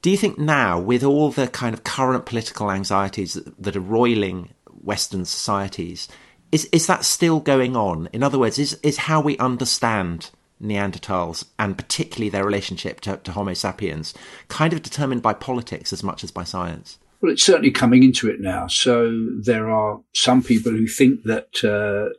Do 0.00 0.10
you 0.10 0.16
think 0.16 0.38
now, 0.38 0.78
with 0.78 1.02
all 1.02 1.30
the 1.30 1.48
kind 1.48 1.74
of 1.74 1.84
current 1.84 2.24
political 2.24 2.70
anxieties 2.70 3.34
that, 3.34 3.62
that 3.62 3.76
are 3.76 3.80
roiling 3.80 4.50
Western 4.82 5.24
societies, 5.24 6.08
is 6.52 6.66
is 6.66 6.86
that 6.86 7.04
still 7.04 7.40
going 7.40 7.76
on? 7.76 8.08
In 8.12 8.22
other 8.22 8.38
words, 8.38 8.58
is 8.58 8.74
is 8.82 8.96
how 8.96 9.20
we 9.20 9.36
understand 9.38 10.30
Neanderthals 10.62 11.44
and 11.58 11.76
particularly 11.76 12.30
their 12.30 12.44
relationship 12.44 13.00
to, 13.02 13.16
to 13.18 13.32
Homo 13.32 13.54
sapiens 13.54 14.14
kind 14.48 14.72
of 14.72 14.82
determined 14.82 15.22
by 15.22 15.34
politics 15.34 15.92
as 15.92 16.02
much 16.02 16.24
as 16.24 16.30
by 16.30 16.44
science? 16.44 16.98
Well, 17.20 17.32
it's 17.32 17.44
certainly 17.44 17.72
coming 17.72 18.04
into 18.04 18.28
it 18.28 18.40
now. 18.40 18.68
So 18.68 19.12
there 19.40 19.68
are 19.68 20.00
some 20.14 20.42
people 20.42 20.72
who 20.72 20.86
think 20.86 21.24
that 21.24 21.64
uh, 21.64 22.14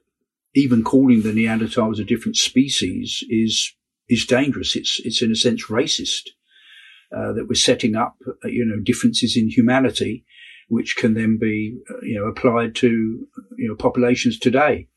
even 0.56 0.84
calling 0.84 1.22
the 1.22 1.32
Neanderthals 1.32 2.00
a 2.00 2.04
different 2.04 2.36
species 2.36 3.24
is 3.30 3.74
is 4.08 4.26
dangerous. 4.26 4.76
It's 4.76 5.00
it's 5.04 5.22
in 5.22 5.32
a 5.32 5.36
sense 5.36 5.68
racist 5.68 6.30
uh, 7.16 7.34
that 7.34 7.46
we're 7.48 7.56
setting 7.56 7.96
up 7.96 8.16
uh, 8.28 8.48
you 8.48 8.66
know 8.66 8.82
differences 8.84 9.38
in 9.38 9.50
humanity, 9.50 10.26
which 10.68 10.96
can 10.96 11.14
then 11.14 11.38
be 11.40 11.78
uh, 11.90 12.00
you 12.02 12.20
know 12.20 12.26
applied 12.26 12.76
to 12.76 12.88
you 13.58 13.68
know 13.68 13.76
populations 13.76 14.40
today. 14.40 14.88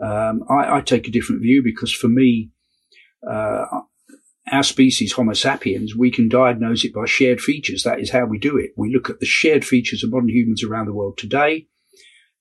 Um, 0.00 0.44
I, 0.48 0.76
I, 0.76 0.80
take 0.80 1.08
a 1.08 1.10
different 1.10 1.42
view 1.42 1.60
because 1.64 1.92
for 1.92 2.06
me, 2.06 2.50
uh, 3.28 3.64
our 4.52 4.62
species, 4.62 5.12
Homo 5.12 5.32
sapiens, 5.32 5.96
we 5.96 6.12
can 6.12 6.28
diagnose 6.28 6.84
it 6.84 6.94
by 6.94 7.04
shared 7.06 7.40
features. 7.40 7.82
That 7.82 7.98
is 7.98 8.12
how 8.12 8.24
we 8.24 8.38
do 8.38 8.56
it. 8.56 8.70
We 8.76 8.92
look 8.92 9.10
at 9.10 9.18
the 9.18 9.26
shared 9.26 9.64
features 9.64 10.04
of 10.04 10.12
modern 10.12 10.28
humans 10.28 10.62
around 10.62 10.86
the 10.86 10.94
world 10.94 11.18
today 11.18 11.66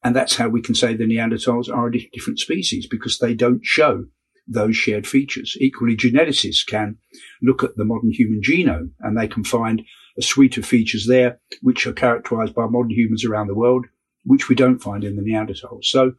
and 0.08 0.16
that's 0.16 0.38
how 0.38 0.48
we 0.48 0.62
can 0.62 0.74
say 0.74 0.94
the 0.94 1.04
Neanderthals 1.04 1.70
are 1.70 1.88
a 1.88 1.92
different 2.14 2.40
species 2.40 2.88
because 2.88 3.20
they 3.20 3.34
don't 3.34 3.60
show 3.62 4.06
those 4.48 4.78
shared 4.78 5.06
features. 5.06 5.58
Equally, 5.60 5.98
geneticists 5.98 6.66
can 6.66 6.96
look 7.42 7.62
at 7.62 7.76
the 7.76 7.84
modern 7.84 8.12
human 8.12 8.40
genome 8.40 8.92
and 9.02 9.18
they 9.18 9.28
can 9.28 9.44
find 9.44 9.82
a 10.18 10.22
suite 10.22 10.58
of 10.58 10.64
features 10.66 11.08
there 11.08 11.42
which 11.62 11.86
are 11.86 11.92
characterized 11.92 12.56
by 12.56 12.68
modern 12.68 12.92
humans 12.92 13.26
around 13.26 13.48
the 13.48 13.54
world, 13.54 13.86
which 14.24 14.48
we 14.48 14.56
don't 14.56 14.80
find 14.80 15.04
in 15.04 15.18
the 15.18 15.22
Neanderthals. 15.22 15.84
So 15.84 16.14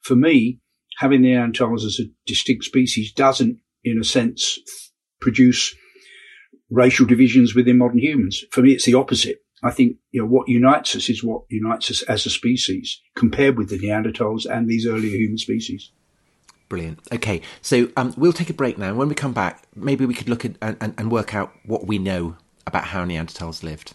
for 0.00 0.16
me, 0.16 0.58
having 0.96 1.20
the 1.20 1.32
Neanderthals 1.32 1.84
as 1.84 2.00
a 2.00 2.08
distinct 2.24 2.64
species 2.64 3.12
doesn't, 3.12 3.58
in 3.84 3.98
a 4.00 4.04
sense, 4.04 4.58
produce 5.20 5.76
racial 6.70 7.04
divisions 7.04 7.54
within 7.54 7.76
modern 7.76 7.98
humans. 7.98 8.44
For 8.50 8.62
me, 8.62 8.72
it's 8.72 8.86
the 8.86 8.94
opposite. 8.94 9.40
I 9.66 9.70
think 9.70 9.96
you 10.12 10.20
know 10.20 10.26
what 10.26 10.48
unites 10.48 10.94
us 10.96 11.08
is 11.08 11.22
what 11.24 11.42
unites 11.48 11.90
us 11.90 12.02
as 12.02 12.26
a 12.26 12.30
species 12.30 13.00
compared 13.14 13.58
with 13.58 13.68
the 13.68 13.78
Neanderthals 13.78 14.46
and 14.46 14.68
these 14.68 14.86
earlier 14.86 15.16
human 15.16 15.38
species. 15.38 15.90
Brilliant. 16.68 16.98
Okay, 17.12 17.42
so 17.62 17.88
um, 17.96 18.12
we'll 18.16 18.32
take 18.32 18.50
a 18.50 18.54
break 18.54 18.76
now. 18.76 18.92
When 18.94 19.08
we 19.08 19.14
come 19.14 19.32
back, 19.32 19.64
maybe 19.74 20.04
we 20.04 20.14
could 20.14 20.28
look 20.28 20.44
at 20.44 20.56
and, 20.60 20.94
and 20.98 21.12
work 21.12 21.34
out 21.34 21.52
what 21.64 21.86
we 21.86 21.98
know 21.98 22.36
about 22.66 22.84
how 22.84 23.04
Neanderthals 23.04 23.62
lived. 23.62 23.94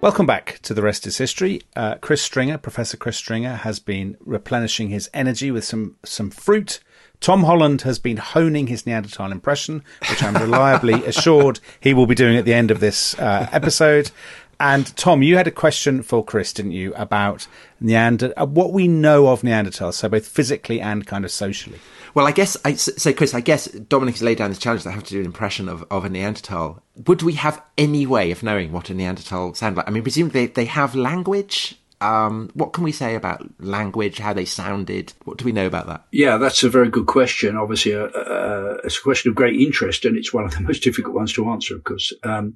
Welcome 0.00 0.26
back 0.26 0.60
to 0.62 0.74
The 0.74 0.82
Rest 0.82 1.08
is 1.08 1.18
History. 1.18 1.62
Uh, 1.74 1.96
Chris 1.96 2.22
Stringer, 2.22 2.56
Professor 2.56 2.96
Chris 2.96 3.16
Stringer, 3.16 3.56
has 3.56 3.80
been 3.80 4.16
replenishing 4.20 4.90
his 4.90 5.10
energy 5.12 5.50
with 5.50 5.64
some, 5.64 5.96
some 6.04 6.30
fruit. 6.30 6.78
Tom 7.18 7.42
Holland 7.42 7.82
has 7.82 7.98
been 7.98 8.18
honing 8.18 8.68
his 8.68 8.86
Neanderthal 8.86 9.32
impression, 9.32 9.82
which 10.08 10.22
I'm 10.22 10.34
reliably 10.40 11.04
assured 11.04 11.58
he 11.80 11.94
will 11.94 12.06
be 12.06 12.14
doing 12.14 12.36
at 12.36 12.44
the 12.44 12.54
end 12.54 12.70
of 12.70 12.78
this 12.78 13.18
uh, 13.18 13.48
episode. 13.50 14.12
And 14.60 14.94
Tom, 14.96 15.22
you 15.22 15.36
had 15.36 15.46
a 15.46 15.52
question 15.52 16.02
for 16.02 16.24
Chris, 16.24 16.52
didn't 16.52 16.72
you, 16.72 16.92
about 16.94 17.46
Neander- 17.80 18.34
uh, 18.36 18.46
what 18.46 18.72
we 18.72 18.88
know 18.88 19.28
of 19.28 19.42
Neanderthals, 19.42 19.94
so 19.94 20.08
both 20.08 20.26
physically 20.26 20.80
and 20.80 21.06
kind 21.06 21.24
of 21.24 21.30
socially. 21.30 21.78
Well, 22.14 22.26
I 22.26 22.32
guess, 22.32 22.56
I, 22.64 22.74
so 22.74 23.12
Chris, 23.12 23.34
I 23.34 23.40
guess 23.40 23.66
Dominic 23.66 24.16
has 24.16 24.22
laid 24.22 24.38
down 24.38 24.50
this 24.50 24.58
challenge 24.58 24.82
that 24.82 24.90
I 24.90 24.94
have 24.94 25.04
to 25.04 25.10
do 25.12 25.20
an 25.20 25.26
impression 25.26 25.68
of, 25.68 25.84
of 25.90 26.04
a 26.04 26.08
Neanderthal. 26.08 26.82
Would 27.06 27.22
we 27.22 27.34
have 27.34 27.62
any 27.76 28.06
way 28.06 28.32
of 28.32 28.42
knowing 28.42 28.72
what 28.72 28.90
a 28.90 28.94
Neanderthal 28.94 29.54
sound 29.54 29.76
like? 29.76 29.86
I 29.86 29.92
mean, 29.92 30.02
presumably 30.02 30.46
they, 30.46 30.52
they 30.52 30.64
have 30.64 30.96
language. 30.96 31.76
Um, 32.00 32.50
what 32.54 32.72
can 32.72 32.84
we 32.84 32.92
say 32.92 33.14
about 33.14 33.44
language, 33.60 34.18
how 34.18 34.32
they 34.32 34.44
sounded? 34.44 35.12
What 35.24 35.38
do 35.38 35.44
we 35.44 35.52
know 35.52 35.66
about 35.66 35.86
that? 35.86 36.06
Yeah, 36.12 36.36
that's 36.36 36.62
a 36.62 36.68
very 36.68 36.88
good 36.88 37.06
question. 37.06 37.56
Obviously, 37.56 37.94
uh, 37.94 38.06
uh, 38.06 38.78
it's 38.84 38.98
a 38.98 39.02
question 39.02 39.30
of 39.30 39.36
great 39.36 39.60
interest, 39.60 40.04
and 40.04 40.16
it's 40.16 40.32
one 40.32 40.44
of 40.44 40.52
the 40.52 40.60
most 40.62 40.82
difficult 40.82 41.14
ones 41.14 41.32
to 41.34 41.48
answer, 41.48 41.76
of 41.76 41.84
course. 41.84 42.12
Um, 42.22 42.54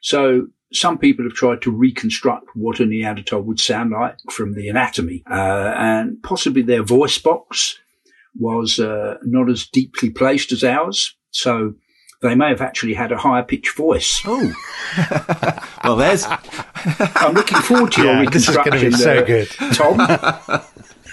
so, 0.00 0.48
some 0.72 0.98
people 0.98 1.24
have 1.24 1.34
tried 1.34 1.62
to 1.62 1.70
reconstruct 1.70 2.48
what 2.54 2.80
a 2.80 2.86
Neanderthal 2.86 3.42
would 3.42 3.60
sound 3.60 3.92
like 3.92 4.16
from 4.30 4.54
the 4.54 4.68
anatomy, 4.68 5.22
uh, 5.30 5.74
and 5.76 6.22
possibly 6.22 6.62
their 6.62 6.82
voice 6.82 7.18
box 7.18 7.78
was 8.38 8.78
uh, 8.78 9.16
not 9.22 9.48
as 9.48 9.66
deeply 9.66 10.10
placed 10.10 10.52
as 10.52 10.64
ours. 10.64 11.16
So 11.30 11.74
they 12.22 12.34
may 12.34 12.48
have 12.48 12.60
actually 12.60 12.94
had 12.94 13.12
a 13.12 13.18
higher 13.18 13.42
pitched 13.42 13.76
voice. 13.76 14.20
Oh, 14.24 14.52
well, 15.84 15.96
there's. 15.96 16.24
I'm 16.24 17.34
looking 17.34 17.58
forward 17.58 17.92
to 17.92 18.02
your 18.02 18.14
Yeah, 18.14 18.30
this 18.30 18.48
is 18.48 18.56
reconstruction, 18.56 18.90
be 18.90 18.96
so 18.96 19.18
uh, 19.18 19.22
good. 19.22 19.48
Tom. 19.72 20.62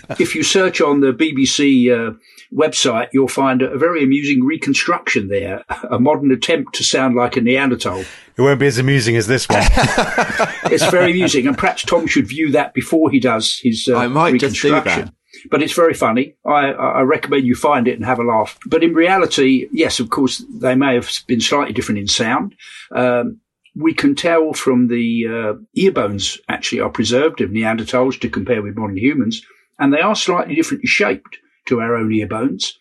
if 0.20 0.36
you 0.36 0.44
search 0.44 0.82
on 0.82 1.02
the 1.02 1.14
BBC 1.14 1.90
uh, 1.90 2.14
website, 2.56 3.10
you'll 3.14 3.28
find 3.28 3.62
a 3.62 3.78
very 3.78 4.04
amusing 4.04 4.44
reconstruction 4.44 5.28
there, 5.28 5.64
a 5.90 6.00
modern 6.00 6.32
attempt 6.32 6.76
to 6.76 6.84
sound 6.84 7.16
like 7.16 7.36
a 7.38 7.42
Neanderthal. 7.42 8.00
It 8.36 8.42
won't 8.42 8.60
be 8.60 8.68
as 8.68 8.78
amusing 8.78 9.16
as 9.16 9.28
this 9.28 9.48
one. 9.48 9.64
It's 10.72 10.90
very 10.90 11.12
amusing, 11.12 11.46
and 11.46 11.58
perhaps 11.58 11.84
Tom 11.84 12.08
should 12.08 12.28
view 12.28 12.52
that 12.52 12.74
before 12.74 13.12
he 13.12 13.20
does 13.20 13.60
his 13.62 13.88
uh, 13.88 13.96
I 13.96 14.08
might 14.08 14.40
just 14.40 14.60
do 14.60 14.72
that. 14.72 15.14
But 15.52 15.62
it's 15.62 15.74
very 15.74 15.94
funny. 15.94 16.36
I, 16.46 16.72
I 16.72 17.02
recommend 17.02 17.46
you 17.46 17.54
find 17.54 17.88
it 17.88 17.96
and 17.96 18.06
have 18.06 18.20
a 18.20 18.24
laugh. 18.24 18.58
But 18.66 18.84
in 18.84 18.94
reality, 18.94 19.68
yes, 19.72 20.00
of 20.00 20.10
course, 20.10 20.44
they 20.52 20.74
may 20.74 20.96
have 20.96 21.12
been 21.28 21.42
slightly 21.42 21.74
different 21.74 22.00
in 22.00 22.08
sound. 22.08 22.56
Um, 22.92 23.40
we 23.76 23.94
can 23.94 24.16
tell 24.16 24.54
from 24.54 24.88
the 24.88 25.26
uh, 25.28 25.60
ear 25.76 25.92
bones 25.92 26.40
actually 26.48 26.82
are 26.82 26.90
preserved 26.90 27.42
of 27.42 27.50
Neanderthals 27.50 28.20
to 28.22 28.30
compare 28.30 28.62
with 28.62 28.78
modern 28.78 28.98
humans, 28.98 29.44
and 29.80 29.94
they 29.94 30.02
are 30.02 30.16
slightly 30.16 30.56
differently 30.56 30.88
shaped 30.88 31.38
to 31.68 31.80
our 31.80 31.96
own 31.96 32.12
ear 32.14 32.28
bones. 32.28 32.78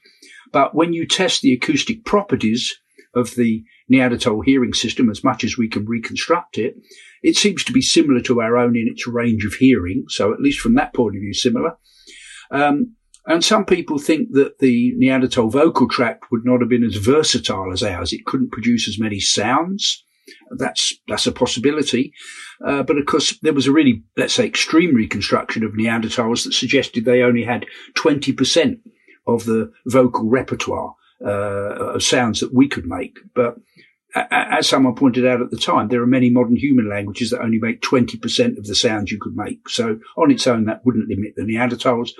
But 0.52 0.74
when 0.74 0.92
you 0.92 1.06
test 1.06 1.40
the 1.40 1.52
acoustic 1.52 2.04
properties 2.04 2.74
of 3.14 3.34
the 3.34 3.64
Neanderthal 3.88 4.42
hearing 4.42 4.72
system, 4.72 5.10
as 5.10 5.24
much 5.24 5.44
as 5.44 5.58
we 5.58 5.68
can 5.68 5.84
reconstruct 5.84 6.58
it, 6.58 6.76
it 7.22 7.36
seems 7.36 7.64
to 7.64 7.72
be 7.72 7.82
similar 7.82 8.20
to 8.20 8.40
our 8.40 8.56
own 8.56 8.76
in 8.76 8.88
its 8.88 9.06
range 9.06 9.44
of 9.44 9.54
hearing. 9.54 10.04
So 10.08 10.32
at 10.32 10.40
least 10.40 10.60
from 10.60 10.74
that 10.74 10.94
point 10.94 11.16
of 11.16 11.20
view, 11.20 11.34
similar. 11.34 11.76
Um, 12.50 12.96
and 13.26 13.44
some 13.44 13.64
people 13.64 13.98
think 13.98 14.32
that 14.32 14.58
the 14.58 14.92
Neanderthal 14.96 15.48
vocal 15.48 15.88
tract 15.88 16.24
would 16.30 16.44
not 16.44 16.60
have 16.60 16.68
been 16.68 16.84
as 16.84 16.96
versatile 16.96 17.72
as 17.72 17.82
ours. 17.82 18.12
It 18.12 18.24
couldn't 18.26 18.50
produce 18.50 18.88
as 18.88 18.98
many 18.98 19.20
sounds. 19.20 20.04
That's 20.56 20.94
that's 21.08 21.26
a 21.26 21.32
possibility. 21.32 22.12
Uh, 22.64 22.82
but 22.82 22.96
of 22.96 23.06
course, 23.06 23.38
there 23.40 23.52
was 23.52 23.66
a 23.66 23.72
really, 23.72 24.02
let's 24.16 24.34
say, 24.34 24.46
extreme 24.46 24.94
reconstruction 24.94 25.64
of 25.64 25.72
Neanderthals 25.72 26.44
that 26.44 26.52
suggested 26.52 27.04
they 27.04 27.22
only 27.22 27.44
had 27.44 27.66
20% 27.96 28.78
of 29.26 29.44
the 29.44 29.72
vocal 29.86 30.28
repertoire 30.28 30.94
uh, 31.24 31.94
of 31.94 32.02
sounds 32.02 32.40
that 32.40 32.54
we 32.54 32.68
could 32.68 32.86
make. 32.86 33.16
But 33.34 33.56
as 34.14 34.68
someone 34.68 34.94
pointed 34.94 35.26
out 35.26 35.40
at 35.40 35.50
the 35.50 35.56
time, 35.56 35.88
there 35.88 36.02
are 36.02 36.06
many 36.06 36.30
modern 36.30 36.56
human 36.56 36.88
languages 36.88 37.30
that 37.30 37.40
only 37.40 37.58
make 37.58 37.80
20% 37.80 38.58
of 38.58 38.66
the 38.66 38.74
sounds 38.74 39.10
you 39.10 39.18
could 39.20 39.34
make. 39.34 39.68
So 39.68 39.98
on 40.16 40.30
its 40.30 40.46
own, 40.46 40.66
that 40.66 40.84
wouldn't 40.84 41.08
limit 41.08 41.32
the 41.36 41.42
Neanderthals. 41.42 42.10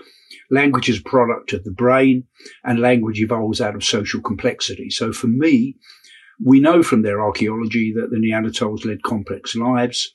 Language 0.51 0.89
is 0.89 1.01
a 1.01 1.03
product 1.03 1.53
of 1.53 1.65
the 1.65 1.71
brain 1.71 2.25
and 2.65 2.81
language 2.81 3.21
evolves 3.21 3.61
out 3.61 3.75
of 3.75 3.85
social 3.85 4.23
complexity. 4.23 4.89
So 4.91 5.13
for 5.13 5.27
me, 5.27 5.77
we 6.43 6.61
know 6.61 6.83
from 6.83 7.03
their 7.03 7.23
archaeology 7.23 7.93
that 7.95 8.11
the 8.11 8.17
Neanderthals 8.17 8.85
led 8.87 9.03
complex 9.03 9.55
lives. 9.55 10.15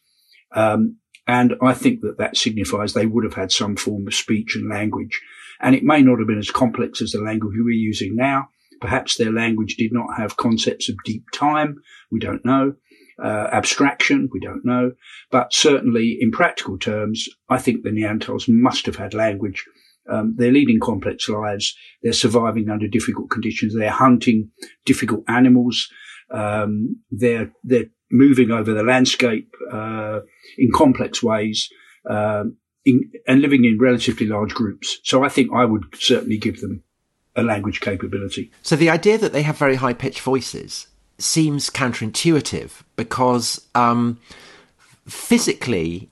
Um, 0.54 0.98
And 1.28 1.56
I 1.62 1.74
think 1.74 2.02
that 2.02 2.18
that 2.20 2.38
signifies 2.38 2.94
they 2.94 3.06
would 3.06 3.26
have 3.26 3.34
had 3.34 3.52
some 3.52 3.76
form 3.76 4.08
of 4.08 4.14
speech 4.14 4.56
and 4.56 4.70
language. 4.70 5.22
And 5.60 5.76
it 5.76 5.84
may 5.84 6.02
not 6.02 6.20
have 6.20 6.28
been 6.28 6.38
as 6.38 6.52
complex 6.52 7.02
as 7.02 7.12
the 7.12 7.22
language 7.22 7.56
we're 7.58 7.72
using 7.72 8.16
now. 8.16 8.48
Perhaps 8.80 9.18
their 9.18 9.32
language 9.32 9.76
did 9.76 9.92
not 9.92 10.18
have 10.18 10.38
concepts 10.38 10.88
of 10.88 10.96
deep 11.04 11.24
time. 11.34 11.82
We 12.12 12.20
don't 12.20 12.46
know. 12.46 12.76
Uh, 13.22 13.48
abstraction, 13.52 14.30
we 14.32 14.40
don't 14.40 14.64
know. 14.64 14.92
But 15.32 15.52
certainly 15.52 16.18
in 16.22 16.32
practical 16.32 16.78
terms, 16.78 17.28
I 17.50 17.58
think 17.58 17.84
the 17.84 17.90
Neanderthals 17.90 18.48
must 18.48 18.86
have 18.86 18.96
had 18.96 19.14
language. 19.14 19.66
Um, 20.10 20.36
they're 20.38 20.52
leading 20.52 20.80
complex 20.80 21.28
lives. 21.28 21.76
They're 22.02 22.14
surviving 22.14 22.70
under 22.70 22.88
difficult 22.88 23.30
conditions. 23.32 23.76
They're 23.76 23.90
hunting 23.90 24.52
difficult 24.86 25.24
animals. 25.28 25.90
Um, 26.32 27.02
they're, 27.12 27.52
they're 27.64 27.90
moving 28.12 28.52
over 28.52 28.74
the 28.74 28.84
landscape, 28.84 29.54
uh, 29.72 30.20
in 30.58 30.72
complex 30.74 31.22
ways. 31.22 31.70
Um, 32.10 32.58
in, 32.88 33.12
and 33.28 33.42
living 33.42 33.66
in 33.66 33.78
relatively 33.78 34.26
large 34.26 34.54
groups. 34.54 35.00
So 35.04 35.24
I 35.24 35.30
think 35.30 35.52
I 35.54 35.66
would 35.66 35.84
certainly 36.00 36.38
give 36.38 36.62
them 36.62 36.84
a 37.36 37.44
language 37.44 37.82
capability. 37.82 38.52
So 38.64 38.76
the 38.76 38.90
idea 38.90 39.18
that 39.18 39.34
they 39.34 39.44
have 39.44 39.58
very 39.58 39.76
high 39.76 39.94
pitched 39.94 40.22
voices 40.22 40.88
seems 41.20 41.70
counterintuitive 41.70 42.84
because 42.96 43.68
um, 43.76 44.20
physically 45.08 46.10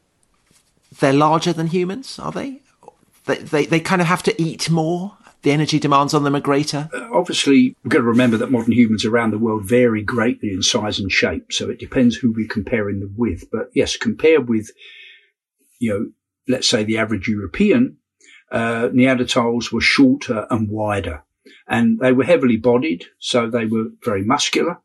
they're 0.99 1.13
larger 1.13 1.53
than 1.53 1.67
humans, 1.67 2.19
are 2.19 2.31
they? 2.31 2.61
They, 3.25 3.37
they? 3.37 3.65
they 3.65 3.79
kind 3.79 4.01
of 4.01 4.07
have 4.07 4.23
to 4.23 4.41
eat 4.41 4.69
more. 4.69 5.17
The 5.45 5.51
energy 5.51 5.77
demands 5.77 6.15
on 6.15 6.23
them 6.23 6.35
are 6.35 6.39
greater. 6.39 6.89
Uh, 6.91 7.07
obviously, 7.13 7.75
we've 7.83 7.91
got 7.91 7.99
to 7.99 8.03
remember 8.03 8.35
that 8.37 8.49
modern 8.49 8.71
humans 8.71 9.05
around 9.05 9.29
the 9.29 9.37
world 9.37 9.63
vary 9.63 10.01
greatly 10.01 10.49
in 10.49 10.63
size 10.63 10.97
and 10.97 11.11
shape. 11.11 11.53
So 11.53 11.69
it 11.69 11.79
depends 11.79 12.15
who 12.15 12.33
we're 12.33 12.47
comparing 12.47 12.99
them 12.99 13.13
with. 13.15 13.43
But 13.51 13.69
yes, 13.75 13.95
compared 13.95 14.49
with, 14.49 14.71
you 15.77 15.93
know, 15.93 16.11
let's 16.47 16.67
say 16.67 16.83
the 16.83 16.97
average 16.97 17.27
European, 17.27 17.97
uh, 18.51 18.89
Neanderthals 18.91 19.71
were 19.71 19.81
shorter 19.81 20.47
and 20.49 20.67
wider 20.67 21.23
and 21.67 21.99
they 21.99 22.11
were 22.11 22.23
heavily 22.23 22.57
bodied. 22.57 23.05
So 23.19 23.47
they 23.47 23.65
were 23.65 23.85
very 24.03 24.23
muscular, 24.23 24.79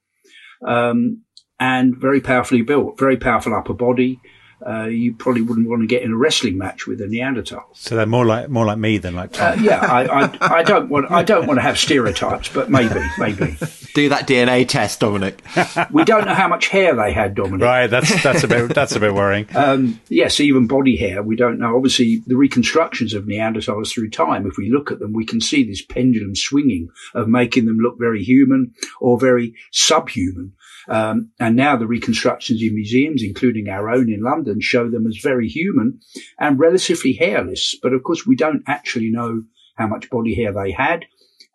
um, 0.62 1.22
and 1.58 1.96
very 1.96 2.20
powerfully 2.20 2.60
built, 2.60 2.98
very 2.98 3.16
powerful 3.16 3.54
upper 3.54 3.72
body, 3.72 4.20
uh, 4.66 4.84
you 4.84 5.14
probably 5.14 5.42
wouldn't 5.42 5.68
want 5.68 5.82
to 5.82 5.86
get 5.86 6.02
in 6.02 6.12
a 6.12 6.16
wrestling 6.16 6.58
match 6.58 6.86
with 6.86 7.00
a 7.00 7.06
Neanderthal. 7.06 7.68
So 7.72 7.96
they're 7.96 8.06
more 8.06 8.26
like 8.26 8.48
more 8.48 8.66
like 8.66 8.78
me 8.78 8.98
than 8.98 9.14
like 9.14 9.32
Tom. 9.32 9.58
Uh, 9.58 9.62
yeah, 9.62 9.78
I, 9.80 10.24
I, 10.24 10.58
I, 10.58 10.62
don't 10.62 10.88
want 10.88 11.10
I 11.10 11.22
don't 11.22 11.46
want 11.46 11.58
to 11.58 11.62
have 11.62 11.78
stereotypes, 11.78 12.48
but 12.48 12.70
maybe 12.70 13.00
maybe 13.18 13.56
do 13.94 14.10
that 14.10 14.26
DNA 14.26 14.68
test, 14.68 15.00
Dominic. 15.00 15.42
we 15.90 16.04
don't 16.04 16.26
know 16.26 16.34
how 16.34 16.48
much 16.48 16.68
hair 16.68 16.94
they 16.94 17.12
had, 17.12 17.34
Dominic. 17.34 17.62
Right, 17.62 17.86
that's 17.86 18.22
that's 18.22 18.44
a 18.44 18.48
bit 18.48 18.74
that's 18.74 18.94
a 18.96 19.00
bit 19.00 19.14
worrying. 19.14 19.48
Um, 19.60 20.00
yes, 20.08 20.40
even 20.40 20.66
body 20.66 20.96
hair, 20.96 21.22
we 21.22 21.36
don't 21.36 21.58
know. 21.58 21.76
Obviously, 21.76 22.22
the 22.26 22.36
reconstructions 22.36 23.12
of 23.12 23.24
Neanderthals 23.24 23.92
through 23.92 24.08
time, 24.08 24.46
if 24.46 24.56
we 24.56 24.70
look 24.70 24.90
at 24.90 25.00
them, 25.00 25.12
we 25.12 25.26
can 25.26 25.40
see 25.40 25.64
this 25.64 25.82
pendulum 25.82 26.34
swinging 26.34 26.88
of 27.14 27.28
making 27.28 27.66
them 27.66 27.76
look 27.76 27.98
very 27.98 28.22
human 28.22 28.72
or 29.00 29.20
very 29.20 29.54
subhuman. 29.70 30.54
Um, 30.88 31.30
and 31.38 31.56
now 31.56 31.76
the 31.76 31.86
reconstructions 31.86 32.62
in 32.62 32.74
museums, 32.74 33.22
including 33.22 33.68
our 33.68 33.90
own 33.90 34.10
in 34.10 34.22
London, 34.22 34.60
show 34.60 34.90
them 34.90 35.06
as 35.06 35.18
very 35.22 35.48
human 35.48 36.00
and 36.38 36.58
relatively 36.58 37.12
hairless. 37.12 37.76
But 37.82 37.92
of 37.92 38.02
course, 38.02 38.26
we 38.26 38.36
don't 38.36 38.62
actually 38.66 39.10
know 39.10 39.42
how 39.76 39.86
much 39.86 40.10
body 40.10 40.34
hair 40.34 40.52
they 40.52 40.72
had, 40.72 41.06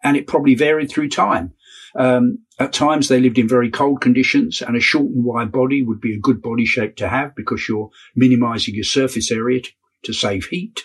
and 0.04 0.18
it 0.18 0.28
probably 0.28 0.56
varied 0.56 0.90
through 0.90 1.10
time. 1.10 1.54
Um, 1.98 2.40
at 2.60 2.74
times 2.74 3.08
they 3.08 3.20
lived 3.20 3.38
in 3.38 3.48
very 3.48 3.70
cold 3.70 4.02
conditions 4.02 4.62
and 4.62 4.76
a 4.76 4.82
short 4.82 5.06
and 5.06 5.24
wide 5.24 5.52
body 5.52 5.82
would 5.82 6.02
be 6.02 6.14
a 6.14 6.20
good 6.20 6.42
body 6.42 6.66
shape 6.66 6.98
to 6.98 7.08
have 7.08 7.36
because 7.36 7.68
you're 7.70 7.90
minimizing 8.16 8.76
your 8.76 8.84
surface 8.84 9.32
area 9.32 9.62
to, 9.62 9.72
to 10.04 10.14
save 10.14 10.46
heat. 10.46 10.82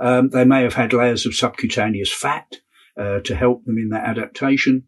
Um, 0.00 0.30
they 0.30 0.44
may 0.44 0.62
have 0.62 0.74
had 0.74 0.92
layers 0.92 1.26
of 1.26 1.34
subcutaneous 1.34 2.12
fat 2.12 2.56
uh, 2.96 3.20
to 3.20 3.36
help 3.36 3.64
them 3.64 3.78
in 3.78 3.90
that 3.90 4.04
adaptation. 4.04 4.84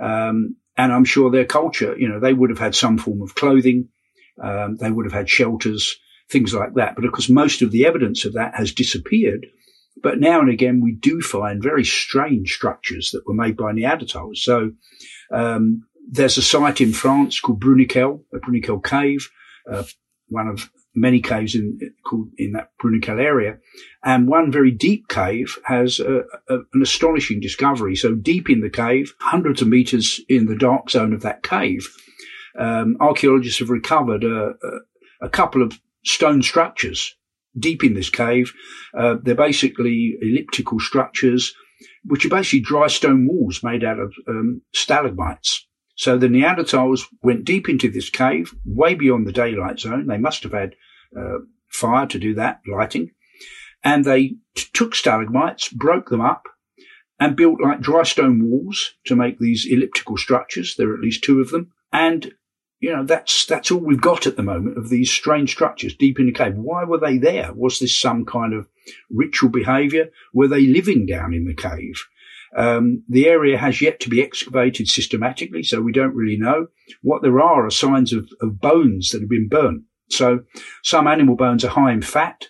Um, 0.00 0.56
and 0.80 0.92
I'm 0.92 1.04
sure 1.04 1.30
their 1.30 1.44
culture, 1.44 1.94
you 1.98 2.08
know, 2.08 2.20
they 2.20 2.32
would 2.32 2.48
have 2.48 2.58
had 2.58 2.74
some 2.74 2.96
form 2.96 3.20
of 3.20 3.34
clothing. 3.34 3.88
Um, 4.42 4.76
they 4.76 4.90
would 4.90 5.04
have 5.04 5.12
had 5.12 5.28
shelters, 5.28 5.96
things 6.30 6.54
like 6.54 6.74
that. 6.74 6.94
But 6.96 7.04
of 7.04 7.12
course, 7.12 7.28
most 7.28 7.60
of 7.60 7.70
the 7.70 7.84
evidence 7.84 8.24
of 8.24 8.32
that 8.32 8.54
has 8.54 8.72
disappeared. 8.72 9.46
But 10.02 10.20
now 10.20 10.40
and 10.40 10.48
again, 10.48 10.80
we 10.80 10.92
do 10.92 11.20
find 11.20 11.62
very 11.62 11.84
strange 11.84 12.54
structures 12.54 13.10
that 13.10 13.26
were 13.26 13.34
made 13.34 13.58
by 13.58 13.72
Neanderthals. 13.72 14.36
So, 14.36 14.72
um, 15.30 15.86
there's 16.10 16.38
a 16.38 16.42
site 16.42 16.80
in 16.80 16.92
France 16.92 17.38
called 17.40 17.60
Bruniquel, 17.60 18.24
a 18.32 18.38
Bruniquel 18.38 18.82
cave, 18.82 19.28
uh, 19.70 19.84
one 20.28 20.48
of 20.48 20.70
many 20.94 21.20
caves 21.20 21.54
in 21.54 21.78
in 22.38 22.52
that 22.52 22.70
Bruniquel 22.82 23.20
area, 23.20 23.58
and 24.02 24.28
one 24.28 24.50
very 24.50 24.70
deep 24.70 25.08
cave 25.08 25.58
has 25.64 26.00
a, 26.00 26.22
a, 26.48 26.58
an 26.72 26.82
astonishing 26.82 27.40
discovery. 27.40 27.96
So 27.96 28.14
deep 28.14 28.50
in 28.50 28.60
the 28.60 28.70
cave, 28.70 29.14
hundreds 29.20 29.62
of 29.62 29.68
meters 29.68 30.20
in 30.28 30.46
the 30.46 30.56
dark 30.56 30.90
zone 30.90 31.12
of 31.12 31.22
that 31.22 31.42
cave, 31.42 31.88
um, 32.58 32.96
archaeologists 33.00 33.60
have 33.60 33.70
recovered 33.70 34.24
a, 34.24 34.54
a, 35.20 35.28
couple 35.28 35.62
of 35.62 35.78
stone 36.04 36.42
structures 36.42 37.14
deep 37.58 37.84
in 37.84 37.94
this 37.94 38.10
cave. 38.10 38.52
Uh, 38.96 39.16
they're 39.22 39.34
basically 39.34 40.16
elliptical 40.20 40.80
structures, 40.80 41.54
which 42.04 42.24
are 42.24 42.30
basically 42.30 42.60
dry 42.60 42.86
stone 42.86 43.28
walls 43.28 43.62
made 43.62 43.84
out 43.84 43.98
of 43.98 44.12
um, 44.28 44.62
stalagmites. 44.72 45.66
So 46.00 46.16
the 46.16 46.28
Neanderthals 46.28 47.02
went 47.22 47.44
deep 47.44 47.68
into 47.68 47.90
this 47.90 48.08
cave, 48.08 48.54
way 48.64 48.94
beyond 48.94 49.26
the 49.26 49.32
daylight 49.32 49.78
zone. 49.78 50.06
They 50.06 50.16
must 50.16 50.42
have 50.44 50.52
had 50.52 50.74
uh, 51.14 51.40
fire 51.68 52.06
to 52.06 52.18
do 52.18 52.32
that, 52.36 52.62
lighting. 52.66 53.10
And 53.84 54.06
they 54.06 54.36
t- 54.54 54.64
took 54.72 54.94
stalagmites, 54.94 55.68
broke 55.68 56.08
them 56.08 56.22
up, 56.22 56.44
and 57.18 57.36
built 57.36 57.60
like 57.60 57.82
dry 57.82 58.04
stone 58.04 58.48
walls 58.48 58.94
to 59.08 59.14
make 59.14 59.38
these 59.38 59.66
elliptical 59.70 60.16
structures. 60.16 60.74
There 60.74 60.88
are 60.88 60.94
at 60.94 61.02
least 61.02 61.22
two 61.22 61.38
of 61.38 61.50
them. 61.50 61.70
And, 61.92 62.32
you 62.78 62.96
know, 62.96 63.04
that's, 63.04 63.44
that's 63.44 63.70
all 63.70 63.80
we've 63.80 64.00
got 64.00 64.26
at 64.26 64.36
the 64.36 64.42
moment 64.42 64.78
of 64.78 64.88
these 64.88 65.10
strange 65.10 65.50
structures 65.50 65.94
deep 65.94 66.18
in 66.18 66.24
the 66.24 66.32
cave. 66.32 66.54
Why 66.56 66.82
were 66.82 66.98
they 66.98 67.18
there? 67.18 67.52
Was 67.52 67.78
this 67.78 68.00
some 68.00 68.24
kind 68.24 68.54
of 68.54 68.66
ritual 69.10 69.50
behavior? 69.50 70.08
Were 70.32 70.48
they 70.48 70.62
living 70.62 71.04
down 71.04 71.34
in 71.34 71.44
the 71.44 71.52
cave? 71.52 72.06
Um, 72.56 73.04
the 73.08 73.28
area 73.28 73.56
has 73.58 73.80
yet 73.80 74.00
to 74.00 74.08
be 74.08 74.22
excavated 74.22 74.88
systematically, 74.88 75.62
so 75.62 75.80
we 75.80 75.92
don't 75.92 76.14
really 76.14 76.36
know. 76.36 76.66
What 77.02 77.22
there 77.22 77.40
are 77.40 77.66
are 77.66 77.70
signs 77.70 78.12
of, 78.12 78.28
of 78.40 78.60
bones 78.60 79.10
that 79.10 79.20
have 79.20 79.30
been 79.30 79.48
burnt. 79.48 79.82
So 80.08 80.40
some 80.82 81.06
animal 81.06 81.36
bones 81.36 81.64
are 81.64 81.68
high 81.68 81.92
in 81.92 82.02
fat, 82.02 82.48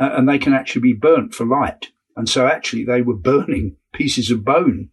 uh, 0.00 0.10
and 0.14 0.28
they 0.28 0.38
can 0.38 0.54
actually 0.54 0.82
be 0.82 0.94
burnt 0.94 1.34
for 1.34 1.44
light. 1.44 1.88
And 2.16 2.28
so 2.28 2.46
actually 2.46 2.84
they 2.84 3.02
were 3.02 3.16
burning 3.16 3.76
pieces 3.92 4.30
of 4.30 4.44
bone 4.44 4.90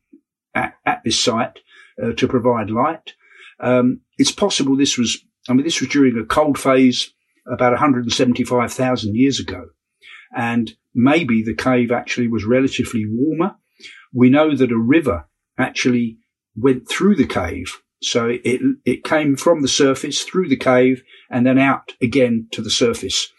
at, 0.53 0.74
at 0.86 1.01
this 1.03 1.20
site 1.20 1.60
uh, 2.01 2.12
to 2.14 2.28
provide 2.28 2.70
light. 2.70 3.14
Um, 3.62 4.01
it's 4.18 4.32
possible 4.32 4.76
this 4.76 4.97
was, 4.97 5.18
I 5.47 5.53
mean, 5.53 5.64
this 5.64 5.80
was 5.80 5.89
during 5.89 6.18
a 6.18 6.26
cold 6.26 6.57
phase 6.57 7.14
about 7.51 7.72
175,000 7.72 9.16
years 9.16 9.39
ago. 9.39 9.68
And 10.36 10.72
maybe 10.93 11.43
the 11.43 11.55
cave 11.55 11.91
actually 11.91 12.28
was 12.28 12.45
relatively 12.45 13.05
warmer 13.07 13.55
we 14.14 14.30
know 14.30 14.55
that 14.55 14.72
a 14.72 14.78
river 14.78 15.26
actually 15.57 16.18
went 16.55 16.89
through 16.89 17.16
the 17.16 17.28
cave. 17.28 17.82
So 18.01 18.28
it, 18.43 18.62
it 18.86 19.03
came 19.03 19.36
from 19.36 19.62
the 19.62 19.68
surface 19.68 20.24
through 20.24 20.47
the 20.49 20.57
cave 20.57 21.03
and 21.30 21.45
then 21.45 21.60
out 21.60 21.93
again 22.01 22.47
to 22.51 22.62
the 22.62 22.70
surface. 22.70 23.32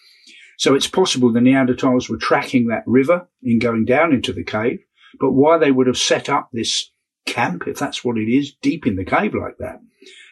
So 0.58 0.74
it's 0.74 0.86
possible 0.86 1.32
the 1.32 1.40
Neanderthals 1.40 2.10
were 2.10 2.18
tracking 2.18 2.66
that 2.66 2.84
river 2.86 3.28
in 3.42 3.58
going 3.58 3.86
down 3.86 4.12
into 4.12 4.32
the 4.32 4.44
cave, 4.44 4.80
but 5.18 5.32
why 5.32 5.56
they 5.56 5.70
would 5.70 5.86
have 5.86 5.96
set 5.96 6.28
up 6.28 6.50
this 6.52 6.90
camp, 7.24 7.66
if 7.66 7.78
that's 7.78 8.04
what 8.04 8.18
it 8.18 8.30
is, 8.30 8.52
deep 8.60 8.86
in 8.86 8.96
the 8.96 9.04
cave 9.04 9.34
like 9.34 9.56
that, 9.58 9.80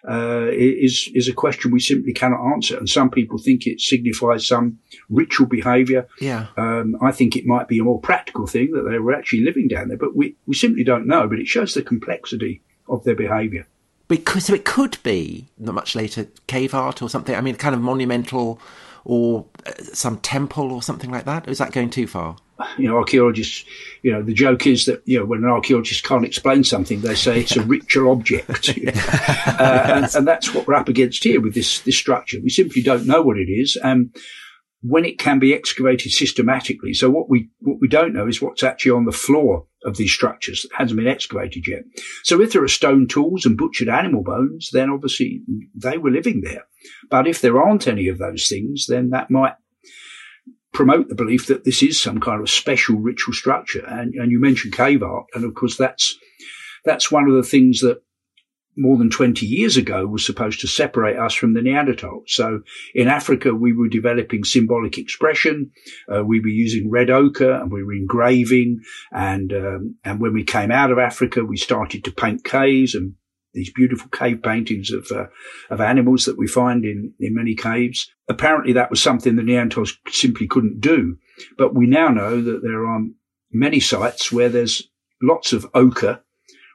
uh, 0.08 0.48
is 0.50 1.10
is 1.14 1.28
a 1.28 1.32
question 1.32 1.70
we 1.70 1.80
simply 1.80 2.12
cannot 2.12 2.52
answer. 2.52 2.76
And 2.76 2.88
some 2.88 3.10
people 3.10 3.38
think 3.38 3.66
it 3.66 3.80
signifies 3.80 4.46
some 4.46 4.78
ritual 5.10 5.46
behaviour. 5.46 6.08
Yeah. 6.20 6.46
Um, 6.56 6.96
I 7.02 7.12
think 7.12 7.36
it 7.36 7.46
might 7.46 7.68
be 7.68 7.78
a 7.78 7.84
more 7.84 8.00
practical 8.00 8.46
thing 8.46 8.72
that 8.72 8.88
they 8.88 8.98
were 8.98 9.14
actually 9.14 9.44
living 9.44 9.68
down 9.68 9.88
there, 9.88 9.98
but 9.98 10.16
we, 10.16 10.36
we 10.46 10.54
simply 10.54 10.84
don't 10.84 11.06
know. 11.06 11.28
But 11.28 11.38
it 11.38 11.46
shows 11.46 11.74
the 11.74 11.82
complexity 11.82 12.62
of 12.88 13.04
their 13.04 13.16
behaviour. 13.16 13.66
Because 14.08 14.46
so 14.46 14.54
it 14.54 14.64
could 14.64 14.96
be 15.02 15.48
not 15.58 15.74
much 15.74 15.94
later 15.94 16.28
cave 16.46 16.74
art 16.74 17.02
or 17.02 17.10
something. 17.10 17.34
I 17.34 17.42
mean, 17.42 17.56
kind 17.56 17.74
of 17.74 17.82
monumental 17.82 18.58
or 19.04 19.44
uh, 19.66 19.72
some 19.92 20.18
temple 20.18 20.72
or 20.72 20.82
something 20.82 21.10
like 21.10 21.26
that. 21.26 21.46
Is 21.48 21.58
that 21.58 21.72
going 21.72 21.90
too 21.90 22.06
far? 22.06 22.36
You 22.76 22.88
know, 22.88 22.96
archaeologists, 22.96 23.64
you 24.02 24.12
know, 24.12 24.22
the 24.22 24.34
joke 24.34 24.66
is 24.66 24.86
that, 24.86 25.02
you 25.04 25.18
know, 25.18 25.24
when 25.24 25.44
an 25.44 25.50
archaeologist 25.50 26.04
can't 26.04 26.24
explain 26.24 26.64
something, 26.64 27.00
they 27.00 27.14
say 27.14 27.40
it's 27.40 27.56
a 27.56 27.62
ritual 27.62 28.12
object. 28.12 28.70
uh, 28.86 29.82
and, 29.86 30.14
and, 30.14 30.26
that's 30.26 30.52
what 30.54 30.66
we're 30.66 30.74
up 30.74 30.88
against 30.88 31.24
here 31.24 31.40
with 31.40 31.54
this, 31.54 31.80
this 31.80 31.96
structure. 31.96 32.38
We 32.42 32.50
simply 32.50 32.82
don't 32.82 33.06
know 33.06 33.22
what 33.22 33.38
it 33.38 33.50
is. 33.50 33.76
And 33.76 34.14
when 34.80 35.04
it 35.04 35.18
can 35.18 35.38
be 35.38 35.54
excavated 35.54 36.12
systematically. 36.12 36.94
So 36.94 37.10
what 37.10 37.28
we, 37.28 37.50
what 37.60 37.78
we 37.80 37.88
don't 37.88 38.12
know 38.12 38.28
is 38.28 38.40
what's 38.40 38.62
actually 38.62 38.92
on 38.92 39.06
the 39.06 39.12
floor 39.12 39.66
of 39.84 39.96
these 39.96 40.12
structures 40.12 40.62
that 40.62 40.76
hasn't 40.76 40.98
been 40.98 41.08
excavated 41.08 41.66
yet. 41.66 41.82
So 42.22 42.40
if 42.40 42.52
there 42.52 42.62
are 42.62 42.68
stone 42.68 43.08
tools 43.08 43.44
and 43.44 43.56
butchered 43.56 43.88
animal 43.88 44.22
bones, 44.22 44.70
then 44.72 44.90
obviously 44.90 45.42
they 45.74 45.98
were 45.98 46.10
living 46.10 46.42
there. 46.42 46.64
But 47.10 47.26
if 47.26 47.40
there 47.40 47.60
aren't 47.60 47.88
any 47.88 48.08
of 48.08 48.18
those 48.18 48.46
things, 48.46 48.86
then 48.88 49.10
that 49.10 49.30
might 49.30 49.54
promote 50.72 51.08
the 51.08 51.14
belief 51.14 51.46
that 51.46 51.64
this 51.64 51.82
is 51.82 52.00
some 52.00 52.20
kind 52.20 52.40
of 52.40 52.50
special 52.50 52.96
ritual 52.96 53.34
structure. 53.34 53.84
And, 53.86 54.14
and 54.14 54.30
you 54.30 54.40
mentioned 54.40 54.74
cave 54.74 55.02
art. 55.02 55.26
And 55.34 55.44
of 55.44 55.54
course, 55.54 55.76
that's, 55.76 56.16
that's 56.84 57.10
one 57.10 57.28
of 57.28 57.34
the 57.34 57.42
things 57.42 57.80
that 57.80 58.02
more 58.78 58.96
than 58.96 59.10
20 59.10 59.44
years 59.44 59.76
ago 59.76 60.06
was 60.06 60.24
supposed 60.24 60.60
to 60.60 60.68
separate 60.68 61.18
us 61.18 61.34
from 61.34 61.52
the 61.52 61.60
Neanderthals. 61.60 62.28
So 62.28 62.62
in 62.94 63.08
Africa, 63.08 63.52
we 63.52 63.72
were 63.72 63.88
developing 63.88 64.44
symbolic 64.44 64.98
expression. 64.98 65.72
Uh, 66.08 66.24
we 66.24 66.40
were 66.40 66.48
using 66.48 66.90
red 66.90 67.10
ochre 67.10 67.52
and 67.52 67.72
we 67.72 67.82
were 67.82 67.92
engraving. 67.92 68.82
And, 69.10 69.52
um, 69.52 69.96
and 70.04 70.20
when 70.20 70.32
we 70.32 70.44
came 70.44 70.70
out 70.70 70.92
of 70.92 70.98
Africa, 70.98 71.44
we 71.44 71.56
started 71.56 72.04
to 72.04 72.12
paint 72.12 72.44
caves 72.44 72.94
and 72.94 73.14
these 73.58 73.72
beautiful 73.72 74.08
cave 74.10 74.42
paintings 74.42 74.90
of, 74.90 75.10
uh, 75.10 75.26
of 75.70 75.80
animals 75.80 76.24
that 76.24 76.38
we 76.38 76.46
find 76.46 76.84
in, 76.84 77.12
in 77.20 77.34
many 77.34 77.54
caves. 77.54 78.10
Apparently 78.28 78.72
that 78.72 78.90
was 78.90 79.02
something 79.02 79.36
the 79.36 79.42
Neanderthals 79.42 79.96
simply 80.08 80.46
couldn't 80.46 80.80
do. 80.80 81.16
But 81.56 81.74
we 81.74 81.86
now 81.86 82.08
know 82.08 82.40
that 82.40 82.62
there 82.62 82.86
are 82.86 83.00
many 83.52 83.80
sites 83.80 84.32
where 84.32 84.48
there's 84.48 84.88
lots 85.22 85.52
of 85.52 85.66
ochre, 85.74 86.22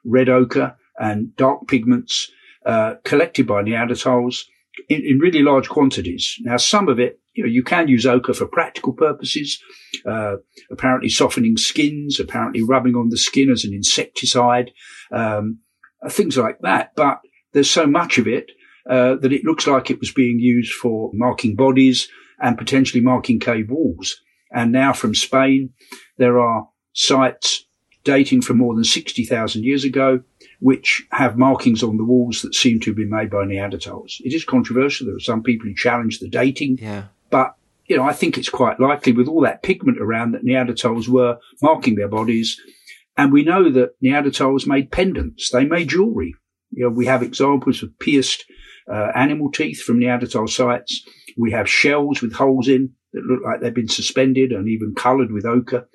red 0.03 0.29
ochre, 0.29 0.75
and 0.97 1.35
dark 1.35 1.67
pigments 1.67 2.29
uh, 2.65 2.95
collected 3.03 3.47
by 3.47 3.63
Neanderthals 3.63 4.43
in, 4.89 5.01
in, 5.05 5.19
really 5.19 5.41
large 5.41 5.69
quantities. 5.69 6.37
Now, 6.41 6.57
some 6.57 6.87
of 6.87 6.99
it, 6.99 7.19
you 7.33 7.43
know, 7.43 7.49
you 7.49 7.63
can 7.63 7.87
use 7.87 8.05
ochre 8.05 8.33
for 8.33 8.45
practical 8.45 8.93
purposes, 8.93 9.61
uh, 10.05 10.35
apparently 10.71 11.09
softening 11.09 11.57
skins, 11.57 12.19
apparently 12.19 12.63
rubbing 12.63 12.95
on 12.95 13.09
the 13.09 13.17
skin 13.17 13.49
as 13.51 13.63
an 13.65 13.73
insecticide, 13.73 14.71
um, 15.11 15.59
things 16.09 16.37
like 16.37 16.59
that. 16.61 16.93
But 16.95 17.21
there's 17.53 17.69
so 17.69 17.85
much 17.85 18.17
of 18.17 18.27
it 18.27 18.51
uh, 18.89 19.15
that 19.15 19.33
it 19.33 19.45
looks 19.45 19.67
like 19.67 19.89
it 19.89 19.99
was 19.99 20.11
being 20.11 20.39
used 20.39 20.73
for 20.73 21.11
marking 21.13 21.55
bodies 21.55 22.09
and 22.39 22.57
potentially 22.57 23.01
marking 23.01 23.39
cave 23.39 23.69
walls. 23.69 24.21
And 24.51 24.71
now 24.71 24.93
from 24.93 25.15
Spain, 25.15 25.71
there 26.17 26.39
are 26.39 26.67
sites 26.93 27.65
dating 28.03 28.41
from 28.41 28.57
more 28.57 28.75
than 28.75 28.83
60,000 28.83 29.63
years 29.63 29.83
ago 29.83 30.21
which 30.63 31.05
have 31.11 31.37
markings 31.37 31.83
on 31.83 31.97
the 31.97 32.05
walls 32.05 32.41
that 32.41 32.55
seem 32.55 32.79
to 32.79 32.89
have 32.89 32.95
been 32.95 33.09
made 33.09 33.29
by 33.29 33.43
Neanderthals. 33.43 34.21
It 34.21 34.33
is 34.33 34.45
controversial. 34.45 35.05
There 35.05 35.15
are 35.15 35.19
some 35.19 35.43
people 35.43 35.67
who 35.67 35.75
challenge 35.75 36.19
the 36.19 36.29
dating. 36.29 36.77
Yeah. 36.81 37.05
But, 37.29 37.55
you 37.87 37.97
know, 37.97 38.03
I 38.03 38.13
think 38.13 38.37
it's 38.37 38.47
quite 38.47 38.79
likely 38.79 39.11
with 39.11 39.27
all 39.27 39.41
that 39.41 39.61
pigment 39.61 39.99
around 39.99 40.31
that 40.31 40.45
Neanderthals 40.45 41.09
were 41.09 41.37
marking 41.61 41.95
their 41.95 42.07
bodies. 42.07 42.57
And 43.15 43.31
we 43.31 43.43
know 43.43 43.71
that 43.71 44.01
Neanderthals 44.01 44.67
made 44.67 44.91
pendants. 44.91 45.51
They 45.51 45.65
made 45.65 45.89
jewelry. 45.89 46.33
You 46.71 46.85
know, 46.85 46.89
we 46.89 47.05
have 47.05 47.21
examples 47.21 47.83
of 47.83 47.97
pierced 47.99 48.45
uh, 48.91 49.11
animal 49.15 49.51
teeth 49.51 49.81
from 49.81 49.99
Neanderthal 49.99 50.47
sites. 50.47 51.05
We 51.37 51.51
have 51.51 51.69
shells 51.69 52.21
with 52.21 52.33
holes 52.33 52.67
in 52.67 52.93
that 53.13 53.23
look 53.23 53.41
like 53.43 53.61
they've 53.61 53.73
been 53.73 53.87
suspended 53.87 54.51
and 54.51 54.67
even 54.67 54.95
coloured 54.95 55.31
with 55.31 55.45
ochre. 55.45 55.87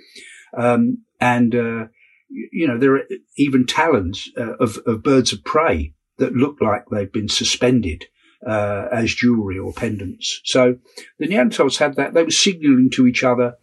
Um, 0.57 1.05
and 1.21 1.55
uh, 1.55 1.87
you 2.29 2.67
know, 2.67 2.79
there 2.79 2.95
are 2.95 3.05
even 3.37 3.67
talons 3.67 4.29
uh, 4.39 4.57
of, 4.57 4.79
of 4.87 5.03
birds 5.03 5.33
of 5.33 5.45
prey 5.45 5.95
that 6.19 6.35
look 6.35 6.59
like 6.61 6.85
they've 6.91 7.13
been 7.13 7.29
suspended 7.29 8.05
uh, 8.47 8.87
as 8.93 9.15
jewelry 9.15 9.59
or 9.59 9.73
pendants. 9.73 10.41
So 10.45 10.77
the 11.19 11.29
Neanderthals 11.29 11.79
had 11.79 11.97
that. 11.97 12.15
They 12.15 12.23
were 12.23 12.31
signaling 12.31 12.91
to 12.95 13.07
each 13.07 13.25
other 13.25 13.55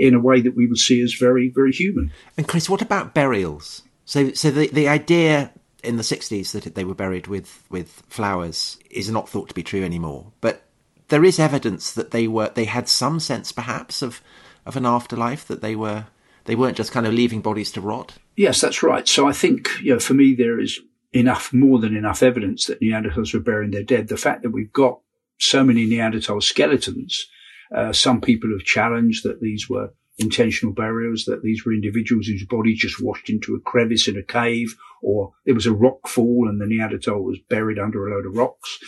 in 0.00 0.14
a 0.14 0.20
way 0.20 0.40
that 0.40 0.56
we 0.56 0.66
would 0.66 0.78
see 0.78 1.02
as 1.02 1.14
very, 1.14 1.50
very 1.54 1.72
human. 1.72 2.10
And 2.36 2.48
Chris, 2.48 2.70
what 2.70 2.80
about 2.80 3.14
burials? 3.14 3.82
So, 4.06 4.32
so 4.32 4.50
the, 4.50 4.68
the 4.68 4.88
idea 4.88 5.52
in 5.84 5.96
the 5.96 6.02
60s 6.02 6.52
that 6.52 6.74
they 6.74 6.84
were 6.84 6.94
buried 6.94 7.26
with, 7.26 7.64
with 7.70 8.02
flowers 8.08 8.78
is 8.90 9.10
not 9.10 9.28
thought 9.28 9.48
to 9.48 9.54
be 9.54 9.62
true 9.62 9.84
anymore. 9.84 10.32
But 10.40 10.62
there 11.08 11.24
is 11.24 11.38
evidence 11.38 11.92
that 11.92 12.12
they 12.12 12.26
were, 12.26 12.50
they 12.54 12.64
had 12.64 12.88
some 12.88 13.20
sense 13.20 13.52
perhaps 13.52 14.00
of, 14.00 14.22
of 14.64 14.76
an 14.76 14.86
afterlife, 14.86 15.46
that 15.48 15.60
they 15.60 15.76
were 15.76 16.06
they 16.46 16.56
weren't 16.56 16.76
just 16.76 16.92
kind 16.92 17.06
of 17.06 17.12
leaving 17.12 17.42
bodies 17.42 17.70
to 17.72 17.80
rot. 17.82 18.14
Yes, 18.36 18.60
that's 18.60 18.82
right. 18.82 19.06
So 19.06 19.28
I 19.28 19.32
think, 19.32 19.68
you 19.82 19.92
know, 19.92 20.00
for 20.00 20.14
me, 20.14 20.34
there 20.34 20.58
is 20.58 20.80
enough, 21.12 21.52
more 21.52 21.78
than 21.78 21.94
enough 21.94 22.22
evidence 22.22 22.66
that 22.66 22.80
Neanderthals 22.80 23.34
were 23.34 23.40
burying 23.40 23.70
their 23.70 23.82
dead. 23.82 24.08
The 24.08 24.16
fact 24.16 24.42
that 24.42 24.50
we've 24.50 24.72
got 24.72 25.00
so 25.38 25.62
many 25.62 25.84
Neanderthal 25.84 26.40
skeletons, 26.40 27.28
uh, 27.74 27.92
some 27.92 28.20
people 28.20 28.50
have 28.50 28.66
challenged 28.66 29.24
that 29.24 29.40
these 29.40 29.68
were 29.68 29.90
intentional 30.18 30.74
burials, 30.74 31.24
that 31.24 31.42
these 31.42 31.64
were 31.64 31.72
individuals 31.72 32.26
whose 32.26 32.44
bodies 32.44 32.78
just 32.78 33.02
washed 33.02 33.30
into 33.30 33.54
a 33.54 33.60
crevice 33.60 34.06
in 34.06 34.16
a 34.16 34.22
cave, 34.22 34.76
or 35.02 35.32
there 35.46 35.54
was 35.54 35.66
a 35.66 35.72
rock 35.72 36.06
fall 36.06 36.46
and 36.48 36.60
the 36.60 36.66
Neanderthal 36.66 37.22
was 37.22 37.38
buried 37.48 37.78
under 37.78 38.06
a 38.06 38.14
load 38.14 38.26
of 38.26 38.36
rocks. 38.36 38.78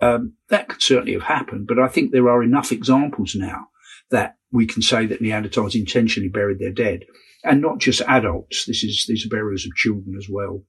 Um, 0.00 0.34
that 0.48 0.68
could 0.68 0.82
certainly 0.82 1.14
have 1.14 1.22
happened, 1.22 1.66
but 1.66 1.78
I 1.78 1.88
think 1.88 2.12
there 2.12 2.28
are 2.28 2.42
enough 2.42 2.72
examples 2.72 3.34
now 3.34 3.68
that 4.10 4.36
we 4.52 4.66
can 4.66 4.82
say 4.82 5.06
that 5.06 5.22
Neanderthals 5.22 5.74
intentionally 5.74 6.28
buried 6.28 6.58
their 6.58 6.72
dead 6.72 7.04
and 7.42 7.62
not 7.62 7.78
just 7.78 8.02
adults. 8.02 8.66
This 8.66 8.84
is, 8.84 9.06
these 9.08 9.24
are 9.24 9.30
burials 9.30 9.64
of 9.64 9.74
children 9.74 10.14
as 10.18 10.28
well. 10.28 10.62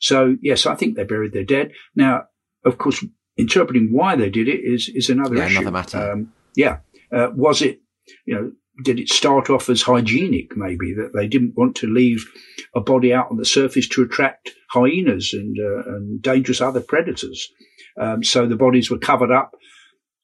So 0.00 0.36
yes, 0.42 0.66
I 0.66 0.74
think 0.74 0.96
they 0.96 1.04
buried 1.04 1.32
their 1.32 1.44
dead. 1.44 1.72
Now, 1.94 2.24
of 2.64 2.78
course, 2.78 3.04
interpreting 3.36 3.88
why 3.90 4.16
they 4.16 4.30
did 4.30 4.48
it 4.48 4.60
is, 4.60 4.90
is 4.94 5.08
another 5.08 5.36
yeah, 5.36 5.46
issue. 5.46 5.60
Another 5.60 5.70
matter. 5.70 6.12
Um, 6.12 6.32
yeah. 6.54 6.78
Uh, 7.12 7.28
was 7.34 7.62
it, 7.62 7.80
you 8.24 8.34
know, 8.34 8.52
did 8.82 8.98
it 8.98 9.08
start 9.08 9.48
off 9.48 9.70
as 9.70 9.82
hygienic 9.82 10.56
maybe 10.56 10.92
that 10.94 11.12
they 11.14 11.26
didn't 11.26 11.56
want 11.56 11.76
to 11.76 11.86
leave 11.86 12.26
a 12.74 12.80
body 12.80 13.12
out 13.12 13.30
on 13.30 13.38
the 13.38 13.44
surface 13.44 13.88
to 13.88 14.02
attract 14.02 14.52
hyenas 14.68 15.32
and, 15.32 15.56
uh, 15.58 15.90
and 15.94 16.20
dangerous 16.20 16.60
other 16.60 16.80
predators? 16.80 17.50
Um, 17.98 18.22
so 18.22 18.46
the 18.46 18.56
bodies 18.56 18.90
were 18.90 18.98
covered 18.98 19.30
up, 19.30 19.54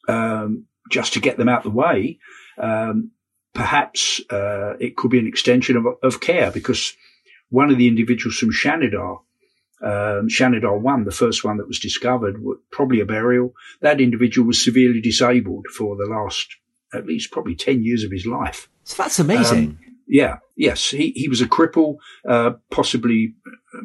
um, 0.08 0.66
just 0.90 1.14
to 1.14 1.20
get 1.20 1.38
them 1.38 1.48
out 1.48 1.62
the 1.62 1.70
way. 1.70 2.18
Um, 2.58 3.12
perhaps 3.54 4.20
uh, 4.30 4.76
it 4.78 4.96
could 4.96 5.10
be 5.10 5.18
an 5.18 5.26
extension 5.26 5.76
of, 5.76 5.86
of, 6.02 6.20
care 6.20 6.50
because 6.50 6.94
one 7.48 7.70
of 7.70 7.78
the 7.78 7.88
individuals 7.88 8.36
from 8.36 8.50
Shanidar, 8.50 9.20
um, 9.82 10.28
Shanidar 10.28 10.78
1, 10.78 11.04
the 11.04 11.10
first 11.10 11.44
one 11.44 11.58
that 11.58 11.66
was 11.66 11.78
discovered, 11.78 12.42
probably 12.70 13.00
a 13.00 13.06
burial. 13.06 13.54
That 13.80 14.00
individual 14.00 14.46
was 14.46 14.62
severely 14.62 15.00
disabled 15.00 15.66
for 15.76 15.96
the 15.96 16.06
last, 16.06 16.56
at 16.94 17.06
least 17.06 17.30
probably 17.30 17.54
10 17.54 17.82
years 17.82 18.04
of 18.04 18.10
his 18.10 18.26
life. 18.26 18.68
So 18.84 19.02
that's 19.02 19.18
amazing. 19.18 19.58
Um, 19.58 19.78
yeah, 20.06 20.38
yes. 20.56 20.90
He, 20.90 21.12
he 21.16 21.28
was 21.28 21.40
a 21.40 21.46
cripple, 21.46 21.96
uh, 22.28 22.52
possibly 22.70 23.34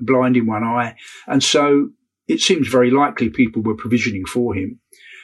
blind 0.02 0.36
in 0.36 0.46
one 0.46 0.64
eye. 0.64 0.96
And 1.28 1.44
so 1.44 1.90
it 2.28 2.42
seems 2.42 2.68
very 2.68 2.92
likely 2.92 3.30
people 3.30 3.62
were 3.62 3.76
provisioning 3.76 4.26
for 4.26 4.54
him. 4.54 4.80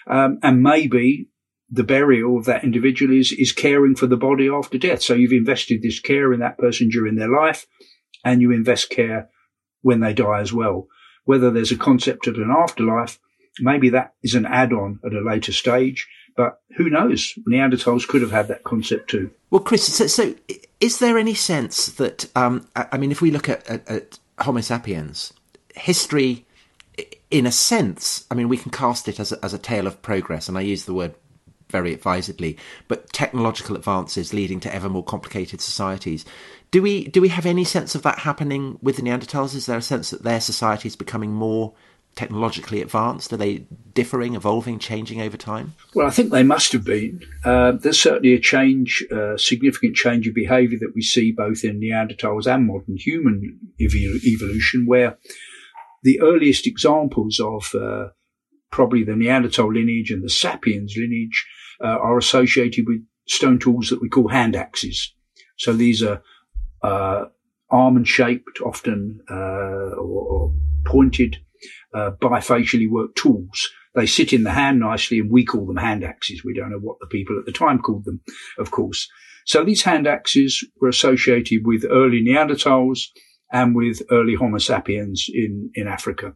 Um, 0.08 0.40
and 0.44 0.62
maybe 0.62 1.28
the 1.70 1.84
burial 1.84 2.38
of 2.38 2.46
that 2.46 2.64
individual 2.64 3.14
is, 3.14 3.32
is 3.32 3.52
caring 3.52 3.96
for 3.96 4.08
the 4.08 4.18
body 4.18 4.48
after 4.48 4.78
death. 4.78 5.02
So 5.02 5.14
you've 5.14 5.32
invested 5.32 5.82
this 5.82 6.00
care 6.00 6.32
in 6.34 6.40
that 6.40 6.58
person 6.58 6.90
during 6.90 7.16
their 7.16 7.30
life 7.30 7.66
and 8.24 8.42
you 8.42 8.52
invest 8.52 8.90
care 8.90 9.30
when 9.82 10.00
they 10.00 10.14
die 10.14 10.40
as 10.40 10.54
well. 10.54 10.88
Whether 11.26 11.52
there's 11.52 11.72
a 11.72 11.78
concept 11.78 12.28
of 12.28 12.36
an 12.36 12.54
afterlife, 12.56 13.20
maybe 13.60 13.90
that 13.90 14.14
is 14.24 14.36
an 14.36 14.46
add-on 14.46 15.00
at 15.06 15.14
a 15.14 15.22
later 15.22 15.52
stage, 15.52 16.08
but 16.36 16.62
who 16.76 16.90
knows? 16.90 17.34
Neanderthals 17.48 18.08
could 18.08 18.22
have 18.22 18.32
had 18.32 18.48
that 18.48 18.64
concept 18.64 19.10
too. 19.10 19.32
Well, 19.50 19.62
Chris, 19.62 19.86
so, 19.94 20.08
so 20.08 20.36
is 20.80 21.00
there 21.00 21.18
any 21.18 21.34
sense 21.34 21.88
that, 21.94 22.30
um, 22.36 22.68
I 22.76 22.98
mean, 22.98 23.12
if 23.12 23.22
we 23.22 23.32
look 23.32 23.50
at, 23.50 23.68
at, 23.70 23.88
at 23.90 24.20
Homo 24.40 24.62
sapiens, 24.62 25.34
history, 25.76 26.46
in 27.30 27.46
a 27.46 27.52
sense, 27.52 28.26
I 28.30 28.36
mean, 28.36 28.50
we 28.50 28.58
can 28.58 28.72
cast 28.72 29.08
it 29.08 29.20
as 29.20 29.32
a, 29.32 29.44
as 29.44 29.54
a 29.54 29.60
tale 29.60 29.88
of 29.88 30.02
progress, 30.02 30.48
and 30.48 30.58
I 30.58 30.62
use 30.62 30.86
the 30.86 30.94
word 30.94 31.16
very 31.70 31.94
advisedly, 31.94 32.56
but 32.88 33.12
technological 33.12 33.76
advances 33.76 34.34
leading 34.34 34.60
to 34.60 34.74
ever 34.74 34.88
more 34.90 35.04
complicated 35.04 35.60
societies. 35.60 36.24
Do 36.70 36.84
we 36.84 37.08
do 37.08 37.20
we 37.20 37.30
have 37.30 37.48
any 37.48 37.64
sense 37.64 37.96
of 37.96 38.04
that 38.04 38.20
happening 38.20 38.78
with 38.82 38.98
the 38.98 39.02
Neanderthals? 39.02 39.56
Is 39.56 39.66
there 39.66 39.80
a 39.80 39.82
sense 39.82 40.12
that 40.12 40.24
their 40.24 40.40
society 40.40 40.88
is 40.88 40.96
becoming 40.96 41.34
more 41.34 41.74
technologically 42.16 42.82
advanced? 42.82 43.34
Are 43.34 43.38
they 43.38 43.66
differing, 43.94 44.36
evolving, 44.36 44.80
changing 44.80 45.22
over 45.22 45.38
time? 45.38 45.74
Well, 45.94 46.08
I 46.08 46.12
think 46.12 46.32
they 46.32 46.44
must 46.44 46.72
have 46.72 46.84
been. 46.84 47.22
Uh, 47.44 47.74
there's 47.74 48.02
certainly 48.02 48.34
a 48.34 48.40
change, 48.40 49.04
uh, 49.12 49.38
significant 49.38 49.96
change 49.96 50.28
of 50.28 50.34
behaviour 50.34 50.80
that 50.80 50.94
we 50.96 51.02
see 51.02 51.32
both 51.32 51.64
in 51.64 51.80
Neanderthals 51.80 52.46
and 52.46 52.68
modern 52.68 52.98
human 52.98 53.60
ev- 53.82 54.26
evolution, 54.26 54.86
where 54.86 55.18
the 56.04 56.20
earliest 56.22 56.68
examples 56.68 57.40
of 57.40 57.74
uh, 57.76 58.10
probably 58.72 59.04
the 59.04 59.16
Neanderthal 59.16 59.74
lineage 59.74 60.12
and 60.12 60.24
the 60.24 60.30
Sapiens 60.30 60.96
lineage 60.98 61.46
uh, 61.84 61.88
are 61.88 62.18
associated 62.18 62.86
with 62.88 63.06
stone 63.28 63.60
tools 63.60 63.90
that 63.90 64.02
we 64.02 64.10
call 64.10 64.28
hand 64.28 64.56
axes. 64.56 65.14
So 65.58 65.74
these 65.74 66.04
are 66.04 66.22
uh, 66.82 67.26
almond 67.70 68.08
shaped, 68.08 68.60
often 68.62 69.22
uh, 69.30 69.96
or, 69.96 70.28
or, 70.28 70.54
pointed, 70.86 71.38
uh, 71.94 72.12
bifacially 72.22 72.90
worked 72.90 73.18
tools. 73.18 73.70
They 73.96 74.06
sit 74.06 74.34
in 74.34 74.44
the 74.44 74.52
hand 74.52 74.80
nicely, 74.80 75.20
and 75.20 75.32
we 75.32 75.46
call 75.46 75.66
them 75.66 75.78
hand 75.78 76.04
axes. 76.04 76.44
We 76.44 76.54
don't 76.54 76.72
know 76.72 76.80
what 76.80 76.98
the 77.00 77.08
people 77.08 77.38
at 77.38 77.46
the 77.46 77.52
time 77.52 77.80
called 77.80 78.06
them, 78.06 78.22
of 78.58 78.72
course. 78.72 79.08
So 79.46 79.64
these 79.64 79.84
hand 79.84 80.08
axes 80.08 80.66
were 80.80 80.90
associated 80.90 81.66
with 81.66 81.86
early 81.90 82.24
Neanderthals 82.24 83.00
and 83.52 83.76
with 83.76 84.02
early 84.10 84.36
Homo 84.36 84.58
sapiens 84.58 85.28
in, 85.32 85.70
in 85.76 85.88
Africa. 85.88 86.34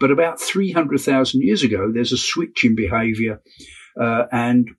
But 0.00 0.10
about 0.10 0.40
300,000 0.40 1.42
years 1.42 1.62
ago, 1.62 1.90
there's 1.92 2.12
a 2.12 2.18
switch 2.18 2.64
in 2.64 2.74
behavior 2.74 3.40
uh, 4.00 4.24
and 4.32 4.70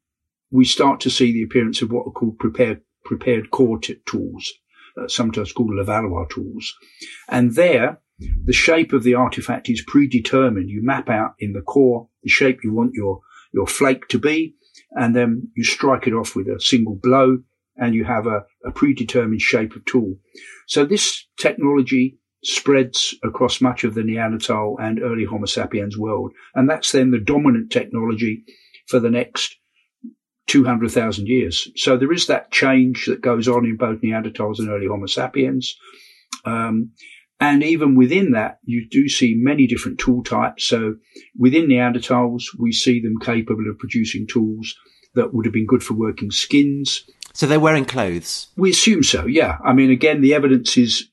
we 0.51 0.65
start 0.65 1.01
to 1.01 1.09
see 1.09 1.32
the 1.32 1.43
appearance 1.43 1.82
of 1.82 1.91
what 1.91 2.07
are 2.07 2.11
called 2.11 2.39
prepared, 2.39 2.82
prepared 3.05 3.51
core 3.51 3.80
t- 3.80 4.01
tools, 4.05 4.51
uh, 4.99 5.07
sometimes 5.07 5.51
called 5.51 5.72
Levallois 5.72 6.30
tools. 6.30 6.74
And 7.28 7.55
there, 7.55 8.01
the 8.45 8.53
shape 8.53 8.93
of 8.93 9.03
the 9.03 9.15
artifact 9.15 9.70
is 9.70 9.84
predetermined. 9.86 10.70
You 10.70 10.84
map 10.84 11.09
out 11.09 11.36
in 11.39 11.53
the 11.53 11.61
core 11.61 12.07
the 12.24 12.30
shape 12.30 12.59
you 12.63 12.74
want 12.74 12.91
your, 12.93 13.22
your 13.53 13.67
flake 13.67 14.07
to 14.09 14.20
be, 14.20 14.55
and 14.91 15.15
then 15.15 15.49
you 15.55 15.63
strike 15.63 16.07
it 16.07 16.13
off 16.13 16.36
with 16.36 16.47
a 16.47 16.59
single 16.59 16.95
blow, 17.01 17.39
and 17.78 17.95
you 17.95 18.03
have 18.03 18.28
a, 18.28 18.43
a 18.65 18.72
predetermined 18.72 19.41
shape 19.41 19.76
of 19.76 19.86
tool. 19.86 20.17
So 20.67 20.86
this 20.86 21.26
technology 21.39 22.17
spreads 22.43 23.15
across 23.24 23.61
much 23.61 23.84
of 23.84 23.95
the 23.95 24.03
Neanderthal 24.03 24.78
and 24.80 25.01
early 25.01 25.26
Homo 25.26 25.45
sapiens 25.45 25.97
world. 25.97 26.32
And 26.55 26.70
that's 26.70 26.91
then 26.91 27.11
the 27.11 27.20
dominant 27.20 27.72
technology 27.72 28.43
for 28.88 28.99
the 28.99 29.09
next 29.09 29.55
200,000 30.47 31.28
years. 31.28 31.70
So 31.76 31.97
there 31.97 32.11
is 32.11 32.28
that 32.28 32.51
change 32.51 33.05
that 33.07 33.22
goes 33.22 33.47
on 33.47 33.65
in 33.65 33.78
both 33.78 34.01
Neanderthals 34.01 34.59
and 34.59 34.70
early 34.70 34.88
Homo 34.88 35.05
sapiens. 35.05 35.76
Um, 36.45 36.91
and 37.40 37.64
even 37.64 37.96
within 37.96 38.32
that, 38.32 38.60
you 38.64 38.88
do 38.88 39.08
see 39.08 39.36
many 39.38 39.68
different 39.68 40.00
tool 40.00 40.24
types. 40.24 40.66
So 40.66 40.96
within 41.38 41.68
Neanderthals, 41.68 42.44
we 42.58 42.72
see 42.72 43.02
them 43.02 43.18
capable 43.20 43.70
of 43.70 43.80
producing 43.80 44.28
tools 44.28 44.76
that 45.16 45.34
would 45.34 45.46
have 45.46 45.54
been 45.54 45.66
good 45.66 45.84
for 45.84 45.94
working 45.94 46.32
skins. 46.32 47.06
So 47.34 47.48
they're 47.48 47.60
wearing 47.60 47.86
clothes? 47.86 48.48
We 48.58 48.72
assume 48.72 49.04
so, 49.04 49.26
yeah. 49.26 49.58
I 49.64 49.74
mean, 49.74 49.92
again, 49.92 50.22
the 50.22 50.34
evidence 50.34 50.78
is 50.78 51.10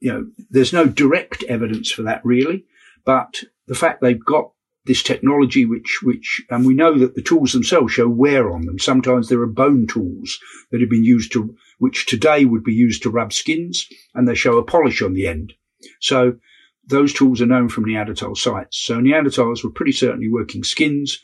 you 0.00 0.12
know, 0.12 0.26
there's 0.50 0.72
no 0.72 0.86
direct 0.86 1.42
evidence 1.44 1.90
for 1.90 2.02
that 2.02 2.24
really, 2.24 2.64
but 3.04 3.42
the 3.66 3.74
fact 3.74 4.00
they've 4.00 4.24
got 4.24 4.50
this 4.88 5.02
technology, 5.02 5.64
which, 5.64 6.00
which, 6.02 6.42
and 6.50 6.66
we 6.66 6.74
know 6.74 6.98
that 6.98 7.14
the 7.14 7.22
tools 7.22 7.52
themselves 7.52 7.92
show 7.92 8.08
wear 8.08 8.50
on 8.50 8.66
them. 8.66 8.78
Sometimes 8.78 9.28
there 9.28 9.40
are 9.40 9.46
bone 9.46 9.86
tools 9.86 10.38
that 10.72 10.80
have 10.80 10.90
been 10.90 11.04
used 11.04 11.32
to, 11.32 11.54
which 11.78 12.06
today 12.06 12.44
would 12.44 12.64
be 12.64 12.72
used 12.72 13.02
to 13.04 13.10
rub 13.10 13.32
skins 13.32 13.86
and 14.14 14.26
they 14.26 14.34
show 14.34 14.58
a 14.58 14.64
polish 14.64 15.00
on 15.00 15.14
the 15.14 15.28
end. 15.28 15.52
So 16.00 16.34
those 16.86 17.12
tools 17.12 17.40
are 17.40 17.46
known 17.46 17.68
from 17.68 17.84
Neanderthal 17.84 18.34
sites. 18.34 18.76
So 18.78 18.98
Neanderthals 18.98 19.62
were 19.62 19.70
pretty 19.70 19.92
certainly 19.92 20.28
working 20.28 20.64
skins 20.64 21.20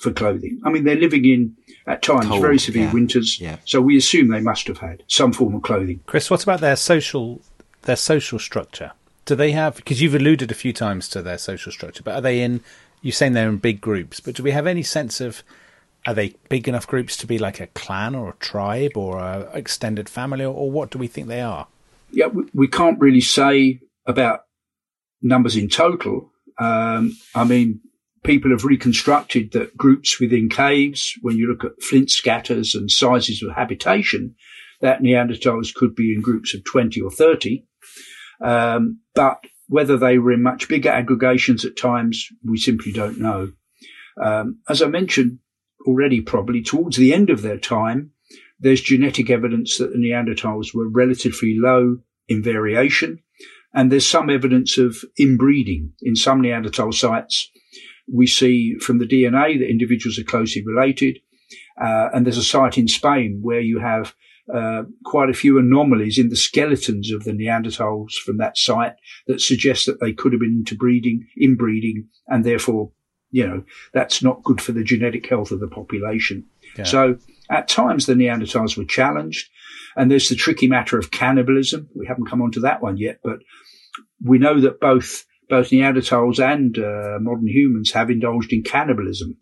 for 0.00 0.12
clothing. 0.12 0.60
I 0.64 0.70
mean, 0.70 0.84
they're 0.84 0.94
living 0.94 1.24
in, 1.24 1.56
at 1.88 2.02
times, 2.02 2.26
Cold, 2.26 2.42
very 2.42 2.58
severe 2.58 2.84
yeah, 2.84 2.92
winters. 2.92 3.40
Yeah. 3.40 3.56
So 3.64 3.80
we 3.80 3.96
assume 3.96 4.28
they 4.28 4.40
must 4.40 4.68
have 4.68 4.78
had 4.78 5.02
some 5.08 5.32
form 5.32 5.54
of 5.54 5.62
clothing. 5.62 6.00
Chris, 6.06 6.30
what 6.30 6.42
about 6.42 6.60
their 6.60 6.76
social 6.76 7.40
their 7.86 7.96
social 7.96 8.38
structure. 8.38 8.92
Do 9.24 9.34
they 9.34 9.52
have? 9.52 9.76
Because 9.76 10.02
you've 10.02 10.14
alluded 10.14 10.50
a 10.50 10.54
few 10.54 10.72
times 10.72 11.08
to 11.08 11.22
their 11.22 11.38
social 11.38 11.72
structure, 11.72 12.02
but 12.02 12.14
are 12.14 12.20
they 12.20 12.42
in? 12.42 12.60
You're 13.06 13.12
saying 13.12 13.34
they're 13.34 13.48
in 13.48 13.58
big 13.58 13.80
groups, 13.80 14.18
but 14.18 14.34
do 14.34 14.42
we 14.42 14.50
have 14.50 14.66
any 14.66 14.82
sense 14.82 15.20
of? 15.20 15.44
Are 16.08 16.14
they 16.14 16.34
big 16.48 16.66
enough 16.66 16.88
groups 16.88 17.16
to 17.18 17.26
be 17.26 17.38
like 17.38 17.60
a 17.60 17.68
clan 17.68 18.16
or 18.16 18.30
a 18.30 18.34
tribe 18.34 18.96
or 18.96 19.18
a 19.18 19.48
extended 19.54 20.08
family, 20.08 20.44
or, 20.44 20.52
or 20.52 20.72
what 20.72 20.90
do 20.90 20.98
we 20.98 21.06
think 21.06 21.28
they 21.28 21.40
are? 21.40 21.68
Yeah, 22.10 22.26
we, 22.26 22.46
we 22.52 22.66
can't 22.66 22.98
really 22.98 23.20
say 23.20 23.78
about 24.06 24.40
numbers 25.22 25.56
in 25.56 25.68
total. 25.68 26.32
Um, 26.58 27.16
I 27.32 27.44
mean, 27.44 27.80
people 28.24 28.50
have 28.50 28.64
reconstructed 28.64 29.52
that 29.52 29.76
groups 29.76 30.18
within 30.18 30.48
caves, 30.48 31.14
when 31.22 31.36
you 31.36 31.46
look 31.46 31.62
at 31.62 31.80
flint 31.80 32.10
scatters 32.10 32.74
and 32.74 32.90
sizes 32.90 33.40
of 33.40 33.54
habitation, 33.54 34.34
that 34.80 35.00
Neanderthals 35.00 35.72
could 35.72 35.94
be 35.94 36.12
in 36.12 36.22
groups 36.22 36.54
of 36.54 36.64
20 36.64 37.00
or 37.02 37.12
30. 37.12 37.64
Um, 38.40 38.98
but 39.14 39.44
whether 39.68 39.96
they 39.96 40.18
were 40.18 40.32
in 40.32 40.42
much 40.42 40.68
bigger 40.68 40.90
aggregations 40.90 41.64
at 41.64 41.76
times, 41.76 42.28
we 42.44 42.56
simply 42.56 42.92
don't 42.92 43.18
know. 43.18 43.52
Um, 44.22 44.60
as 44.68 44.82
I 44.82 44.86
mentioned 44.86 45.38
already, 45.86 46.20
probably 46.20 46.62
towards 46.62 46.96
the 46.96 47.12
end 47.12 47.30
of 47.30 47.42
their 47.42 47.58
time, 47.58 48.12
there's 48.58 48.80
genetic 48.80 49.30
evidence 49.30 49.78
that 49.78 49.92
the 49.92 49.98
Neanderthals 49.98 50.74
were 50.74 50.88
relatively 50.88 51.56
low 51.58 51.98
in 52.28 52.42
variation. 52.42 53.22
And 53.74 53.92
there's 53.92 54.06
some 54.06 54.30
evidence 54.30 54.78
of 54.78 54.96
inbreeding 55.18 55.92
in 56.00 56.16
some 56.16 56.40
Neanderthal 56.40 56.92
sites. 56.92 57.50
We 58.10 58.26
see 58.26 58.76
from 58.80 58.98
the 58.98 59.06
DNA 59.06 59.58
that 59.58 59.68
individuals 59.68 60.18
are 60.18 60.24
closely 60.24 60.64
related. 60.64 61.18
Uh, 61.78 62.08
and 62.14 62.24
there's 62.24 62.38
a 62.38 62.42
site 62.42 62.78
in 62.78 62.88
Spain 62.88 63.40
where 63.42 63.60
you 63.60 63.80
have 63.80 64.14
uh, 64.54 64.84
quite 65.04 65.30
a 65.30 65.34
few 65.34 65.58
anomalies 65.58 66.18
in 66.18 66.28
the 66.28 66.36
skeletons 66.36 67.12
of 67.12 67.24
the 67.24 67.32
Neanderthals 67.32 68.12
from 68.24 68.38
that 68.38 68.56
site 68.56 68.94
that 69.26 69.40
suggest 69.40 69.86
that 69.86 70.00
they 70.00 70.12
could 70.12 70.32
have 70.32 70.40
been 70.40 70.56
interbreeding, 70.58 71.26
inbreeding, 71.40 72.08
and 72.28 72.44
therefore, 72.44 72.90
you 73.30 73.46
know, 73.46 73.64
that's 73.92 74.22
not 74.22 74.44
good 74.44 74.60
for 74.60 74.72
the 74.72 74.84
genetic 74.84 75.28
health 75.28 75.50
of 75.50 75.60
the 75.60 75.68
population. 75.68 76.44
Yeah. 76.78 76.84
So 76.84 77.18
at 77.50 77.68
times 77.68 78.06
the 78.06 78.14
Neanderthals 78.14 78.76
were 78.76 78.84
challenged. 78.84 79.50
And 79.96 80.10
there's 80.10 80.28
the 80.28 80.36
tricky 80.36 80.68
matter 80.68 80.98
of 80.98 81.10
cannibalism. 81.10 81.88
We 81.94 82.06
haven't 82.06 82.26
come 82.26 82.42
on 82.42 82.50
to 82.52 82.60
that 82.60 82.82
one 82.82 82.98
yet, 82.98 83.20
but 83.24 83.38
we 84.22 84.38
know 84.38 84.60
that 84.60 84.78
both 84.80 85.24
both 85.48 85.70
Neanderthals 85.70 86.38
and 86.38 86.76
uh, 86.76 87.18
modern 87.20 87.46
humans 87.46 87.92
have 87.92 88.10
indulged 88.10 88.52
in 88.52 88.62
cannibalism. 88.62 89.38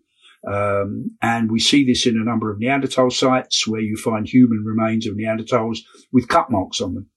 Um, 0.50 1.16
and 1.22 1.50
we 1.50 1.58
see 1.58 1.84
this 1.84 2.06
in 2.06 2.18
a 2.20 2.24
number 2.24 2.50
of 2.50 2.58
Neanderthal 2.58 3.10
sites 3.10 3.66
where 3.66 3.80
you 3.80 3.96
find 3.96 4.28
human 4.28 4.64
remains 4.64 5.06
of 5.06 5.16
Neanderthals 5.16 5.78
with 6.12 6.28
cut 6.28 6.50
marks 6.50 6.80
on 6.80 6.94
them. 6.94 7.10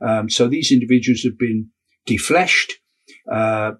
Um, 0.00 0.30
so 0.30 0.48
these 0.48 0.72
individuals 0.72 1.22
have 1.22 1.38
been 1.38 1.68
defleshed. 2.08 2.72
Uh, 3.30 3.72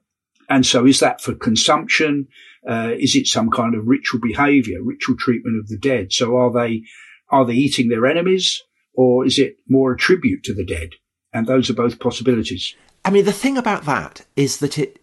and 0.48 0.66
so 0.66 0.86
is 0.86 1.00
that 1.00 1.20
for 1.20 1.34
consumption? 1.34 2.28
Uh, 2.68 2.92
is 2.98 3.16
it 3.16 3.26
some 3.26 3.50
kind 3.50 3.74
of 3.74 3.86
ritual 3.86 4.20
behavior, 4.20 4.82
ritual 4.82 5.16
treatment 5.18 5.58
of 5.58 5.68
the 5.68 5.78
dead? 5.78 6.12
So 6.12 6.36
are 6.36 6.52
they, 6.52 6.82
are 7.30 7.44
they 7.44 7.54
eating 7.54 7.88
their 7.88 8.06
enemies 8.06 8.62
or 8.94 9.24
is 9.26 9.38
it 9.38 9.56
more 9.68 9.92
a 9.92 9.96
tribute 9.96 10.44
to 10.44 10.54
the 10.54 10.64
dead? 10.64 10.90
And 11.32 11.46
those 11.46 11.70
are 11.70 11.74
both 11.74 11.98
possibilities. 11.98 12.74
I 13.04 13.10
mean, 13.10 13.24
the 13.24 13.32
thing 13.32 13.56
about 13.56 13.84
that 13.86 14.24
is 14.36 14.58
that 14.58 14.78
it, 14.78 15.01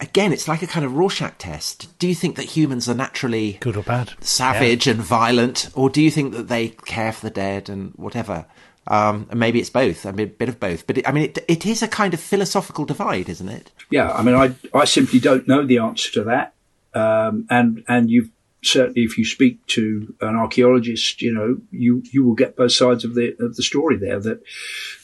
again, 0.00 0.32
it's 0.32 0.48
like 0.48 0.62
a 0.62 0.66
kind 0.66 0.84
of 0.84 0.94
Rorschach 0.94 1.38
test. 1.38 1.96
Do 1.98 2.08
you 2.08 2.14
think 2.14 2.36
that 2.36 2.44
humans 2.44 2.88
are 2.88 2.94
naturally 2.94 3.58
good 3.60 3.76
or 3.76 3.82
bad, 3.82 4.12
savage 4.20 4.86
yeah. 4.86 4.94
and 4.94 5.02
violent, 5.02 5.70
or 5.74 5.90
do 5.90 6.02
you 6.02 6.10
think 6.10 6.32
that 6.32 6.48
they 6.48 6.68
care 6.68 7.12
for 7.12 7.26
the 7.26 7.30
dead 7.30 7.68
and 7.68 7.92
whatever? 7.96 8.46
Um, 8.86 9.26
and 9.30 9.38
maybe 9.38 9.60
it's 9.60 9.70
both. 9.70 10.06
I 10.06 10.12
mean, 10.12 10.26
a 10.26 10.30
bit 10.30 10.48
of 10.48 10.58
both. 10.58 10.86
But 10.86 10.98
it, 10.98 11.08
I 11.08 11.12
mean, 11.12 11.24
it, 11.24 11.38
it 11.46 11.66
is 11.66 11.82
a 11.82 11.88
kind 11.88 12.14
of 12.14 12.20
philosophical 12.20 12.84
divide, 12.84 13.28
isn't 13.28 13.48
it? 13.48 13.70
Yeah. 13.90 14.10
I 14.10 14.22
mean, 14.22 14.34
I 14.34 14.54
I 14.74 14.84
simply 14.84 15.20
don't 15.20 15.46
know 15.46 15.64
the 15.64 15.78
answer 15.78 16.10
to 16.12 16.24
that. 16.24 16.54
Um, 16.92 17.46
and 17.50 17.84
and 17.86 18.10
you've 18.10 18.30
certainly 18.62 19.02
if 19.02 19.16
you 19.16 19.24
speak 19.24 19.64
to 19.66 20.14
an 20.20 20.36
archaeologist, 20.36 21.22
you 21.22 21.32
know, 21.32 21.56
you, 21.70 22.02
you 22.12 22.24
will 22.24 22.34
get 22.34 22.56
both 22.56 22.72
sides 22.72 23.04
of 23.04 23.14
the, 23.14 23.34
of 23.40 23.56
the 23.56 23.62
story 23.62 23.96
there 23.96 24.20
that 24.20 24.42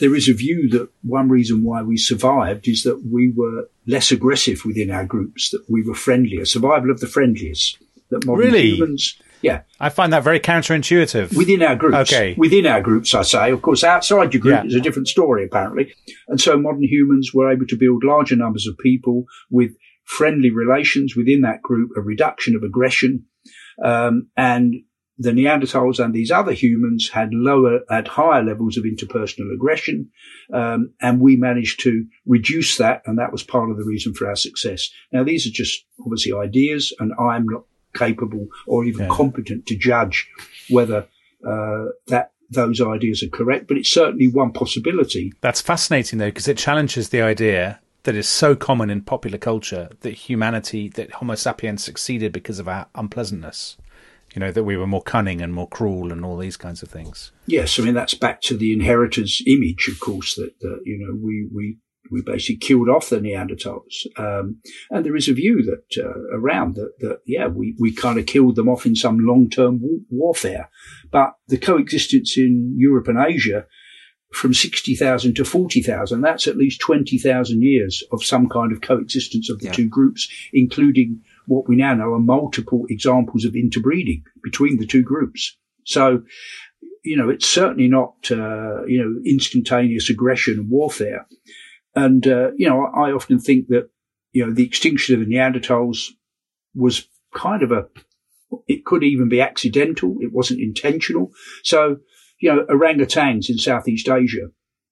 there 0.01 0.15
is 0.15 0.29
a 0.29 0.35
view 0.35 0.69
that 0.71 0.89
one 1.03 1.29
reason 1.29 1.65
why 1.65 1.83
we 1.83 1.97
survived 1.97 2.69
is 2.69 2.83
that 2.83 3.03
we 3.11 3.33
were 3.35 3.69
less 3.87 4.11
aggressive 4.11 4.65
within 4.65 4.91
our 4.91 5.05
groups, 5.05 5.51
that 5.51 5.65
we 5.69 5.83
were 5.83 5.95
friendlier, 5.95 6.45
survival 6.45 6.91
of 6.91 7.01
the 7.01 7.07
friendliest, 7.07 7.79
that 8.11 8.25
modern 8.27 8.47
really? 8.47 8.75
humans, 8.75 9.19
yeah. 9.43 9.63
I 9.79 9.91
find 9.91 10.13
that 10.13 10.23
very 10.23 10.41
counterintuitive. 10.41 11.37
Within 11.37 11.63
our 11.63 11.77
groups. 11.77 12.13
Okay. 12.13 12.35
Within 12.37 12.67
our 12.67 12.81
groups, 12.81 13.15
I 13.15 13.23
say. 13.23 13.51
Of 13.53 13.63
course, 13.63 13.85
outside 13.85 14.33
your 14.33 14.41
group 14.41 14.63
yeah. 14.63 14.65
is 14.65 14.75
a 14.75 14.81
different 14.81 15.09
story, 15.09 15.45
apparently. 15.45 15.95
And 16.29 16.41
so 16.41 16.59
modern 16.59 16.83
humans 16.83 17.33
were 17.33 17.53
able 17.53 17.67
to 17.67 17.77
build 17.77 18.05
larger 18.05 18.37
numbers 18.37 18.67
of 18.67 18.77
people 18.79 19.25
with 19.51 19.73
friendly 20.07 20.51
relations 20.51 21.15
within 21.15 21.43
that 21.43 21.61
group, 21.63 21.91
a 21.97 22.01
reduction 22.01 22.57
of 22.57 22.63
aggression, 22.63 23.27
um, 23.85 24.29
and 24.37 24.75
the 25.19 25.31
Neanderthals 25.31 26.03
and 26.03 26.15
these 26.15 26.31
other 26.31 26.53
humans 26.53 27.09
had 27.09 27.33
lower, 27.33 27.81
had 27.89 28.07
higher 28.09 28.43
levels 28.43 28.77
of 28.77 28.85
interpersonal 28.85 29.53
aggression. 29.55 30.11
Um, 30.53 30.93
and 31.01 31.21
we 31.21 31.37
managed 31.37 31.81
to 31.81 32.05
reduce 32.27 32.77
that. 32.77 33.03
And 33.07 33.19
that 33.19 33.33
was 33.33 33.43
part 33.43 33.71
of 33.71 33.79
the 33.79 33.85
reason 33.85 34.13
for 34.13 34.29
our 34.29 34.37
success. 34.37 34.91
Now, 35.13 35.25
these 35.25 35.47
are 35.47 35.51
just 35.51 35.87
obviously 36.01 36.33
ideas 36.35 36.93
and 36.99 37.13
I'm 37.19 37.47
not 37.47 37.63
capable 37.95 38.49
or 38.67 38.85
even 38.85 39.07
yeah. 39.07 39.15
competent 39.15 39.65
to 39.67 39.77
judge 39.77 40.29
whether, 40.69 41.07
uh, 41.47 41.85
that 42.09 42.33
those 42.51 42.81
ideas 42.81 43.23
are 43.23 43.31
correct, 43.31 43.69
but 43.69 43.79
it's 43.79 43.91
certainly 43.91 44.29
one 44.29 44.53
possibility. 44.53 45.33
That's 45.41 45.63
fascinating 45.63 46.19
though, 46.19 46.27
because 46.27 46.47
it 46.47 46.59
challenges 46.59 47.09
the 47.09 47.23
idea 47.23 47.81
that 48.07 48.15
is 48.15 48.29
so 48.29 48.55
common 48.55 48.89
in 48.89 49.03
popular 49.03 49.37
culture 49.37 49.91
that 50.01 50.13
humanity, 50.13 50.89
that 50.91 51.11
Homo 51.11 51.35
sapiens 51.35 51.83
succeeded 51.83 52.33
because 52.33 52.61
of 52.61 52.69
our 52.69 52.87
unpleasantness. 52.95 53.77
You 54.33 54.41
know, 54.41 54.53
that 54.53 54.65
we 54.65 54.77
were 54.77 54.87
more 54.87 55.03
cunning 55.03 55.41
and 55.41 55.53
more 55.53 55.69
cruel 55.69 56.13
and 56.13 56.25
all 56.25 56.37
these 56.37 56.57
kinds 56.57 56.83
of 56.83 56.89
things. 56.89 57.33
Yes, 57.47 57.79
I 57.79 57.83
mean, 57.83 57.95
that's 57.95 58.15
back 58.15 58.43
to 58.43 58.57
the 58.57 58.73
inheritors 58.73 59.43
image, 59.47 59.89
of 59.91 59.99
course, 59.99 60.35
that, 60.37 60.53
that 60.61 60.81
you 60.85 60.99
know, 60.99 61.19
we, 61.21 61.49
we, 61.53 61.79
we 62.13 62.23
basically 62.23 62.59
killed 62.59 62.89
off 62.89 63.09
the 63.09 63.19
Neanderthals. 63.19 64.07
Um, 64.17 64.61
and 64.91 65.05
there 65.05 65.17
is 65.17 65.29
a 65.29 65.33
view 65.33 65.65
that, 65.65 66.05
uh, 66.05 66.37
around 66.37 66.77
that, 66.77 66.93
that, 67.01 67.21
yeah, 67.27 67.49
we, 67.49 67.75
we 67.81 67.93
kind 67.93 68.19
of 68.19 68.27
killed 68.27 68.57
them 68.57 68.69
off 68.69 68.87
in 68.87 68.95
some 68.95 69.19
long-term 69.19 69.81
warfare. 70.11 70.69
But 71.11 71.35
the 71.49 71.59
coexistence 71.59 72.37
in 72.37 72.75
Europe 72.77 73.09
and 73.09 73.19
Asia 73.19 73.67
from 74.33 74.53
60,000 74.53 75.35
to 75.35 75.45
40,000, 75.45 76.21
that's 76.21 76.47
at 76.47 76.57
least 76.57 76.81
20,000 76.81 77.63
years 77.63 78.03
of 78.13 78.25
some 78.25 78.49
kind 78.49 78.73
of 78.73 78.81
coexistence 78.81 79.49
of 79.51 79.61
the 79.61 79.67
yeah. 79.67 79.73
two 79.73 79.89
groups, 79.89 80.29
including 80.53 81.23
what 81.47 81.69
we 81.69 81.77
now 81.77 81.95
know 81.95 82.13
are 82.13 82.19
multiple 82.19 82.85
examples 82.91 83.45
of 83.45 83.55
interbreeding 83.55 84.25
between 84.43 84.79
the 84.79 84.87
two 84.87 85.03
groups. 85.03 85.57
So, 85.85 86.23
you 87.05 87.17
know, 87.17 87.29
it's 87.29 87.49
certainly 87.49 87.89
not, 87.89 88.15
uh, 88.31 88.85
you 88.87 89.03
know, 89.03 89.21
instantaneous 89.25 90.11
aggression 90.11 90.59
and 90.59 90.69
warfare. 90.69 91.27
And, 91.95 92.27
uh, 92.27 92.51
you 92.57 92.69
know, 92.69 92.87
I 92.87 93.13
often 93.13 93.39
think 93.39 93.69
that, 93.69 93.89
you 94.33 94.45
know, 94.45 94.53
the 94.53 94.67
extinction 94.67 95.15
of 95.15 95.27
the 95.27 95.35
Neanderthals 95.35 96.11
was 96.75 97.09
kind 97.35 97.63
of 97.63 97.71
a, 97.71 97.87
it 98.67 98.85
could 98.85 99.05
even 99.05 99.29
be 99.29 99.41
accidental. 99.41 100.17
It 100.21 100.33
wasn't 100.33 100.61
intentional. 100.61 101.31
So, 101.63 101.99
you 102.39 102.55
know, 102.55 102.65
orangutans 102.67 103.49
in 103.49 103.59
Southeast 103.59 104.09
Asia 104.09 104.49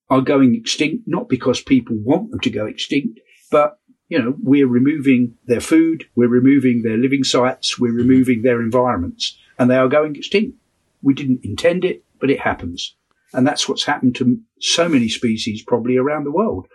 are 0.09 0.21
going 0.21 0.55
extinct, 0.55 1.03
not 1.07 1.29
because 1.29 1.61
people 1.61 1.95
want 1.97 2.31
them 2.31 2.39
to 2.41 2.49
go 2.49 2.65
extinct, 2.65 3.19
but 3.51 3.79
you 4.07 4.19
know, 4.19 4.35
we're 4.41 4.67
removing 4.67 5.35
their 5.45 5.61
food, 5.61 6.05
we're 6.15 6.27
removing 6.27 6.83
their 6.83 6.97
living 6.97 7.23
sites, 7.23 7.79
we're 7.79 7.93
removing 7.93 8.43
their 8.43 8.61
environments, 8.61 9.37
and 9.57 9.69
they 9.69 9.77
are 9.77 9.87
going 9.87 10.15
extinct. 10.15 10.57
We 11.01 11.13
didn't 11.13 11.43
intend 11.43 11.85
it, 11.85 12.03
but 12.19 12.29
it 12.29 12.39
happens. 12.39 12.95
And 13.33 13.45
that's 13.47 13.67
what's 13.67 13.83
happened 13.83 14.15
to 14.15 14.39
so 14.59 14.87
many 14.87 15.09
species 15.09 15.63
probably 15.63 15.97
around 15.97 16.23
the 16.23 16.31
world. 16.31 16.67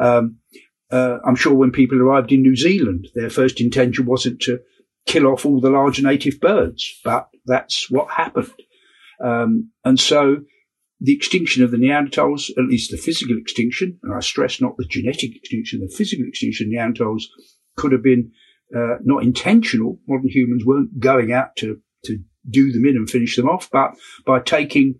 Um, 0.00 0.38
uh, 0.90 1.18
I'm 1.24 1.36
sure 1.36 1.52
when 1.52 1.72
people 1.72 2.00
arrived 2.00 2.32
in 2.32 2.42
New 2.42 2.56
Zealand, 2.56 3.08
their 3.14 3.28
first 3.28 3.60
intention 3.60 4.06
wasn't 4.06 4.40
to 4.42 4.60
kill 5.06 5.26
off 5.26 5.44
all 5.44 5.60
the 5.60 5.70
large 5.70 6.00
native 6.00 6.40
birds, 6.40 7.00
but 7.04 7.28
that's 7.44 7.90
what 7.90 8.10
happened. 8.10 8.52
Um, 9.22 9.70
and 9.84 9.98
so 9.98 10.38
the 11.00 11.14
extinction 11.14 11.62
of 11.62 11.70
the 11.70 11.76
Neanderthals, 11.76 12.50
at 12.50 12.64
least 12.64 12.90
the 12.90 12.96
physical 12.96 13.36
extinction, 13.38 13.98
and 14.02 14.14
I 14.14 14.20
stress 14.20 14.60
not 14.60 14.76
the 14.76 14.84
genetic 14.84 15.36
extinction, 15.36 15.80
the 15.80 15.94
physical 15.94 16.26
extinction 16.26 16.68
of 16.68 16.72
Neanderthals 16.72 17.24
could 17.76 17.92
have 17.92 18.02
been 18.02 18.32
uh, 18.76 18.96
not 19.04 19.22
intentional. 19.22 20.00
Modern 20.08 20.28
humans 20.28 20.64
weren't 20.64 20.98
going 20.98 21.32
out 21.32 21.56
to, 21.56 21.80
to 22.04 22.18
do 22.50 22.72
them 22.72 22.84
in 22.84 22.96
and 22.96 23.08
finish 23.08 23.36
them 23.36 23.48
off, 23.48 23.70
but 23.70 23.92
by 24.26 24.40
taking 24.40 24.96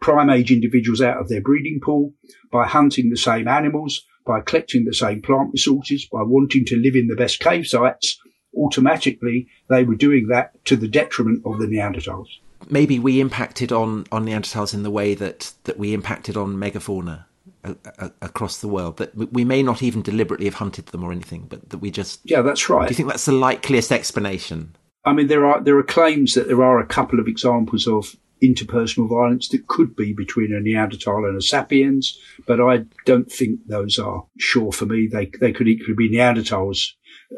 prime 0.00 0.30
age 0.30 0.50
individuals 0.50 1.02
out 1.02 1.18
of 1.18 1.28
their 1.28 1.42
breeding 1.42 1.80
pool, 1.82 2.14
by 2.52 2.66
hunting 2.66 3.10
the 3.10 3.16
same 3.16 3.48
animals, 3.48 4.02
by 4.24 4.40
collecting 4.40 4.84
the 4.84 4.94
same 4.94 5.20
plant 5.20 5.50
resources, 5.52 6.06
by 6.10 6.22
wanting 6.22 6.64
to 6.64 6.76
live 6.76 6.94
in 6.94 7.08
the 7.08 7.16
best 7.16 7.40
cave 7.40 7.66
sites, 7.66 8.18
automatically 8.56 9.48
they 9.68 9.84
were 9.84 9.94
doing 9.94 10.28
that 10.28 10.64
to 10.64 10.76
the 10.76 10.88
detriment 10.88 11.42
of 11.44 11.58
the 11.58 11.66
Neanderthals 11.66 12.28
maybe 12.68 12.98
we 12.98 13.20
impacted 13.20 13.72
on, 13.72 14.06
on 14.12 14.26
Neanderthals 14.26 14.74
in 14.74 14.82
the 14.82 14.90
way 14.90 15.14
that, 15.14 15.52
that 15.64 15.78
we 15.78 15.94
impacted 15.94 16.36
on 16.36 16.56
megafauna 16.56 17.24
a, 17.64 17.76
a, 17.98 18.12
across 18.22 18.58
the 18.58 18.68
world. 18.68 18.98
That 18.98 19.14
we 19.14 19.44
may 19.44 19.62
not 19.62 19.82
even 19.82 20.02
deliberately 20.02 20.46
have 20.46 20.54
hunted 20.54 20.86
them 20.86 21.04
or 21.04 21.12
anything, 21.12 21.46
but 21.48 21.70
that 21.70 21.78
we 21.78 21.90
just 21.90 22.20
yeah, 22.24 22.42
that's 22.42 22.68
right. 22.68 22.88
Do 22.88 22.92
you 22.92 22.96
think 22.96 23.08
that's 23.08 23.24
the 23.24 23.32
likeliest 23.32 23.92
explanation? 23.92 24.76
I 25.04 25.12
mean, 25.12 25.28
there 25.28 25.46
are 25.46 25.62
there 25.62 25.78
are 25.78 25.82
claims 25.82 26.34
that 26.34 26.48
there 26.48 26.62
are 26.62 26.78
a 26.78 26.86
couple 26.86 27.20
of 27.20 27.26
examples 27.26 27.86
of 27.86 28.16
interpersonal 28.42 29.08
violence 29.08 29.48
that 29.48 29.66
could 29.66 29.94
be 29.94 30.14
between 30.14 30.54
a 30.54 30.60
Neanderthal 30.60 31.26
and 31.26 31.36
a 31.36 31.42
sapiens, 31.42 32.18
but 32.46 32.60
I 32.60 32.84
don't 33.04 33.30
think 33.30 33.60
those 33.66 33.98
are 33.98 34.24
sure 34.38 34.72
for 34.72 34.86
me. 34.86 35.08
They 35.10 35.30
they 35.40 35.52
could 35.52 35.68
equally 35.68 35.94
be 35.96 36.16
Neanderthals 36.16 36.92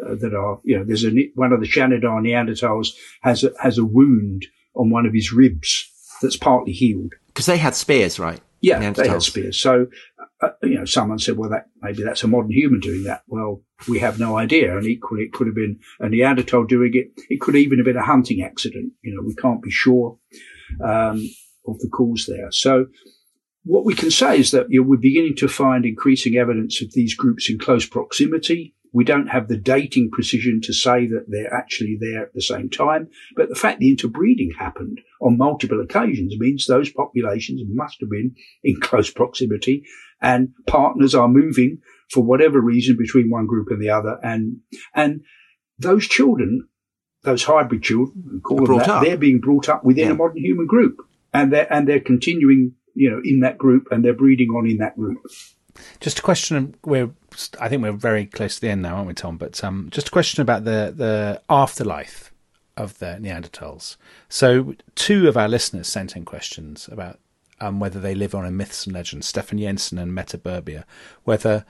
uh, 0.04 0.14
that 0.16 0.34
are 0.34 0.60
you 0.64 0.78
know. 0.78 0.84
There's 0.84 1.04
a 1.04 1.12
one 1.34 1.52
of 1.52 1.60
the 1.60 1.68
Shanidar 1.68 2.20
Neanderthals 2.20 2.90
has 3.22 3.44
a, 3.44 3.52
has 3.60 3.78
a 3.78 3.84
wound 3.84 4.46
on 4.74 4.90
one 4.90 5.06
of 5.06 5.12
his 5.12 5.32
ribs 5.32 5.90
that's 6.20 6.36
partly 6.36 6.72
healed. 6.72 7.14
Because 7.26 7.46
they 7.46 7.58
had 7.58 7.74
spears, 7.74 8.18
right? 8.18 8.40
Yeah, 8.60 8.92
they 8.92 9.08
had 9.08 9.22
spears. 9.22 9.60
So, 9.60 9.88
uh, 10.40 10.50
you 10.62 10.76
know, 10.76 10.84
someone 10.84 11.18
said, 11.18 11.36
well, 11.36 11.50
that 11.50 11.66
maybe 11.80 12.04
that's 12.04 12.22
a 12.22 12.28
modern 12.28 12.52
human 12.52 12.78
doing 12.78 13.02
that. 13.04 13.22
Well, 13.26 13.62
we 13.88 13.98
have 13.98 14.20
no 14.20 14.38
idea. 14.38 14.76
And 14.76 14.86
equally, 14.86 15.22
it 15.22 15.32
could 15.32 15.48
have 15.48 15.56
been 15.56 15.80
a 15.98 16.08
Neanderthal 16.08 16.64
doing 16.64 16.92
it. 16.94 17.10
It 17.28 17.40
could 17.40 17.56
even 17.56 17.78
have 17.78 17.84
been 17.84 17.96
a 17.96 18.04
hunting 18.04 18.42
accident. 18.42 18.92
You 19.02 19.14
know, 19.14 19.22
we 19.26 19.34
can't 19.34 19.62
be 19.62 19.70
sure 19.70 20.16
um, 20.82 21.28
of 21.66 21.78
the 21.80 21.88
cause 21.92 22.26
there. 22.28 22.52
So, 22.52 22.86
what 23.64 23.84
we 23.84 23.94
can 23.94 24.10
say 24.10 24.38
is 24.38 24.52
that 24.52 24.66
you 24.68 24.80
know, 24.80 24.88
we're 24.88 24.96
beginning 24.96 25.36
to 25.36 25.48
find 25.48 25.84
increasing 25.84 26.36
evidence 26.36 26.80
of 26.82 26.92
these 26.92 27.14
groups 27.14 27.50
in 27.50 27.58
close 27.58 27.86
proximity. 27.86 28.74
We 28.92 29.04
don't 29.04 29.28
have 29.28 29.48
the 29.48 29.56
dating 29.56 30.10
precision 30.12 30.60
to 30.64 30.72
say 30.72 31.06
that 31.06 31.24
they're 31.28 31.52
actually 31.52 31.96
there 31.98 32.22
at 32.22 32.34
the 32.34 32.42
same 32.42 32.68
time, 32.68 33.08
but 33.36 33.48
the 33.48 33.54
fact 33.54 33.80
the 33.80 33.88
interbreeding 33.88 34.52
happened 34.58 35.00
on 35.20 35.38
multiple 35.38 35.80
occasions 35.80 36.34
means 36.38 36.66
those 36.66 36.90
populations 36.90 37.62
must 37.66 37.98
have 38.00 38.10
been 38.10 38.34
in 38.62 38.80
close 38.80 39.10
proximity 39.10 39.84
and 40.20 40.52
partners 40.66 41.14
are 41.14 41.28
moving 41.28 41.78
for 42.10 42.22
whatever 42.22 42.60
reason 42.60 42.96
between 42.98 43.30
one 43.30 43.46
group 43.46 43.68
and 43.70 43.80
the 43.80 43.88
other. 43.88 44.18
And, 44.22 44.58
and 44.94 45.22
those 45.78 46.06
children, 46.06 46.68
those 47.22 47.44
hybrid 47.44 47.82
children, 47.82 48.40
call 48.44 48.66
them 48.66 48.78
that, 48.78 48.88
up. 48.88 49.04
they're 49.04 49.16
being 49.16 49.40
brought 49.40 49.68
up 49.68 49.84
within 49.84 50.06
yeah. 50.06 50.12
a 50.12 50.16
modern 50.16 50.36
human 50.36 50.66
group 50.66 50.98
and 51.32 51.52
they're, 51.52 51.72
and 51.72 51.88
they're 51.88 52.00
continuing, 52.00 52.74
you 52.94 53.10
know, 53.10 53.20
in 53.24 53.40
that 53.40 53.56
group 53.56 53.88
and 53.90 54.04
they're 54.04 54.12
breeding 54.12 54.50
on 54.50 54.68
in 54.68 54.76
that 54.78 54.96
group. 54.96 55.18
Just 56.00 56.18
a 56.18 56.22
question. 56.22 56.74
We're, 56.84 57.10
I 57.60 57.68
think 57.68 57.82
we're 57.82 57.92
very 57.92 58.26
close 58.26 58.56
to 58.56 58.60
the 58.60 58.70
end 58.70 58.82
now, 58.82 58.96
aren't 58.96 59.08
we, 59.08 59.14
Tom? 59.14 59.36
But 59.36 59.62
um, 59.64 59.88
just 59.90 60.08
a 60.08 60.12
question 60.12 60.42
about 60.42 60.64
the 60.64 60.92
the 60.96 61.42
afterlife 61.48 62.32
of 62.76 62.98
the 62.98 63.18
Neanderthals. 63.20 63.96
So, 64.28 64.74
two 64.94 65.28
of 65.28 65.36
our 65.36 65.48
listeners 65.48 65.88
sent 65.88 66.16
in 66.16 66.24
questions 66.24 66.88
about 66.90 67.18
um, 67.60 67.80
whether 67.80 68.00
they 68.00 68.14
live 68.14 68.34
on 68.34 68.46
in 68.46 68.56
myths 68.56 68.86
and 68.86 68.94
legends. 68.94 69.26
Stefan 69.26 69.58
Jensen 69.58 69.98
and 69.98 70.14
Meta 70.14 70.38
Burbia, 70.38 70.84
whether 71.24 71.64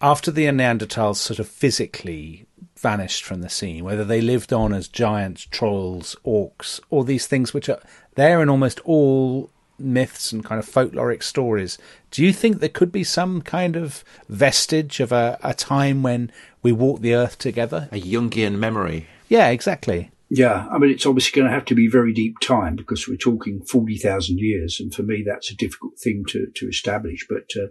after 0.00 0.30
the 0.30 0.46
Neanderthals 0.46 1.16
sort 1.16 1.38
of 1.38 1.48
physically 1.48 2.46
vanished 2.76 3.24
from 3.24 3.40
the 3.40 3.48
scene, 3.48 3.84
whether 3.84 4.04
they 4.04 4.20
lived 4.20 4.52
on 4.52 4.72
as 4.72 4.88
giants, 4.88 5.46
trolls, 5.46 6.16
orcs, 6.24 6.80
all 6.90 7.02
these 7.02 7.26
things 7.26 7.54
which 7.54 7.68
are 7.68 7.80
there 8.14 8.42
in 8.42 8.48
almost 8.48 8.80
all 8.80 9.50
myths 9.78 10.32
and 10.32 10.44
kind 10.44 10.58
of 10.58 10.68
folkloric 10.68 11.22
stories. 11.22 11.78
Do 12.14 12.24
you 12.24 12.32
think 12.32 12.60
there 12.60 12.68
could 12.68 12.92
be 12.92 13.02
some 13.02 13.42
kind 13.42 13.74
of 13.74 14.04
vestige 14.28 15.00
of 15.00 15.10
a, 15.10 15.36
a 15.42 15.52
time 15.52 16.04
when 16.04 16.30
we 16.62 16.70
walked 16.70 17.02
the 17.02 17.12
earth 17.12 17.38
together? 17.38 17.88
A 17.90 18.00
Jungian 18.00 18.56
memory. 18.56 19.08
Yeah, 19.28 19.48
exactly. 19.48 20.12
Yeah, 20.30 20.68
I 20.70 20.78
mean, 20.78 20.92
it's 20.92 21.06
obviously 21.06 21.34
going 21.34 21.50
to 21.50 21.54
have 21.54 21.64
to 21.64 21.74
be 21.74 21.88
very 21.88 22.12
deep 22.12 22.38
time 22.38 22.76
because 22.76 23.08
we're 23.08 23.16
talking 23.16 23.64
40,000 23.64 24.38
years. 24.38 24.78
And 24.78 24.94
for 24.94 25.02
me, 25.02 25.24
that's 25.26 25.50
a 25.50 25.56
difficult 25.56 25.98
thing 25.98 26.22
to, 26.28 26.46
to 26.54 26.68
establish. 26.68 27.26
But 27.28 27.50
uh, 27.60 27.66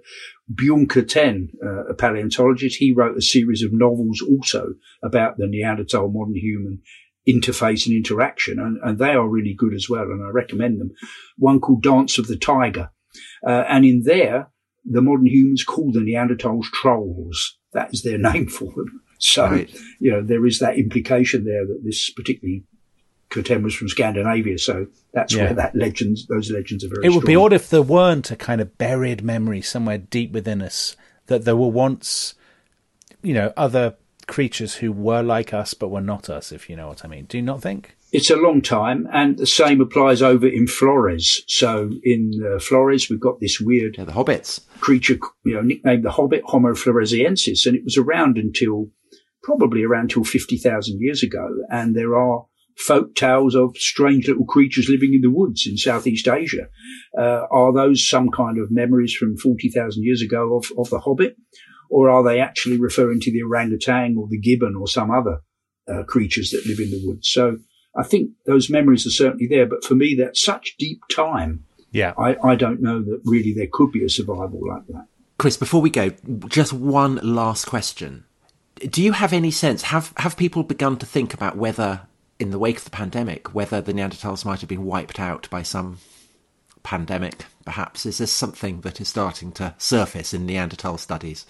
Bjorn 0.53 0.89
Kurtén, 0.89 1.47
uh, 1.65 1.85
a 1.85 1.93
paleontologist, 1.93 2.79
he 2.79 2.93
wrote 2.93 3.17
a 3.17 3.21
series 3.21 3.63
of 3.63 3.71
novels 3.71 4.21
also 4.21 4.73
about 5.01 5.37
the 5.37 5.47
Neanderthal 5.47 6.11
modern 6.11 6.35
human 6.35 6.81
interface 7.25 7.85
and 7.87 7.95
interaction, 7.95 8.59
and, 8.59 8.77
and, 8.83 8.99
they 8.99 9.13
are 9.13 9.29
really 9.29 9.53
good 9.57 9.73
as 9.73 9.89
well, 9.89 10.03
and 10.03 10.21
I 10.21 10.27
recommend 10.31 10.81
them. 10.81 10.91
One 11.37 11.61
called 11.61 11.81
Dance 11.81 12.17
of 12.17 12.27
the 12.27 12.35
Tiger, 12.35 12.91
uh, 13.45 13.63
and 13.67 13.85
in 13.85 14.03
there, 14.03 14.49
the 14.85 15.01
modern 15.01 15.25
humans 15.25 15.63
call 15.63 15.91
the 15.91 15.99
Neanderthals 15.99 16.65
trolls. 16.65 17.57
That 17.73 17.93
is 17.93 18.03
their 18.03 18.17
name 18.33 18.47
for 18.47 18.65
them. 18.65 19.01
So, 19.19 19.49
right. 19.49 19.73
you 19.99 20.11
know, 20.11 20.21
there 20.21 20.45
is 20.45 20.59
that 20.59 20.77
implication 20.77 21.45
there 21.45 21.65
that 21.65 21.81
this 21.83 22.09
particularly 22.11 22.65
Kurtén 23.29 23.63
was 23.63 23.73
from 23.73 23.89
Scandinavia, 23.89 24.57
so 24.57 24.85
that's 25.13 25.33
yeah. 25.33 25.45
where 25.45 25.53
that 25.55 25.75
legends, 25.75 26.27
those 26.27 26.51
legends 26.51 26.83
are 26.83 26.89
very. 26.89 27.05
It 27.05 27.09
would 27.09 27.23
strong. 27.23 27.25
be 27.25 27.35
odd 27.35 27.53
if 27.53 27.69
there 27.69 27.81
weren't 27.81 28.29
a 28.29 28.35
kind 28.35 28.61
of 28.61 28.77
buried 28.77 29.23
memory 29.23 29.61
somewhere 29.61 29.97
deep 29.97 30.33
within 30.33 30.61
us 30.61 30.95
that 31.27 31.45
there 31.45 31.55
were 31.55 31.69
once, 31.69 32.35
you 33.21 33.33
know, 33.33 33.51
other 33.57 33.95
creatures 34.27 34.75
who 34.75 34.91
were 34.91 35.23
like 35.23 35.53
us 35.53 35.73
but 35.73 35.87
were 35.87 36.01
not 36.01 36.29
us, 36.29 36.51
if 36.51 36.69
you 36.69 36.75
know 36.75 36.87
what 36.87 37.03
I 37.03 37.07
mean. 37.07 37.25
Do 37.25 37.37
you 37.37 37.43
not 37.43 37.61
think? 37.61 37.95
It's 38.13 38.29
a 38.29 38.35
long 38.35 38.61
time, 38.61 39.07
and 39.11 39.37
the 39.37 39.47
same 39.47 39.81
applies 39.81 40.21
over 40.21 40.47
in 40.47 40.67
Flores. 40.67 41.43
So 41.47 41.89
in 42.03 42.31
uh, 42.45 42.59
Flores, 42.59 43.09
we've 43.09 43.19
got 43.19 43.39
this 43.39 43.59
weird 43.59 43.95
yeah, 43.97 44.05
the 44.05 44.11
hobbits 44.11 44.61
creature, 44.79 45.17
you 45.43 45.55
know, 45.55 45.61
nicknamed 45.61 46.05
the 46.05 46.11
Hobbit, 46.11 46.43
Homo 46.45 46.73
floresiensis, 46.73 47.65
and 47.65 47.75
it 47.75 47.83
was 47.83 47.97
around 47.97 48.37
until 48.37 48.89
probably 49.41 49.83
around 49.83 50.11
till 50.11 50.23
fifty 50.23 50.57
thousand 50.57 51.01
years 51.01 51.23
ago. 51.23 51.47
And 51.69 51.95
there 51.95 52.15
are 52.15 52.45
folk 52.77 53.15
tales 53.15 53.55
of 53.55 53.75
strange 53.77 54.27
little 54.27 54.45
creatures 54.45 54.89
living 54.89 55.13
in 55.13 55.21
the 55.21 55.35
woods 55.35 55.65
in 55.67 55.77
Southeast 55.77 56.27
Asia. 56.27 56.67
Uh, 57.17 57.47
are 57.51 57.73
those 57.73 58.07
some 58.07 58.29
kind 58.29 58.57
of 58.57 58.71
memories 58.71 59.13
from 59.13 59.37
40,000 59.37 60.01
years 60.03 60.23
ago 60.23 60.57
of, 60.57 60.65
of 60.77 60.89
the 60.89 60.99
Hobbit? 60.99 61.35
or 61.93 62.09
are 62.09 62.23
they 62.23 62.39
actually 62.39 62.79
referring 62.79 63.19
to 63.19 63.31
the 63.31 63.43
orangutan 63.43 64.15
or 64.17 64.27
the 64.27 64.39
gibbon 64.39 64.75
or 64.75 64.87
some 64.87 65.11
other 65.11 65.41
uh, 65.87 66.01
creatures 66.03 66.49
that 66.49 66.65
live 66.65 66.79
in 66.79 66.89
the 66.89 67.01
woods? 67.05 67.29
So 67.29 67.57
I 67.95 68.03
think 68.03 68.31
those 68.45 68.69
memories 68.69 69.05
are 69.05 69.11
certainly 69.11 69.47
there, 69.47 69.65
but 69.65 69.83
for 69.83 69.95
me, 69.95 70.15
that's 70.15 70.43
such 70.43 70.75
deep 70.77 71.01
time. 71.13 71.65
Yeah, 71.91 72.13
I, 72.17 72.35
I 72.43 72.55
don't 72.55 72.81
know 72.81 73.01
that 73.03 73.21
really 73.23 73.53
there 73.53 73.67
could 73.71 73.91
be 73.91 74.03
a 74.03 74.09
survival 74.09 74.61
like 74.67 74.87
that. 74.87 75.05
Chris, 75.37 75.57
before 75.57 75.81
we 75.81 75.89
go, 75.89 76.11
just 76.47 76.73
one 76.73 77.17
last 77.17 77.65
question. 77.65 78.25
Do 78.75 79.03
you 79.03 79.11
have 79.11 79.33
any 79.33 79.51
sense? 79.51 79.83
Have 79.83 80.13
have 80.17 80.37
people 80.37 80.63
begun 80.63 80.97
to 80.97 81.05
think 81.05 81.33
about 81.33 81.55
whether, 81.55 82.01
in 82.39 82.49
the 82.49 82.59
wake 82.59 82.77
of 82.77 82.83
the 82.85 82.89
pandemic, 82.89 83.53
whether 83.53 83.79
the 83.79 83.93
Neanderthals 83.93 84.45
might 84.45 84.61
have 84.61 84.69
been 84.69 84.85
wiped 84.85 85.19
out 85.19 85.47
by 85.49 85.61
some 85.61 85.99
pandemic? 86.81 87.45
Perhaps 87.65 88.05
is 88.05 88.17
this 88.17 88.31
something 88.31 88.81
that 88.81 88.99
is 88.99 89.07
starting 89.07 89.51
to 89.53 89.75
surface 89.77 90.33
in 90.33 90.45
Neanderthal 90.45 90.97
studies? 90.97 91.45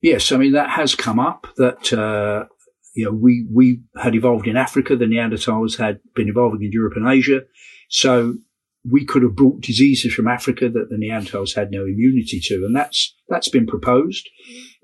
Yes, 0.00 0.30
I 0.32 0.36
mean 0.36 0.52
that 0.52 0.70
has 0.70 0.94
come 0.94 1.18
up. 1.18 1.46
That 1.56 1.92
uh, 1.92 2.44
you 2.94 3.04
know, 3.04 3.12
we, 3.12 3.46
we 3.52 3.82
had 4.00 4.14
evolved 4.14 4.46
in 4.46 4.56
Africa. 4.56 4.96
The 4.96 5.04
Neanderthals 5.04 5.78
had 5.78 6.00
been 6.14 6.28
evolving 6.28 6.62
in 6.62 6.72
Europe 6.72 6.94
and 6.96 7.08
Asia. 7.08 7.42
So 7.88 8.36
we 8.88 9.04
could 9.04 9.22
have 9.22 9.34
brought 9.34 9.62
diseases 9.62 10.12
from 10.12 10.28
Africa 10.28 10.68
that 10.68 10.90
the 10.90 10.96
Neanderthals 10.96 11.54
had 11.54 11.70
no 11.70 11.84
immunity 11.84 12.40
to. 12.44 12.64
And 12.66 12.76
that's, 12.76 13.14
that's 13.28 13.48
been 13.48 13.66
proposed. 13.66 14.28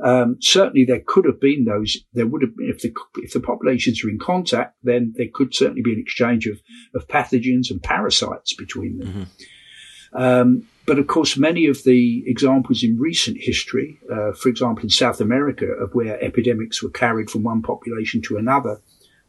Um, 0.03 0.39
certainly 0.41 0.85
there 0.85 1.03
could 1.07 1.27
have 1.27 1.41
been 1.41 1.67
those, 1.67 1.99
there 2.15 2.27
would 2.27 2.43
have 2.43 2.57
been, 2.57 2.71
if 2.71 2.81
the, 2.81 2.93
if 3.17 3.33
the 3.33 3.41
populations 3.41 4.03
are 4.03 4.09
in 4.09 4.19
contact, 4.19 4.77
then 4.83 5.13
there 5.17 5.29
could 5.33 5.55
certainly 5.55 5.83
be 5.83 5.93
an 5.93 6.01
exchange 6.01 6.47
of, 6.47 6.61
of 6.95 7.09
pathogens 7.09 7.71
and 7.71 7.83
parasites 7.83 8.55
between 8.55 8.99
them. 8.99 9.09
Mm-hmm. 9.09 10.23
Um, 10.23 10.69
but 10.87 10.99
of 10.99 11.07
course, 11.07 11.37
many 11.37 11.67
of 11.67 11.85
the 11.85 12.25
examples 12.27 12.83
in 12.83 12.99
recent 12.99 13.37
history, 13.41 13.99
uh, 14.13 14.33
for 14.33 14.49
example, 14.49 14.85
in 14.85 14.91
South 14.91 15.21
America, 15.21 15.67
of 15.67 15.95
where 15.95 16.23
epidemics 16.23 16.83
were 16.83 16.91
carried 16.91 17.31
from 17.31 17.43
one 17.43 17.63
population 17.63 18.23
to 18.23 18.37
another, 18.37 18.81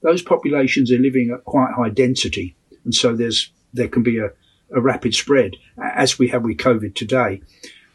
those 0.02 0.22
populations 0.22 0.92
are 0.92 0.98
living 0.98 1.32
at 1.32 1.44
quite 1.46 1.74
high 1.74 1.90
density, 1.90 2.56
and 2.84 2.96
so 2.96 3.16
there's 3.16 3.52
there 3.74 3.88
can 3.88 4.04
be 4.04 4.18
a, 4.18 4.32
a 4.76 4.82
rapid 4.82 5.14
spread, 5.14 5.56
as 5.96 6.18
we 6.18 6.28
have 6.30 6.44
with 6.44 6.58
COVID 6.58 6.96
today. 6.96 7.42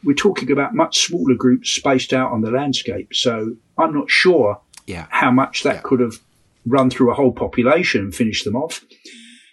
We're 0.05 0.15
talking 0.15 0.53
about 0.53 0.75
much 0.75 1.07
smaller 1.07 1.35
groups 1.35 1.71
spaced 1.71 2.13
out 2.13 2.33
on 2.33 2.43
the 2.43 2.51
landscape, 2.51 3.15
so 3.15 3.57
I'm 3.77 3.93
not 3.93 4.11
sure 4.11 4.61
yeah. 4.87 5.07
how 5.11 5.31
much 5.31 5.63
that 5.65 5.77
yeah. 5.77 5.81
could 5.83 6.01
have 6.01 6.21
run 6.65 6.91
through 6.91 7.11
a 7.11 7.15
whole 7.15 7.33
population 7.33 8.03
and 8.03 8.15
finished 8.15 8.45
them 8.45 8.57
off. 8.57 8.85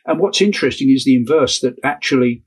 And 0.05 0.19
what's 0.19 0.41
interesting 0.41 0.91
is 0.91 1.05
the 1.05 1.15
inverse 1.15 1.59
that 1.61 1.79
actually 1.83 2.43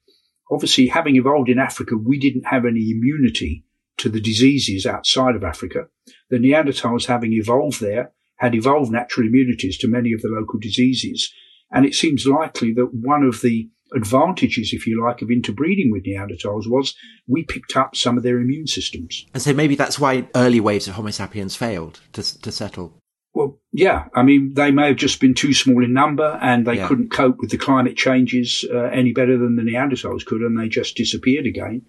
obviously 0.51 0.89
having 0.89 1.17
evolved 1.17 1.49
in 1.49 1.59
Africa, 1.59 1.97
we 1.97 2.19
didn't 2.19 2.47
have 2.47 2.65
any 2.65 2.91
immunity 2.91 3.65
to 3.99 4.09
the 4.09 4.21
diseases 4.21 4.87
outside 4.87 5.35
of 5.35 5.45
Africa. 5.45 5.87
The 6.31 6.39
Neanderthals, 6.39 7.07
having 7.07 7.33
evolved 7.33 7.81
there, 7.81 8.13
had 8.37 8.55
evolved 8.55 8.93
natural 8.93 9.27
immunities 9.27 9.79
to 9.79 9.89
many 9.89 10.13
of 10.13 10.21
the 10.21 10.29
local 10.29 10.59
diseases. 10.61 11.33
And 11.73 11.87
it 11.87 11.95
seems 11.95 12.27
likely 12.27 12.73
that 12.75 12.91
one 12.93 13.23
of 13.23 13.41
the 13.41 13.71
advantages, 13.95 14.73
if 14.73 14.87
you 14.87 15.03
like, 15.03 15.23
of 15.23 15.31
interbreeding 15.31 15.91
with 15.91 16.05
Neanderthals 16.05 16.69
was 16.69 16.95
we 17.27 17.45
picked 17.45 17.77
up 17.77 17.97
some 17.97 18.17
of 18.17 18.23
their 18.23 18.39
immune 18.39 18.67
systems. 18.67 19.27
And 19.33 19.43
so 19.43 19.55
maybe 19.55 19.75
that's 19.75 19.99
why 19.99 20.29
early 20.35 20.61
waves 20.61 20.89
of 20.89 20.95
Homo 20.95 21.11
sapiens 21.11 21.57
failed 21.57 22.01
to, 22.13 22.43
to 22.43 22.53
settle. 22.53 22.99
Well, 23.33 23.59
yeah. 23.77 24.07
I 24.15 24.23
mean, 24.23 24.55
they 24.55 24.71
may 24.71 24.89
have 24.89 24.97
just 24.97 25.21
been 25.21 25.35
too 25.35 25.53
small 25.53 25.85
in 25.85 25.93
number 25.93 26.39
and 26.41 26.67
they 26.67 26.77
yeah. 26.77 26.89
couldn't 26.89 27.11
cope 27.11 27.39
with 27.39 27.51
the 27.51 27.59
climate 27.59 27.97
changes 27.97 28.65
uh, 28.73 28.85
any 28.85 29.13
better 29.13 29.37
than 29.37 29.57
the 29.57 29.63
Neanderthals 29.63 30.25
could 30.25 30.41
and 30.41 30.59
they 30.59 30.69
just 30.69 30.97
disappeared 30.97 31.47
again. 31.47 31.83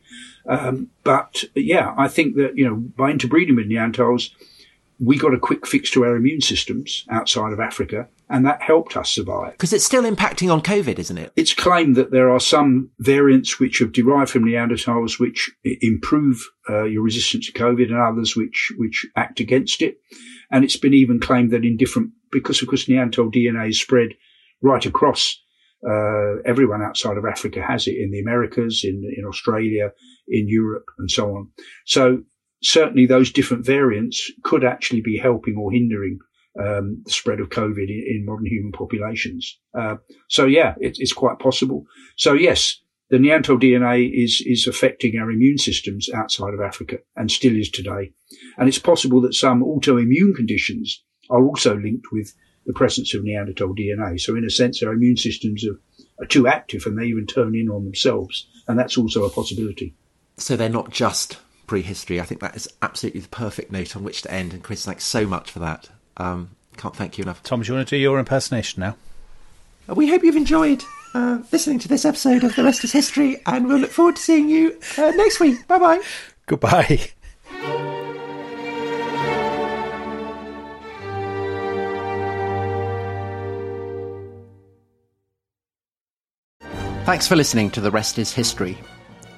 Um, 0.48 0.90
but 1.04 1.46
yeah, 1.56 1.96
I 1.98 2.10
think 2.10 2.36
that, 2.36 2.58
you 2.58 2.68
know, 2.68 2.76
by 2.76 3.10
interbreeding 3.10 3.56
with 3.56 3.70
Neanderthals, 3.70 4.32
we 5.00 5.18
got 5.18 5.34
a 5.34 5.40
quick 5.40 5.66
fix 5.66 5.90
to 5.92 6.04
our 6.04 6.16
immune 6.16 6.42
systems 6.42 7.06
outside 7.10 7.54
of 7.54 7.60
Africa 7.62 8.10
and 8.30 8.46
that 8.46 8.62
helped 8.62 8.98
us 8.98 9.10
survive. 9.10 9.54
Because 9.54 9.72
it's 9.72 9.86
still 9.86 10.04
impacting 10.04 10.52
on 10.52 10.62
COVID, 10.62 11.00
isn't 11.00 11.18
it? 11.18 11.32
It's 11.38 11.54
claimed 11.54 11.96
that 11.96 12.12
there 12.12 12.30
are 12.30 12.40
some 12.42 12.90
variants 13.00 13.62
which 13.62 13.80
have 13.80 13.94
derived 13.94 14.32
from 14.32 14.44
Neanderthals 14.44 15.22
which 15.22 15.52
improve 15.64 16.50
uh, 16.70 16.84
your 16.84 17.04
resistance 17.04 17.46
to 17.46 17.54
COVID 17.54 17.86
and 17.86 17.98
others 17.98 18.36
which, 18.36 18.74
which 18.78 19.06
act 19.16 19.40
against 19.40 19.82
it. 19.82 20.02
And 20.52 20.64
it's 20.64 20.78
been 20.78 20.94
even 20.94 21.20
claimed 21.20 21.52
that 21.52 21.66
in 21.66 21.78
different, 21.78 22.12
because 22.32 22.62
of 22.62 22.68
course 22.68 22.88
Neanderthal 22.88 23.32
DNA 23.32 23.70
is 23.70 23.82
spread 23.82 24.10
right 24.62 24.86
across, 24.86 25.40
uh, 25.88 26.38
everyone 26.46 26.82
outside 26.82 27.18
of 27.18 27.26
Africa 27.26 27.62
has 27.62 27.88
it 27.88 27.96
in 27.98 28.12
the 28.12 28.20
Americas, 28.20 28.84
in, 28.84 29.04
in 29.16 29.26
Australia, 29.26 29.92
in 30.28 30.48
Europe 30.48 30.86
and 30.98 31.12
so 31.12 31.36
on. 31.36 31.50
So 31.86 32.24
certainly 32.64 33.06
those 33.06 33.32
different 33.32 33.66
variants 33.66 34.32
could 34.44 34.64
actually 34.64 35.02
be 35.02 35.18
helping 35.18 35.56
or 35.58 35.72
hindering 35.72 36.20
um, 36.60 37.04
the 37.06 37.12
spread 37.12 37.40
of 37.40 37.50
COVID 37.50 37.88
in, 37.90 38.04
in 38.08 38.26
modern 38.26 38.48
human 38.48 38.72
populations. 38.72 39.60
Uh, 39.78 39.96
so 40.30 40.46
yeah, 40.46 40.74
it, 40.80 40.98
it's 41.00 41.14
quite 41.14 41.40
possible. 41.40 41.86
So 42.16 42.34
yes, 42.34 42.82
the 43.10 43.20
Neanderthal 43.20 43.58
DNA 43.58 44.12
is, 44.14 44.44
is 44.46 44.68
affecting 44.68 45.18
our 45.18 45.32
immune 45.32 45.58
systems 45.58 46.10
outside 46.14 46.54
of 46.54 46.60
Africa 46.60 46.98
and 47.16 47.32
still 47.32 47.56
is 47.56 47.70
today. 47.70 48.12
And 48.58 48.68
it's 48.68 48.80
possible 48.80 49.22
that 49.22 49.34
some 49.34 49.64
autoimmune 49.64 50.36
conditions 50.36 51.04
are 51.30 51.44
also 51.44 51.78
linked 51.78 52.08
with 52.12 52.34
the 52.66 52.74
presence 52.74 53.14
of 53.14 53.24
Neanderthal 53.24 53.74
DNA. 53.74 54.20
So 54.20 54.36
in 54.36 54.44
a 54.44 54.50
sense, 54.50 54.84
our 54.84 54.92
immune 54.92 55.16
systems 55.16 55.66
are, 55.66 55.80
are 56.22 56.28
too 56.28 56.48
active 56.48 56.86
and 56.86 56.98
they 56.98 57.06
even 57.06 57.26
turn 57.26 57.56
in 57.56 57.70
on 57.70 57.86
themselves. 57.86 58.48
And 58.68 58.78
that's 58.78 58.98
also 58.98 59.24
a 59.24 59.30
possibility. 59.30 59.96
So 60.36 60.58
they're 60.58 60.68
not 60.68 60.92
just 60.92 61.38
prehistory. 61.66 62.20
I 62.20 62.26
think 62.26 62.42
that 62.42 62.56
is 62.56 62.68
absolutely 62.82 63.22
the 63.22 63.30
perfect 63.30 63.72
note 63.72 63.96
on 63.96 64.04
which 64.04 64.22
to 64.24 64.32
end. 64.32 64.54
And 64.54 64.64
Chris, 64.64 64.86
thanks 64.86 65.06
so 65.06 65.26
much 65.26 65.50
for 65.50 65.60
that. 65.60 65.90
Um, 66.18 66.52
can't 66.76 66.96
thank 66.96 67.18
you 67.18 67.24
enough. 67.24 67.42
Tom, 67.42 67.62
do 67.62 67.68
you 67.68 67.74
want 67.76 67.88
to 67.88 67.96
do 67.96 68.02
your 68.02 68.20
impersonation 68.20 68.82
now? 68.82 68.98
We 69.88 70.10
hope 70.10 70.24
you've 70.24 70.36
enjoyed 70.36 70.84
uh, 71.14 71.40
listening 71.52 71.80
to 71.80 71.88
this 71.88 72.06
episode 72.06 72.44
of 72.44 72.56
The 72.56 72.64
Rest 72.64 72.84
is 72.84 72.92
History, 72.92 73.42
and 73.46 73.68
we'll 73.68 73.80
look 73.80 73.92
forward 73.92 74.18
to 74.18 74.22
seeing 74.22 74.50
you 74.50 74.78
uh, 74.98 75.12
next 75.12 75.40
week. 75.40 75.66
Bye 75.68 75.80
bye. 75.80 76.02
Goodbye. 76.46 77.12
Thanks 87.06 87.26
for 87.26 87.38
listening 87.38 87.72
to 87.72 87.80
The 87.80 87.90
Rest 87.90 88.20
is 88.20 88.34
History. 88.34 88.78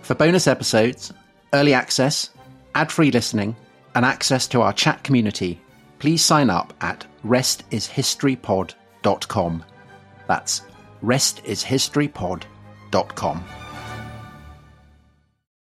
For 0.01 0.15
bonus 0.15 0.47
episodes, 0.47 1.13
early 1.53 1.75
access, 1.75 2.31
ad 2.73 2.91
free 2.91 3.11
listening, 3.11 3.55
and 3.93 4.03
access 4.03 4.47
to 4.47 4.61
our 4.61 4.73
chat 4.73 5.03
community, 5.03 5.61
please 5.99 6.23
sign 6.23 6.49
up 6.49 6.73
at 6.81 7.05
restishistorypod.com. 7.23 9.63
That's 10.27 10.61
restishistorypod.com. 11.03 13.58